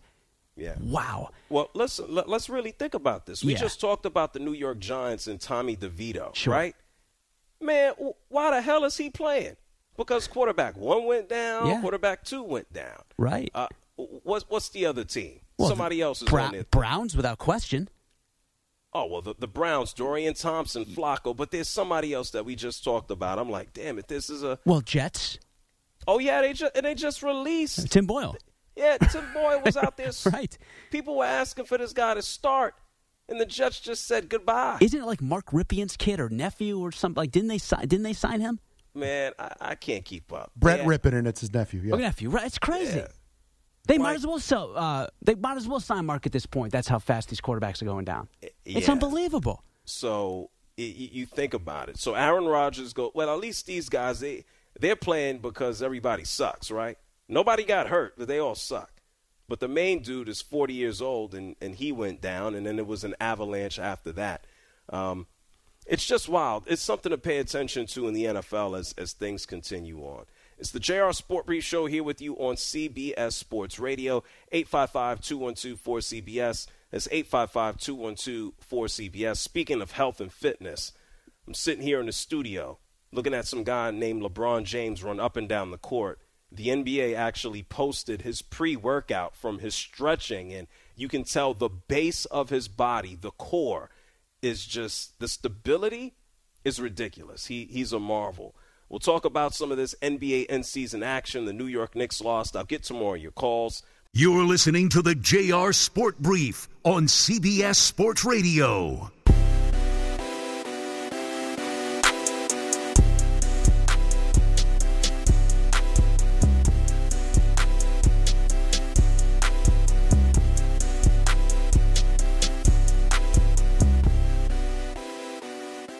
Yeah. 0.57 0.74
Wow. 0.80 1.30
Well, 1.49 1.70
let's 1.74 1.99
let, 2.01 2.28
let's 2.28 2.49
really 2.51 2.72
think 2.72 2.95
about 2.95 3.24
this. 3.26 3.43
We 3.43 3.53
Yeah. 3.53 3.59
just 3.61 3.80
talked 3.80 4.05
about 4.05 4.33
the 4.35 4.39
New 4.39 4.53
York 4.53 4.78
Giants 4.80 5.26
and 5.26 5.41
Tommy 5.41 5.76
DeVito, 5.76 6.35
Sure. 6.35 6.53
right? 6.53 6.76
Man, 7.61 7.95
why 8.28 8.51
the 8.51 8.61
hell 8.61 8.85
is 8.85 8.97
he 8.97 9.09
playing? 9.09 9.57
Because 9.97 10.26
quarterback 10.26 10.76
one 10.76 11.07
went 11.07 11.28
down, 11.28 11.66
Yeah. 11.68 11.80
quarterback 11.80 12.24
two 12.24 12.43
went 12.43 12.72
down. 12.72 13.03
Right. 13.16 13.51
Uh, 13.55 13.68
what's 13.97 14.45
what's 14.49 14.68
the 14.70 14.85
other 14.87 15.05
team? 15.05 15.41
Well, 15.59 15.68
Somebody 15.68 16.01
else 16.01 16.22
is 16.22 16.28
Bra- 16.28 16.47
on 16.47 16.53
there. 16.53 16.64
Browns, 16.64 17.16
without 17.16 17.39
question. 17.39 17.89
Oh 18.95 19.07
well, 19.07 19.22
the, 19.22 19.34
the 19.38 19.49
Browns, 19.49 19.93
Dorian 19.95 20.34
Thompson, 20.34 20.84
Flacco, 20.84 21.34
but 21.34 21.51
there's 21.51 21.68
somebody 21.68 22.12
else 22.12 22.30
that 22.30 22.45
we 22.45 22.55
just 22.55 22.84
talked 22.84 23.11
about. 23.11 23.38
I'm 23.38 23.49
like, 23.51 23.72
damn 23.72 23.99
it, 23.99 24.09
this 24.09 24.28
is 24.28 24.43
a. 24.43 24.59
Well, 24.66 24.80
Jets. 24.82 25.38
Oh 26.07 26.18
yeah, 26.18 26.40
they 26.43 26.53
just 26.53 26.74
they 26.74 26.95
just 26.95 27.22
released. 27.22 27.78
Uh, 27.80 27.84
Tim 27.88 28.07
Boyle. 28.07 28.36
Yeah, 28.76 28.99
Tim 28.99 29.24
Boyle 29.34 29.61
was 29.64 29.76
out 29.76 29.97
there. 29.97 30.11
Right. 30.32 30.57
People 30.90 31.16
were 31.18 31.24
asking 31.24 31.66
for 31.66 31.78
this 31.78 31.93
guy 31.93 32.14
to 32.14 32.22
start. 32.22 32.74
and 33.28 33.40
the 33.40 33.47
Jets 33.47 33.80
just 33.80 34.07
said 34.07 34.28
goodbye. 34.28 34.78
Isn't 34.80 35.01
it 35.01 35.07
like 35.07 35.22
Mark 35.22 35.51
Rypien's 35.53 35.97
kid 35.97 36.20
or 36.20 36.28
nephew 36.28 36.78
or 36.80 36.90
something? 36.93 37.20
Like, 37.20 37.30
didn't 37.30 37.49
they 37.49 37.59
sign? 37.59 37.86
Didn't 37.88 38.03
they 38.05 38.12
sign 38.14 38.40
him? 38.40 38.61
Man, 38.95 39.32
I, 39.38 39.53
I 39.61 39.74
can't 39.74 40.05
keep 40.05 40.32
up. 40.32 40.53
Brett 40.57 40.80
Yeah. 40.80 40.84
Rypien, 40.86 41.14
and 41.14 41.26
it's 41.26 41.40
his 41.40 41.53
nephew. 41.55 41.80
Yeah. 41.82 41.95
Oh, 41.95 41.99
nephew, 41.99 42.28
right? 42.30 42.45
It's 42.47 42.59
crazy. 42.59 43.03
They 43.87 43.99
might 43.99 44.14
as 44.16 44.26
well 44.26 44.39
sell. 44.39 44.72
Uh, 44.76 45.09
they 45.22 45.35
might 45.35 45.57
as 45.57 45.66
well 45.66 45.80
sign 45.80 46.07
Mark 46.07 46.24
at 46.26 46.33
this 46.33 46.47
point. 46.47 46.72
That's 46.72 46.89
how 46.89 46.99
fast 46.99 47.28
these 47.28 47.41
quarterbacks 47.41 47.83
are 47.83 47.87
going 47.87 48.05
down. 48.05 48.28
It's 48.64 48.89
unbelievable. 48.89 49.64
So 49.85 50.51
y- 50.78 50.85
you 50.95 51.26
think 51.26 51.53
about 51.55 51.89
it. 51.89 51.99
So 51.99 52.14
Aaron 52.14 52.47
Rodgers 52.47 52.93
go 52.93 53.11
well. 53.14 53.33
At 53.33 53.41
least 53.41 53.66
these 53.66 53.89
guys 53.89 54.20
they 54.20 54.45
they're 54.78 54.97
playing 54.97 55.39
because 55.39 55.83
everybody 55.83 56.24
sucks, 56.24 56.70
right? 56.70 56.97
Nobody 57.28 57.64
got 57.64 57.89
hurt, 57.89 58.14
but 58.16 58.28
they 58.28 58.39
all 58.39 58.55
suck. 58.55 58.91
But 59.49 59.61
the 59.61 59.68
main 59.68 60.01
dude 60.03 60.28
is 60.28 60.41
40 60.41 60.72
years 60.74 61.03
old, 61.03 61.35
and 61.35 61.57
and 61.61 61.74
he 61.74 61.91
went 61.93 62.20
down, 62.20 62.55
and 62.55 62.64
then 62.64 62.76
there 62.76 62.85
was 62.85 63.03
an 63.05 63.14
avalanche 63.20 63.78
after 63.78 64.12
that. 64.12 64.47
Um, 64.91 65.26
it's 65.87 66.07
just 66.07 66.28
wild. 66.28 66.64
It's 66.68 66.80
something 66.80 67.11
to 67.11 67.18
pay 67.18 67.39
attention 67.39 67.87
to 67.87 68.07
in 68.07 68.14
the 68.14 68.24
NFL 68.26 68.78
as 68.78 68.95
as 68.97 69.12
things 69.12 69.45
continue 69.45 69.99
on. 70.03 70.26
It's 70.62 70.70
the 70.70 70.78
JR 70.78 71.10
Sport 71.10 71.46
Brief 71.46 71.64
Show 71.64 71.86
here 71.86 72.04
with 72.04 72.20
you 72.20 72.36
on 72.36 72.54
CBS 72.54 73.32
Sports 73.32 73.80
Radio, 73.80 74.22
855-212-4CBS. 74.52 76.68
That's 76.92 77.08
855-212-4CBS. 77.08 79.38
Speaking 79.38 79.82
of 79.82 79.90
health 79.90 80.20
and 80.20 80.32
fitness, 80.32 80.92
I'm 81.48 81.54
sitting 81.54 81.82
here 81.82 81.98
in 81.98 82.06
the 82.06 82.12
studio 82.12 82.78
looking 83.10 83.34
at 83.34 83.48
some 83.48 83.64
guy 83.64 83.90
named 83.90 84.22
LeBron 84.22 84.62
James 84.62 85.02
run 85.02 85.18
up 85.18 85.36
and 85.36 85.48
down 85.48 85.72
the 85.72 85.78
court. 85.78 86.20
The 86.52 86.68
NBA 86.68 87.16
actually 87.16 87.64
posted 87.64 88.22
his 88.22 88.40
pre-workout 88.40 89.34
from 89.34 89.58
his 89.58 89.74
stretching, 89.74 90.52
and 90.52 90.68
you 90.94 91.08
can 91.08 91.24
tell 91.24 91.54
the 91.54 91.70
base 91.70 92.24
of 92.26 92.50
his 92.50 92.68
body, 92.68 93.18
the 93.20 93.32
core, 93.32 93.90
is 94.40 94.64
just 94.64 95.18
the 95.18 95.26
stability 95.26 96.14
is 96.64 96.78
ridiculous. 96.78 97.46
He 97.46 97.64
he's 97.64 97.92
a 97.92 97.98
marvel. 97.98 98.54
We'll 98.93 98.99
talk 98.99 99.24
about 99.24 99.55
some 99.55 99.70
of 99.72 99.78
this 99.78 99.95
NBA 100.03 100.47
end 100.51 100.66
season 100.66 101.03
action. 101.03 101.47
The 101.47 101.55
New 101.55 101.66
York 101.66 101.97
Knicks 101.97 102.20
lost. 102.20 102.55
I'll 102.55 102.64
get 102.64 102.82
to 102.84 102.93
more 102.93 103.16
of 103.16 103.22
your 103.22 103.32
calls. 103.32 103.82
You're 104.12 104.45
listening 104.45 104.90
to 104.90 105.01
the 105.01 105.14
JR 105.14 105.72
Sport 105.72 106.18
Brief 106.18 106.68
on 106.84 107.07
CBS 107.07 107.76
Sports 107.76 108.22
Radio. 108.26 109.11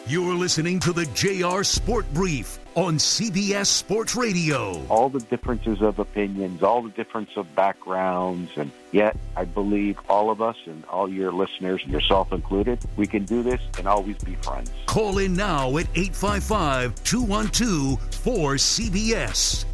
You're 0.05 0.35
listening 0.35 0.79
to 0.81 0.93
the 0.93 1.07
JR 1.15 1.63
Sport 1.63 2.05
Brief 2.13 2.59
on 2.75 2.97
CBS 2.97 3.67
Sports 3.67 4.15
Radio. 4.15 4.83
all 4.87 5.09
the 5.09 5.19
differences 5.19 5.81
of 5.81 5.99
opinions, 5.99 6.63
all 6.63 6.81
the 6.81 6.89
difference 6.89 7.29
of 7.35 7.53
backgrounds, 7.55 8.51
and 8.55 8.71
yet 8.91 9.15
I 9.35 9.45
believe 9.45 9.99
all 10.09 10.29
of 10.31 10.41
us 10.41 10.55
and 10.65 10.83
all 10.85 11.07
your 11.07 11.31
listeners, 11.31 11.85
yourself 11.85 12.31
included, 12.31 12.79
we 12.97 13.05
can 13.05 13.25
do 13.25 13.43
this 13.43 13.61
and 13.77 13.87
always 13.87 14.17
be 14.23 14.35
friends. 14.35 14.71
Call 14.87 15.19
in 15.19 15.35
now 15.35 15.77
at 15.77 15.87
855 15.95 17.03
212 17.03 17.99
4CBS. 18.23 19.65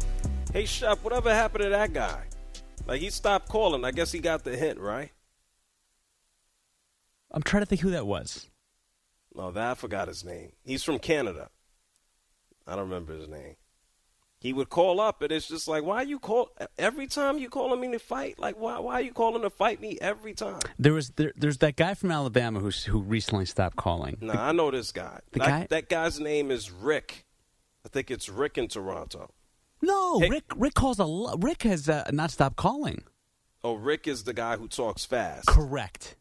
Hey 0.52 0.66
Shep, 0.66 1.02
whatever 1.02 1.32
happened 1.32 1.64
to 1.64 1.70
that 1.70 1.92
guy? 1.92 2.22
Like 2.86 3.00
he 3.00 3.10
stopped 3.10 3.48
calling. 3.48 3.84
I 3.84 3.92
guess 3.92 4.12
he 4.12 4.18
got 4.18 4.44
the 4.44 4.56
hint, 4.56 4.78
right? 4.78 5.10
I'm 7.30 7.42
trying 7.42 7.62
to 7.62 7.66
think 7.66 7.80
who 7.80 7.90
that 7.90 8.06
was. 8.06 8.48
No, 9.34 9.52
that 9.52 9.70
I 9.70 9.74
forgot 9.74 10.08
his 10.08 10.24
name. 10.24 10.52
He's 10.64 10.82
from 10.82 10.98
Canada. 10.98 11.48
I 12.70 12.76
don't 12.76 12.88
remember 12.88 13.14
his 13.14 13.28
name. 13.28 13.56
He 14.38 14.54
would 14.54 14.70
call 14.70 15.00
up, 15.00 15.20
and 15.20 15.30
it's 15.30 15.46
just 15.48 15.68
like, 15.68 15.84
why 15.84 16.00
you 16.00 16.18
call 16.18 16.48
every 16.78 17.06
time 17.06 17.36
you 17.36 17.50
calling 17.50 17.78
me 17.78 17.92
to 17.92 17.98
fight? 17.98 18.38
Like, 18.38 18.58
why 18.58 18.78
why 18.78 18.94
are 18.94 19.00
you 19.02 19.12
calling 19.12 19.42
to 19.42 19.50
fight 19.50 19.82
me 19.82 19.98
every 20.00 20.32
time? 20.32 20.60
There 20.78 20.94
was 20.94 21.10
there, 21.10 21.32
there's 21.36 21.58
that 21.58 21.76
guy 21.76 21.92
from 21.92 22.10
Alabama 22.10 22.60
who's 22.60 22.84
who 22.84 23.00
recently 23.00 23.44
stopped 23.44 23.76
calling. 23.76 24.16
Nah, 24.22 24.48
I 24.48 24.52
know 24.52 24.70
this 24.70 24.92
guy. 24.92 25.20
The 25.32 25.40
that, 25.40 25.48
guy- 25.48 25.66
that 25.68 25.88
guy's 25.90 26.18
name 26.20 26.50
is 26.50 26.70
Rick. 26.70 27.26
I 27.84 27.88
think 27.90 28.10
it's 28.10 28.28
Rick 28.30 28.56
in 28.56 28.68
Toronto. 28.68 29.30
No, 29.82 30.20
Rick 30.20 30.44
Rick 30.56 30.74
calls 30.74 30.98
a 30.98 31.04
lo- 31.04 31.36
Rick 31.38 31.64
has 31.64 31.88
uh, 31.88 32.08
not 32.12 32.30
stopped 32.30 32.56
calling. 32.56 33.02
Oh, 33.62 33.74
Rick 33.74 34.08
is 34.08 34.24
the 34.24 34.32
guy 34.34 34.56
who 34.56 34.68
talks 34.68 35.04
fast. 35.04 35.46
Correct. 35.48 36.16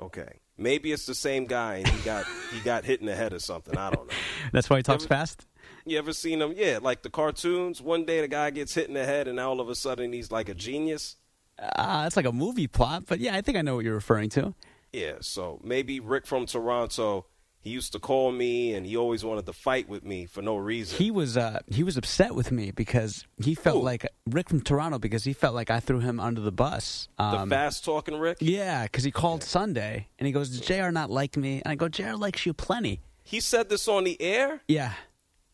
Okay, 0.00 0.38
maybe 0.56 0.92
it's 0.92 1.06
the 1.06 1.14
same 1.14 1.46
guy, 1.46 1.76
and 1.76 1.88
he 1.88 2.04
got 2.04 2.24
he 2.52 2.60
got 2.60 2.84
hit 2.84 3.00
in 3.00 3.06
the 3.06 3.14
head 3.16 3.32
or 3.32 3.40
something. 3.40 3.76
I 3.76 3.90
don't 3.90 4.06
know. 4.08 4.14
That's 4.52 4.70
why 4.70 4.76
he 4.76 4.82
talks 4.84 5.04
Ever- 5.04 5.08
fast. 5.14 5.46
You 5.88 5.98
ever 5.98 6.12
seen 6.12 6.38
them? 6.40 6.52
Yeah, 6.56 6.78
like 6.82 7.02
the 7.02 7.10
cartoons. 7.10 7.80
One 7.80 8.04
day 8.04 8.20
the 8.20 8.28
guy 8.28 8.50
gets 8.50 8.74
hit 8.74 8.88
in 8.88 8.94
the 8.94 9.04
head, 9.04 9.28
and 9.28 9.38
all 9.40 9.60
of 9.60 9.68
a 9.68 9.74
sudden 9.74 10.12
he's 10.12 10.30
like 10.30 10.48
a 10.48 10.54
genius. 10.54 11.16
Uh, 11.58 12.04
it's 12.06 12.16
like 12.16 12.26
a 12.26 12.32
movie 12.32 12.66
plot, 12.68 13.04
but 13.06 13.18
yeah, 13.20 13.34
I 13.34 13.40
think 13.40 13.58
I 13.58 13.62
know 13.62 13.76
what 13.76 13.84
you're 13.84 13.94
referring 13.94 14.28
to. 14.30 14.54
Yeah, 14.92 15.14
so 15.20 15.60
maybe 15.64 16.00
Rick 16.00 16.26
from 16.26 16.46
Toronto. 16.46 17.26
He 17.60 17.70
used 17.70 17.90
to 17.92 17.98
call 17.98 18.30
me, 18.30 18.72
and 18.74 18.86
he 18.86 18.96
always 18.96 19.24
wanted 19.24 19.44
to 19.46 19.52
fight 19.52 19.88
with 19.88 20.04
me 20.04 20.26
for 20.26 20.40
no 20.40 20.56
reason. 20.56 20.96
He 20.96 21.10
was 21.10 21.36
uh, 21.36 21.58
he 21.66 21.82
was 21.82 21.96
upset 21.96 22.34
with 22.36 22.52
me 22.52 22.70
because 22.70 23.26
he 23.42 23.54
felt 23.56 23.82
like 23.82 24.06
Rick 24.30 24.48
from 24.48 24.60
Toronto 24.60 24.98
because 25.00 25.24
he 25.24 25.32
felt 25.32 25.54
like 25.56 25.68
I 25.68 25.80
threw 25.80 25.98
him 25.98 26.20
under 26.20 26.40
the 26.40 26.52
bus. 26.52 27.08
the 27.18 27.24
Um, 27.24 27.50
fast 27.50 27.84
talking 27.84 28.16
Rick. 28.18 28.38
Yeah, 28.40 28.84
because 28.84 29.02
he 29.02 29.10
called 29.10 29.42
Sunday 29.42 30.06
and 30.18 30.26
he 30.26 30.32
goes, 30.32 30.50
"Does 30.50 30.60
Jr. 30.60 30.90
not 30.90 31.10
like 31.10 31.36
me?" 31.36 31.60
And 31.64 31.72
I 31.72 31.74
go, 31.74 31.88
"Jr. 31.88 32.12
likes 32.12 32.46
you 32.46 32.54
plenty." 32.54 33.00
He 33.24 33.40
said 33.40 33.68
this 33.68 33.88
on 33.88 34.04
the 34.04 34.18
air. 34.22 34.62
Yeah. 34.68 34.92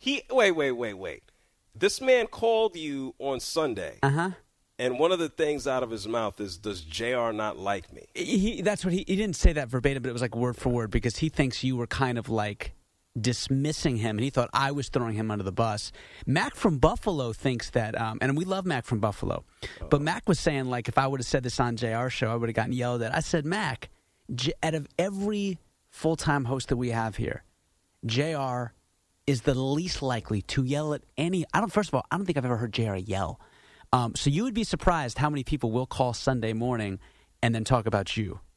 He 0.04 0.22
wait, 0.30 0.52
wait, 0.52 0.72
wait, 0.72 0.94
wait. 0.94 1.22
This 1.74 2.00
man 2.02 2.26
called 2.26 2.76
you 2.76 3.14
on 3.18 3.40
Sunday, 3.40 3.98
Uh 4.02 4.10
huh. 4.10 4.30
and 4.78 4.98
one 4.98 5.12
of 5.12 5.18
the 5.18 5.30
things 5.30 5.66
out 5.66 5.82
of 5.82 5.90
his 5.90 6.06
mouth 6.06 6.38
is, 6.40 6.58
"Does 6.58 6.82
Jr. 6.82 7.32
not 7.32 7.56
like 7.58 7.90
me?" 7.90 8.02
He 8.14 8.60
that's 8.60 8.84
what 8.84 8.92
he 8.92 9.04
he 9.06 9.16
didn't 9.16 9.36
say 9.36 9.54
that 9.54 9.68
verbatim, 9.68 10.02
but 10.02 10.10
it 10.10 10.12
was 10.12 10.20
like 10.22 10.36
word 10.36 10.56
for 10.56 10.68
word 10.68 10.90
because 10.90 11.16
he 11.16 11.30
thinks 11.30 11.64
you 11.64 11.74
were 11.76 11.86
kind 11.86 12.18
of 12.18 12.28
like 12.28 12.74
dismissing 13.18 13.96
him, 13.96 14.18
and 14.18 14.24
he 14.24 14.28
thought 14.30 14.50
I 14.52 14.72
was 14.72 14.88
throwing 14.90 15.14
him 15.14 15.30
under 15.30 15.42
the 15.44 15.52
bus. 15.52 15.90
Mac 16.26 16.54
from 16.54 16.78
Buffalo 16.78 17.32
thinks 17.32 17.70
that, 17.70 17.98
um, 17.98 18.18
and 18.20 18.36
we 18.36 18.44
love 18.44 18.66
Mac 18.66 18.84
from 18.84 19.00
Buffalo, 19.00 19.44
but 19.88 20.02
Mac 20.02 20.28
was 20.28 20.38
saying 20.38 20.66
like 20.66 20.86
if 20.88 20.98
I 20.98 21.06
would 21.06 21.20
have 21.20 21.26
said 21.26 21.44
this 21.44 21.58
on 21.60 21.76
Jr. 21.76 22.08
show, 22.08 22.30
I 22.30 22.34
would 22.34 22.48
have 22.50 22.56
gotten 22.56 22.72
yelled 22.74 23.00
at. 23.02 23.14
I 23.14 23.20
said, 23.20 23.46
Mac, 23.46 23.88
J- 24.34 24.52
out 24.62 24.74
of 24.74 24.86
every 24.98 25.58
full 25.88 26.16
time 26.16 26.44
host 26.44 26.68
that 26.68 26.76
we 26.76 26.90
have 26.90 27.16
here, 27.16 27.42
Jr. 28.04 28.72
is 29.26 29.42
the 29.42 29.54
least 29.54 30.02
likely 30.02 30.42
to 30.42 30.64
yell 30.64 30.94
at 30.94 31.02
any. 31.16 31.44
I 31.52 31.60
don't. 31.60 31.72
First 31.72 31.90
of 31.90 31.94
all, 31.94 32.06
I 32.10 32.16
don't 32.16 32.26
think 32.26 32.38
I've 32.38 32.44
ever 32.44 32.56
heard 32.56 32.72
Jr. 32.72 32.96
yell. 32.96 33.40
Um, 33.92 34.14
so 34.14 34.28
you 34.28 34.42
would 34.44 34.54
be 34.54 34.64
surprised 34.64 35.18
how 35.18 35.30
many 35.30 35.44
people 35.44 35.70
will 35.70 35.86
call 35.86 36.12
Sunday 36.14 36.52
morning 36.52 36.98
and 37.42 37.54
then 37.54 37.64
talk 37.64 37.86
about 37.86 38.16
you. 38.16 38.40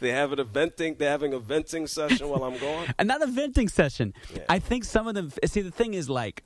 They 0.00 0.10
have 0.10 0.32
an 0.32 0.44
venting. 0.44 0.96
They're 0.98 1.10
having 1.10 1.32
a 1.32 1.38
venting 1.38 1.86
session 1.86 2.28
while 2.28 2.44
I'm 2.44 2.58
gone. 2.58 2.86
And 2.98 3.08
not 3.08 3.22
a 3.22 3.26
venting 3.26 3.68
session. 3.68 4.12
I 4.50 4.58
think 4.58 4.84
some 4.84 5.06
of 5.06 5.14
them. 5.14 5.32
See, 5.46 5.62
the 5.62 5.70
thing 5.70 5.94
is, 5.94 6.10
like, 6.10 6.44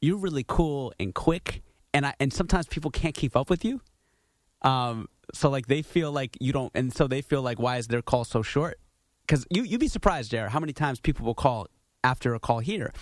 you're 0.00 0.16
really 0.16 0.44
cool 0.46 0.92
and 0.98 1.14
quick, 1.14 1.62
and 1.94 2.06
I 2.06 2.14
and 2.18 2.32
sometimes 2.32 2.66
people 2.66 2.90
can't 2.90 3.14
keep 3.14 3.36
up 3.36 3.48
with 3.48 3.64
you. 3.64 3.80
Um, 4.62 5.08
so 5.34 5.50
like 5.50 5.66
they 5.66 5.82
feel 5.82 6.10
like 6.10 6.36
you 6.40 6.52
don't, 6.52 6.72
and 6.74 6.92
so 6.92 7.06
they 7.06 7.22
feel 7.22 7.42
like, 7.42 7.58
why 7.58 7.76
is 7.76 7.88
their 7.88 8.02
call 8.02 8.24
so 8.24 8.42
short? 8.42 8.80
Because 9.26 9.46
you 9.50 9.62
you'd 9.62 9.80
be 9.80 9.88
surprised, 9.88 10.30
Jared, 10.30 10.50
how 10.50 10.60
many 10.60 10.72
times 10.72 10.98
people 10.98 11.26
will 11.26 11.34
call 11.34 11.68
after 12.04 12.34
a 12.34 12.40
call 12.40 12.60
here. 12.60 12.92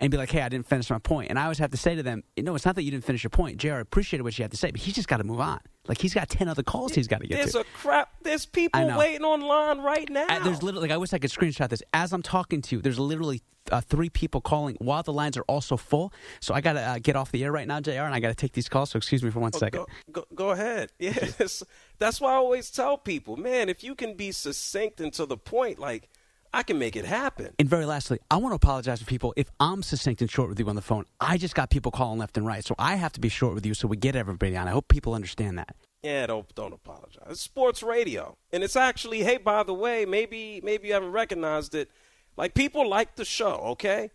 And 0.00 0.12
be 0.12 0.16
like, 0.16 0.30
hey, 0.30 0.42
I 0.42 0.48
didn't 0.48 0.68
finish 0.68 0.88
my 0.90 1.00
point. 1.00 1.28
And 1.28 1.40
I 1.40 1.42
always 1.42 1.58
have 1.58 1.72
to 1.72 1.76
say 1.76 1.96
to 1.96 2.04
them, 2.04 2.22
no, 2.36 2.54
it's 2.54 2.64
not 2.64 2.76
that 2.76 2.84
you 2.84 2.92
didn't 2.92 3.02
finish 3.02 3.24
your 3.24 3.30
point. 3.30 3.56
JR, 3.56 3.78
appreciated 3.78 4.22
what 4.22 4.38
you 4.38 4.44
had 4.44 4.52
to 4.52 4.56
say, 4.56 4.70
but 4.70 4.80
he's 4.80 4.94
just 4.94 5.08
got 5.08 5.16
to 5.16 5.24
move 5.24 5.40
on. 5.40 5.58
Like, 5.88 6.00
he's 6.00 6.14
got 6.14 6.28
10 6.28 6.46
other 6.46 6.62
calls 6.62 6.92
he's 6.94 7.08
got 7.08 7.20
to 7.20 7.26
get 7.26 7.38
There's 7.38 7.52
to. 7.52 7.60
a 7.60 7.64
crap. 7.64 8.10
There's 8.22 8.46
people 8.46 8.96
waiting 8.96 9.24
online 9.24 9.80
right 9.84 10.08
now. 10.08 10.26
There's 10.44 10.62
literally, 10.62 10.82
like, 10.82 10.94
I 10.94 10.98
wish 10.98 11.12
I 11.12 11.18
could 11.18 11.30
screenshot 11.30 11.68
this. 11.68 11.82
As 11.92 12.12
I'm 12.12 12.22
talking 12.22 12.62
to 12.62 12.76
you, 12.76 12.82
there's 12.82 13.00
literally 13.00 13.42
uh, 13.72 13.80
three 13.80 14.08
people 14.08 14.40
calling 14.40 14.76
while 14.80 15.02
the 15.02 15.12
lines 15.12 15.36
are 15.36 15.42
also 15.42 15.76
full. 15.76 16.12
So 16.40 16.54
I 16.54 16.60
got 16.60 16.74
to 16.74 16.80
uh, 16.80 16.98
get 17.00 17.16
off 17.16 17.32
the 17.32 17.42
air 17.44 17.52
right 17.52 17.66
now, 17.66 17.80
JR, 17.80 17.92
and 17.92 18.14
I 18.14 18.20
got 18.20 18.28
to 18.28 18.34
take 18.34 18.52
these 18.52 18.68
calls. 18.68 18.90
So 18.90 18.98
excuse 18.98 19.22
me 19.22 19.30
for 19.30 19.40
one 19.40 19.52
second. 19.52 19.84
Go, 20.12 20.24
go 20.34 20.50
ahead. 20.50 20.92
Yes, 20.98 21.62
that's 21.98 22.20
why 22.20 22.32
I 22.32 22.36
always 22.36 22.70
tell 22.70 22.98
people, 22.98 23.36
man, 23.36 23.68
if 23.68 23.82
you 23.82 23.94
can 23.94 24.14
be 24.14 24.30
succinct 24.30 25.00
and 25.00 25.12
to 25.14 25.26
the 25.26 25.36
point, 25.36 25.78
like 25.78 26.08
I 26.52 26.62
can 26.62 26.78
make 26.78 26.96
it 26.96 27.04
happen. 27.04 27.54
And 27.58 27.68
very 27.68 27.84
lastly, 27.84 28.18
I 28.30 28.36
want 28.36 28.52
to 28.52 28.56
apologize 28.56 29.00
to 29.00 29.04
people 29.04 29.34
if 29.36 29.50
I'm 29.60 29.82
succinct 29.82 30.20
and 30.20 30.30
short 30.30 30.48
with 30.48 30.58
you 30.58 30.68
on 30.68 30.76
the 30.76 30.82
phone. 30.82 31.04
I 31.20 31.38
just 31.38 31.54
got 31.54 31.70
people 31.70 31.92
calling 31.92 32.18
left 32.18 32.36
and 32.36 32.46
right, 32.46 32.64
so 32.64 32.74
I 32.78 32.96
have 32.96 33.12
to 33.12 33.20
be 33.20 33.28
short 33.28 33.54
with 33.54 33.66
you 33.66 33.74
so 33.74 33.88
we 33.88 33.96
get 33.96 34.16
everybody 34.16 34.56
on. 34.56 34.68
I 34.68 34.70
hope 34.70 34.88
people 34.88 35.14
understand 35.14 35.58
that. 35.58 35.76
Yeah, 36.02 36.26
don't 36.26 36.54
don't 36.54 36.72
apologize. 36.72 37.26
It's 37.28 37.40
sports 37.40 37.82
radio, 37.82 38.36
and 38.52 38.62
it's 38.62 38.76
actually, 38.76 39.24
hey, 39.24 39.36
by 39.36 39.62
the 39.64 39.74
way, 39.74 40.04
maybe 40.04 40.60
maybe 40.62 40.88
you 40.88 40.94
haven't 40.94 41.12
recognized 41.12 41.74
it. 41.74 41.90
Like 42.36 42.54
people 42.54 42.88
like 42.88 43.16
the 43.16 43.24
show, 43.24 43.56
okay? 43.72 44.10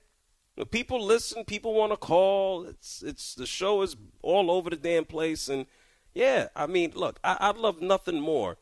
People 0.71 1.03
listen, 1.03 1.43
people 1.43 1.73
want 1.73 1.91
to 1.91 1.97
call. 1.97 2.63
It's 2.65 3.03
it's 3.03 3.35
the 3.35 3.45
show 3.45 3.81
is 3.81 3.97
all 4.21 4.49
over 4.49 4.69
the 4.69 4.77
damn 4.77 5.03
place, 5.03 5.49
and 5.49 5.65
yeah, 6.13 6.47
I 6.55 6.67
mean, 6.67 6.93
look, 6.95 7.19
I, 7.23 7.37
I'd 7.39 7.57
love 7.57 7.81
nothing 7.81 8.21
more 8.21 8.57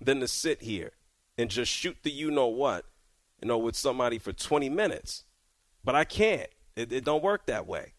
than 0.00 0.20
to 0.20 0.28
sit 0.28 0.62
here 0.62 0.92
and 1.38 1.50
just 1.50 1.72
shoot 1.72 1.96
the 2.02 2.10
you 2.10 2.30
know 2.30 2.48
what, 2.48 2.84
you 3.40 3.48
know, 3.48 3.58
with 3.58 3.76
somebody 3.76 4.18
for 4.18 4.32
20 4.32 4.68
minutes. 4.68 5.24
But 5.84 5.94
I 5.94 6.04
can't. 6.04 6.48
It, 6.74 6.92
it 6.92 7.04
don't 7.04 7.22
work 7.22 7.46
that 7.46 7.66
way. 7.66 7.92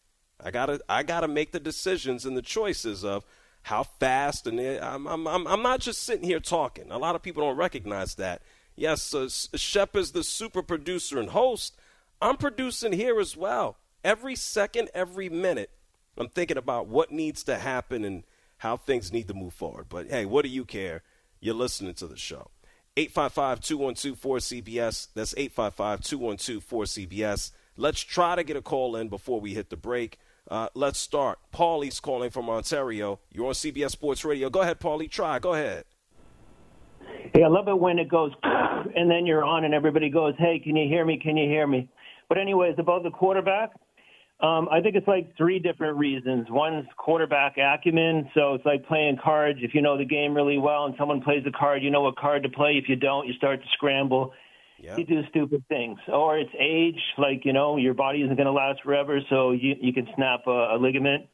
I 0.43 0.51
gotta 0.51 0.79
I 0.87 1.01
gotta 1.01 1.27
make 1.27 1.51
the 1.51 1.59
decisions 1.59 2.25
and 2.25 2.37
the 2.37 2.43
choices 2.43 3.03
of 3.03 3.25
how 3.63 3.83
fast 3.83 4.45
and 4.45 4.59
I'm 4.59 5.07
I'm 5.07 5.27
I'm, 5.27 5.47
I'm 5.47 5.61
not 5.63 5.79
just 5.79 6.03
sitting 6.03 6.25
here 6.25 6.39
talking. 6.39 6.91
A 6.91 6.97
lot 6.97 7.15
of 7.15 7.23
people 7.23 7.43
don't 7.43 7.57
recognize 7.57 8.15
that. 8.15 8.41
Yes, 8.75 9.13
uh, 9.15 9.27
Shep 9.29 9.95
is 9.95 10.11
the 10.11 10.23
super 10.23 10.61
producer 10.61 11.19
and 11.19 11.29
host. 11.29 11.75
I'm 12.21 12.37
producing 12.37 12.93
here 12.93 13.19
as 13.19 13.35
well. 13.35 13.77
Every 14.03 14.35
second, 14.35 14.89
every 14.93 15.29
minute, 15.29 15.71
I'm 16.15 16.29
thinking 16.29 16.57
about 16.57 16.87
what 16.87 17.11
needs 17.11 17.43
to 17.45 17.57
happen 17.57 18.05
and 18.05 18.23
how 18.57 18.77
things 18.77 19.11
need 19.11 19.27
to 19.27 19.33
move 19.33 19.53
forward. 19.53 19.87
But 19.89 20.09
hey, 20.09 20.25
what 20.25 20.43
do 20.43 20.49
you 20.49 20.63
care? 20.63 21.01
You're 21.39 21.55
listening 21.55 21.95
to 21.95 22.07
the 22.07 22.17
show. 22.17 22.51
855 22.97 23.61
212 23.61 24.19
4CBS. 24.19 25.07
That's 25.13 25.33
855 25.37 26.01
212 26.01 26.67
4CBS. 26.67 27.51
Let's 27.77 28.01
try 28.01 28.35
to 28.35 28.43
get 28.43 28.57
a 28.57 28.61
call 28.61 28.95
in 28.95 29.07
before 29.07 29.39
we 29.39 29.53
hit 29.53 29.69
the 29.69 29.77
break. 29.77 30.17
Uh, 30.49 30.69
let's 30.73 30.97
start. 30.97 31.37
Paulie's 31.53 31.99
calling 31.99 32.31
from 32.31 32.49
Ontario. 32.49 33.19
You're 33.31 33.47
on 33.47 33.53
CBS 33.53 33.91
Sports 33.91 34.25
Radio. 34.25 34.49
Go 34.49 34.61
ahead, 34.61 34.79
Paulie. 34.79 35.11
Try. 35.11 35.37
Go 35.37 35.53
ahead. 35.53 35.83
Hey, 37.33 37.43
I 37.43 37.47
love 37.47 37.67
it 37.67 37.77
when 37.77 37.99
it 37.99 38.09
goes 38.09 38.31
and 38.43 39.11
then 39.11 39.27
you're 39.27 39.43
on 39.43 39.63
and 39.63 39.73
everybody 39.73 40.09
goes, 40.09 40.33
"Hey, 40.39 40.59
can 40.59 40.75
you 40.75 40.87
hear 40.87 41.05
me? 41.05 41.19
Can 41.21 41.37
you 41.37 41.47
hear 41.47 41.67
me?" 41.67 41.89
But 42.29 42.39
anyways, 42.39 42.75
about 42.79 43.03
the 43.03 43.11
quarterback, 43.11 43.73
um, 44.39 44.69
I 44.71 44.81
think 44.81 44.95
it's 44.95 45.07
like 45.07 45.35
three 45.35 45.57
different 45.57 45.97
reasons. 45.97 46.45
One's 46.49 46.85
quarterback 46.95 47.57
acumen, 47.57 48.29
so 48.35 48.53
it's 48.53 48.65
like 48.65 48.85
playing 48.85 49.17
cards. 49.23 49.59
If 49.63 49.73
you 49.73 49.81
know 49.81 49.97
the 49.97 50.05
game 50.05 50.35
really 50.35 50.59
well 50.59 50.85
and 50.85 50.93
someone 50.97 51.21
plays 51.21 51.43
a 51.47 51.51
card, 51.51 51.81
you 51.81 51.89
know 51.89 52.01
what 52.01 52.17
card 52.17 52.43
to 52.43 52.49
play. 52.49 52.73
If 52.73 52.87
you 52.87 52.95
don't, 52.95 53.25
you 53.25 53.33
start 53.33 53.61
to 53.61 53.67
scramble. 53.73 54.33
You 54.95 55.05
do 55.05 55.21
stupid 55.29 55.63
things. 55.69 55.97
Or 56.07 56.37
it's 56.37 56.51
age, 56.59 57.01
like 57.17 57.45
you 57.45 57.53
know 57.53 57.77
your 57.77 57.95
body 57.95 58.21
isn't 58.21 58.35
going 58.35 58.45
to 58.45 58.51
last 58.51 58.83
forever, 58.83 59.19
so 59.27 59.53
you 59.53 59.73
you 59.81 59.91
can 59.91 60.07
snap 60.15 60.41
a, 60.45 60.75
a 60.75 60.77
ligament. 60.79 61.25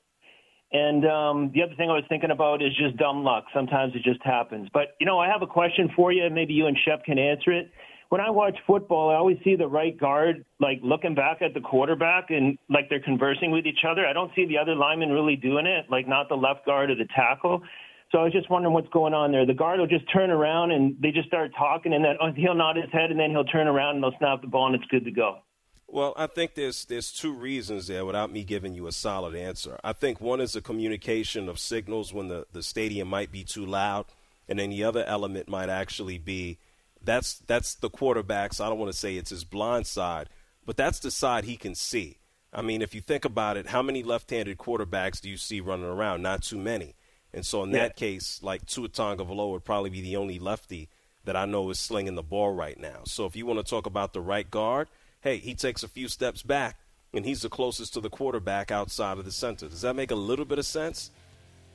And 0.71 1.05
um, 1.05 1.51
the 1.53 1.61
other 1.61 1.75
thing 1.75 1.89
I 1.89 1.93
was 1.93 2.05
thinking 2.07 2.31
about 2.31 2.63
is 2.63 2.71
just 2.77 2.95
dumb 2.95 3.25
luck. 3.25 3.43
Sometimes 3.53 3.93
it 3.95 4.03
just 4.03 4.23
happens. 4.23 4.69
But 4.73 4.95
you 5.01 5.05
know, 5.05 5.19
I 5.19 5.27
have 5.27 5.41
a 5.41 5.47
question 5.47 5.89
for 5.93 6.13
you. 6.13 6.29
Maybe 6.29 6.53
you 6.53 6.67
and 6.67 6.77
Shep 6.85 7.03
can 7.03 7.19
answer 7.19 7.51
it 7.51 7.69
when 8.09 8.21
I 8.21 8.29
watch 8.29 8.57
football, 8.67 9.09
I 9.09 9.15
always 9.15 9.37
see 9.43 9.55
the 9.55 9.67
right 9.67 9.97
guard 9.97 10.45
like 10.59 10.79
looking 10.83 11.15
back 11.15 11.41
at 11.41 11.53
the 11.53 11.61
quarterback 11.61 12.29
and 12.29 12.57
like 12.69 12.89
they're 12.89 12.99
conversing 12.99 13.51
with 13.51 13.65
each 13.65 13.83
other. 13.87 14.05
I 14.05 14.13
don't 14.13 14.31
see 14.35 14.45
the 14.45 14.57
other 14.57 14.75
lineman 14.75 15.09
really 15.09 15.35
doing 15.35 15.65
it, 15.65 15.85
like 15.89 16.07
not 16.07 16.29
the 16.29 16.35
left 16.35 16.65
guard 16.65 16.91
or 16.91 16.95
the 16.95 17.07
tackle. 17.15 17.63
So 18.11 18.19
I 18.19 18.23
was 18.25 18.31
just 18.33 18.49
wondering 18.49 18.73
what's 18.75 18.89
going 18.89 19.15
on 19.15 19.31
there. 19.31 19.43
The 19.45 19.55
guard 19.55 19.79
will 19.79 19.87
just 19.87 20.05
turn 20.13 20.29
around 20.29 20.71
and 20.71 20.95
they 21.01 21.09
just 21.09 21.27
start 21.27 21.51
talking, 21.57 21.93
and 21.93 22.05
then 22.05 22.15
oh, 22.21 22.31
he'll 22.35 22.53
nod 22.53 22.75
his 22.75 22.91
head, 22.91 23.09
and 23.09 23.19
then 23.19 23.31
he'll 23.31 23.43
turn 23.43 23.67
around 23.67 23.95
and 23.95 24.03
they'll 24.03 24.17
snap 24.19 24.41
the 24.41 24.47
ball, 24.47 24.67
and 24.67 24.75
it's 24.75 24.85
good 24.85 25.03
to 25.05 25.11
go. 25.11 25.39
Well, 25.87 26.13
I 26.15 26.27
think 26.27 26.53
there's 26.53 26.85
there's 26.85 27.11
two 27.11 27.33
reasons 27.33 27.87
there 27.87 28.05
without 28.05 28.31
me 28.31 28.43
giving 28.43 28.75
you 28.75 28.85
a 28.85 28.91
solid 28.91 29.35
answer. 29.35 29.79
I 29.83 29.93
think 29.93 30.21
one 30.21 30.41
is 30.41 30.53
the 30.53 30.61
communication 30.61 31.49
of 31.49 31.57
signals 31.57 32.13
when 32.13 32.27
the, 32.27 32.45
the 32.51 32.61
stadium 32.61 33.07
might 33.07 33.31
be 33.31 33.43
too 33.43 33.65
loud, 33.65 34.05
and 34.47 34.59
then 34.59 34.69
the 34.69 34.83
other 34.83 35.03
element 35.05 35.49
might 35.49 35.69
actually 35.69 36.19
be 36.19 36.59
that's 37.03 37.35
that's 37.39 37.75
the 37.75 37.89
quarterback's. 37.89 38.59
I 38.59 38.69
don't 38.69 38.79
want 38.79 38.91
to 38.91 38.97
say 38.97 39.15
it's 39.15 39.29
his 39.29 39.43
blind 39.43 39.87
side, 39.87 40.29
but 40.65 40.77
that's 40.77 40.99
the 40.99 41.11
side 41.11 41.45
he 41.45 41.57
can 41.57 41.75
see. 41.75 42.17
I 42.53 42.61
mean, 42.61 42.81
if 42.81 42.93
you 42.93 43.01
think 43.01 43.25
about 43.25 43.57
it, 43.57 43.67
how 43.67 43.81
many 43.81 44.03
left-handed 44.03 44.57
quarterbacks 44.57 45.19
do 45.19 45.29
you 45.29 45.37
see 45.37 45.59
running 45.59 45.85
around? 45.85 46.21
Not 46.21 46.43
too 46.43 46.57
many. 46.57 46.95
And 47.33 47.45
so 47.45 47.63
in 47.63 47.71
yeah. 47.71 47.79
that 47.79 47.95
case, 47.95 48.39
like 48.43 48.65
Tua 48.67 48.89
Tagovailoa 48.89 49.51
would 49.51 49.65
probably 49.65 49.89
be 49.89 50.01
the 50.01 50.17
only 50.17 50.37
lefty 50.37 50.87
that 51.25 51.35
I 51.35 51.45
know 51.45 51.69
is 51.71 51.79
slinging 51.79 52.15
the 52.15 52.23
ball 52.23 52.53
right 52.53 52.79
now. 52.79 53.01
So 53.05 53.25
if 53.25 53.35
you 53.35 53.45
want 53.45 53.59
to 53.59 53.69
talk 53.69 53.85
about 53.85 54.13
the 54.13 54.21
right 54.21 54.49
guard, 54.49 54.87
hey, 55.21 55.37
he 55.37 55.55
takes 55.55 55.81
a 55.81 55.87
few 55.87 56.07
steps 56.07 56.43
back, 56.43 56.77
and 57.13 57.25
he's 57.25 57.41
the 57.41 57.49
closest 57.49 57.93
to 57.93 58.01
the 58.01 58.09
quarterback 58.09 58.71
outside 58.71 59.17
of 59.17 59.25
the 59.25 59.31
center. 59.31 59.67
Does 59.67 59.81
that 59.81 59.95
make 59.95 60.11
a 60.11 60.15
little 60.15 60.45
bit 60.45 60.59
of 60.59 60.65
sense? 60.65 61.11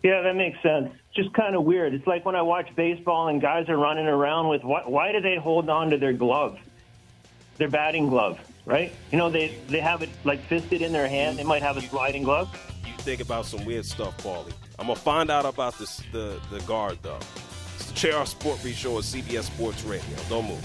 Yeah, 0.02 0.22
that 0.22 0.36
makes 0.36 0.60
sense. 0.62 0.90
Just 1.14 1.32
kind 1.32 1.56
of 1.56 1.64
weird. 1.64 1.92
It's 1.94 2.06
like 2.06 2.24
when 2.24 2.36
I 2.36 2.42
watch 2.42 2.68
baseball 2.76 3.28
and 3.28 3.40
guys 3.40 3.68
are 3.68 3.76
running 3.76 4.06
around 4.06 4.48
with 4.48 4.62
why, 4.62 4.82
why 4.86 5.12
do 5.12 5.20
they 5.20 5.36
hold 5.36 5.68
on 5.68 5.90
to 5.90 5.98
their 5.98 6.12
glove, 6.12 6.58
their 7.56 7.68
batting 7.68 8.08
glove, 8.08 8.38
right? 8.64 8.92
You 9.10 9.18
know, 9.18 9.28
they 9.28 9.56
they 9.68 9.80
have 9.80 10.02
it 10.02 10.10
like 10.24 10.40
fisted 10.42 10.82
in 10.82 10.92
their 10.92 11.08
hand. 11.08 11.38
They 11.38 11.44
might 11.44 11.62
have 11.62 11.76
a 11.76 11.80
sliding 11.80 12.22
glove. 12.22 12.48
You 12.86 12.92
think 12.98 13.20
about 13.20 13.46
some 13.46 13.64
weird 13.64 13.84
stuff, 13.84 14.16
Paulie. 14.18 14.52
I'm 14.78 14.86
gonna 14.86 14.96
find 14.96 15.30
out 15.30 15.44
about 15.44 15.76
this 15.78 16.00
the 16.12 16.40
the 16.50 16.60
guard 16.60 16.98
though. 17.02 17.18
It's 17.76 17.90
the 17.90 17.94
JR 17.94 18.24
Sport 18.24 18.62
Brief 18.62 18.76
Show 18.76 18.98
at 18.98 19.04
CBS 19.04 19.44
Sports 19.44 19.82
Radio. 19.84 20.16
Don't 20.28 20.46
move. 20.46 20.64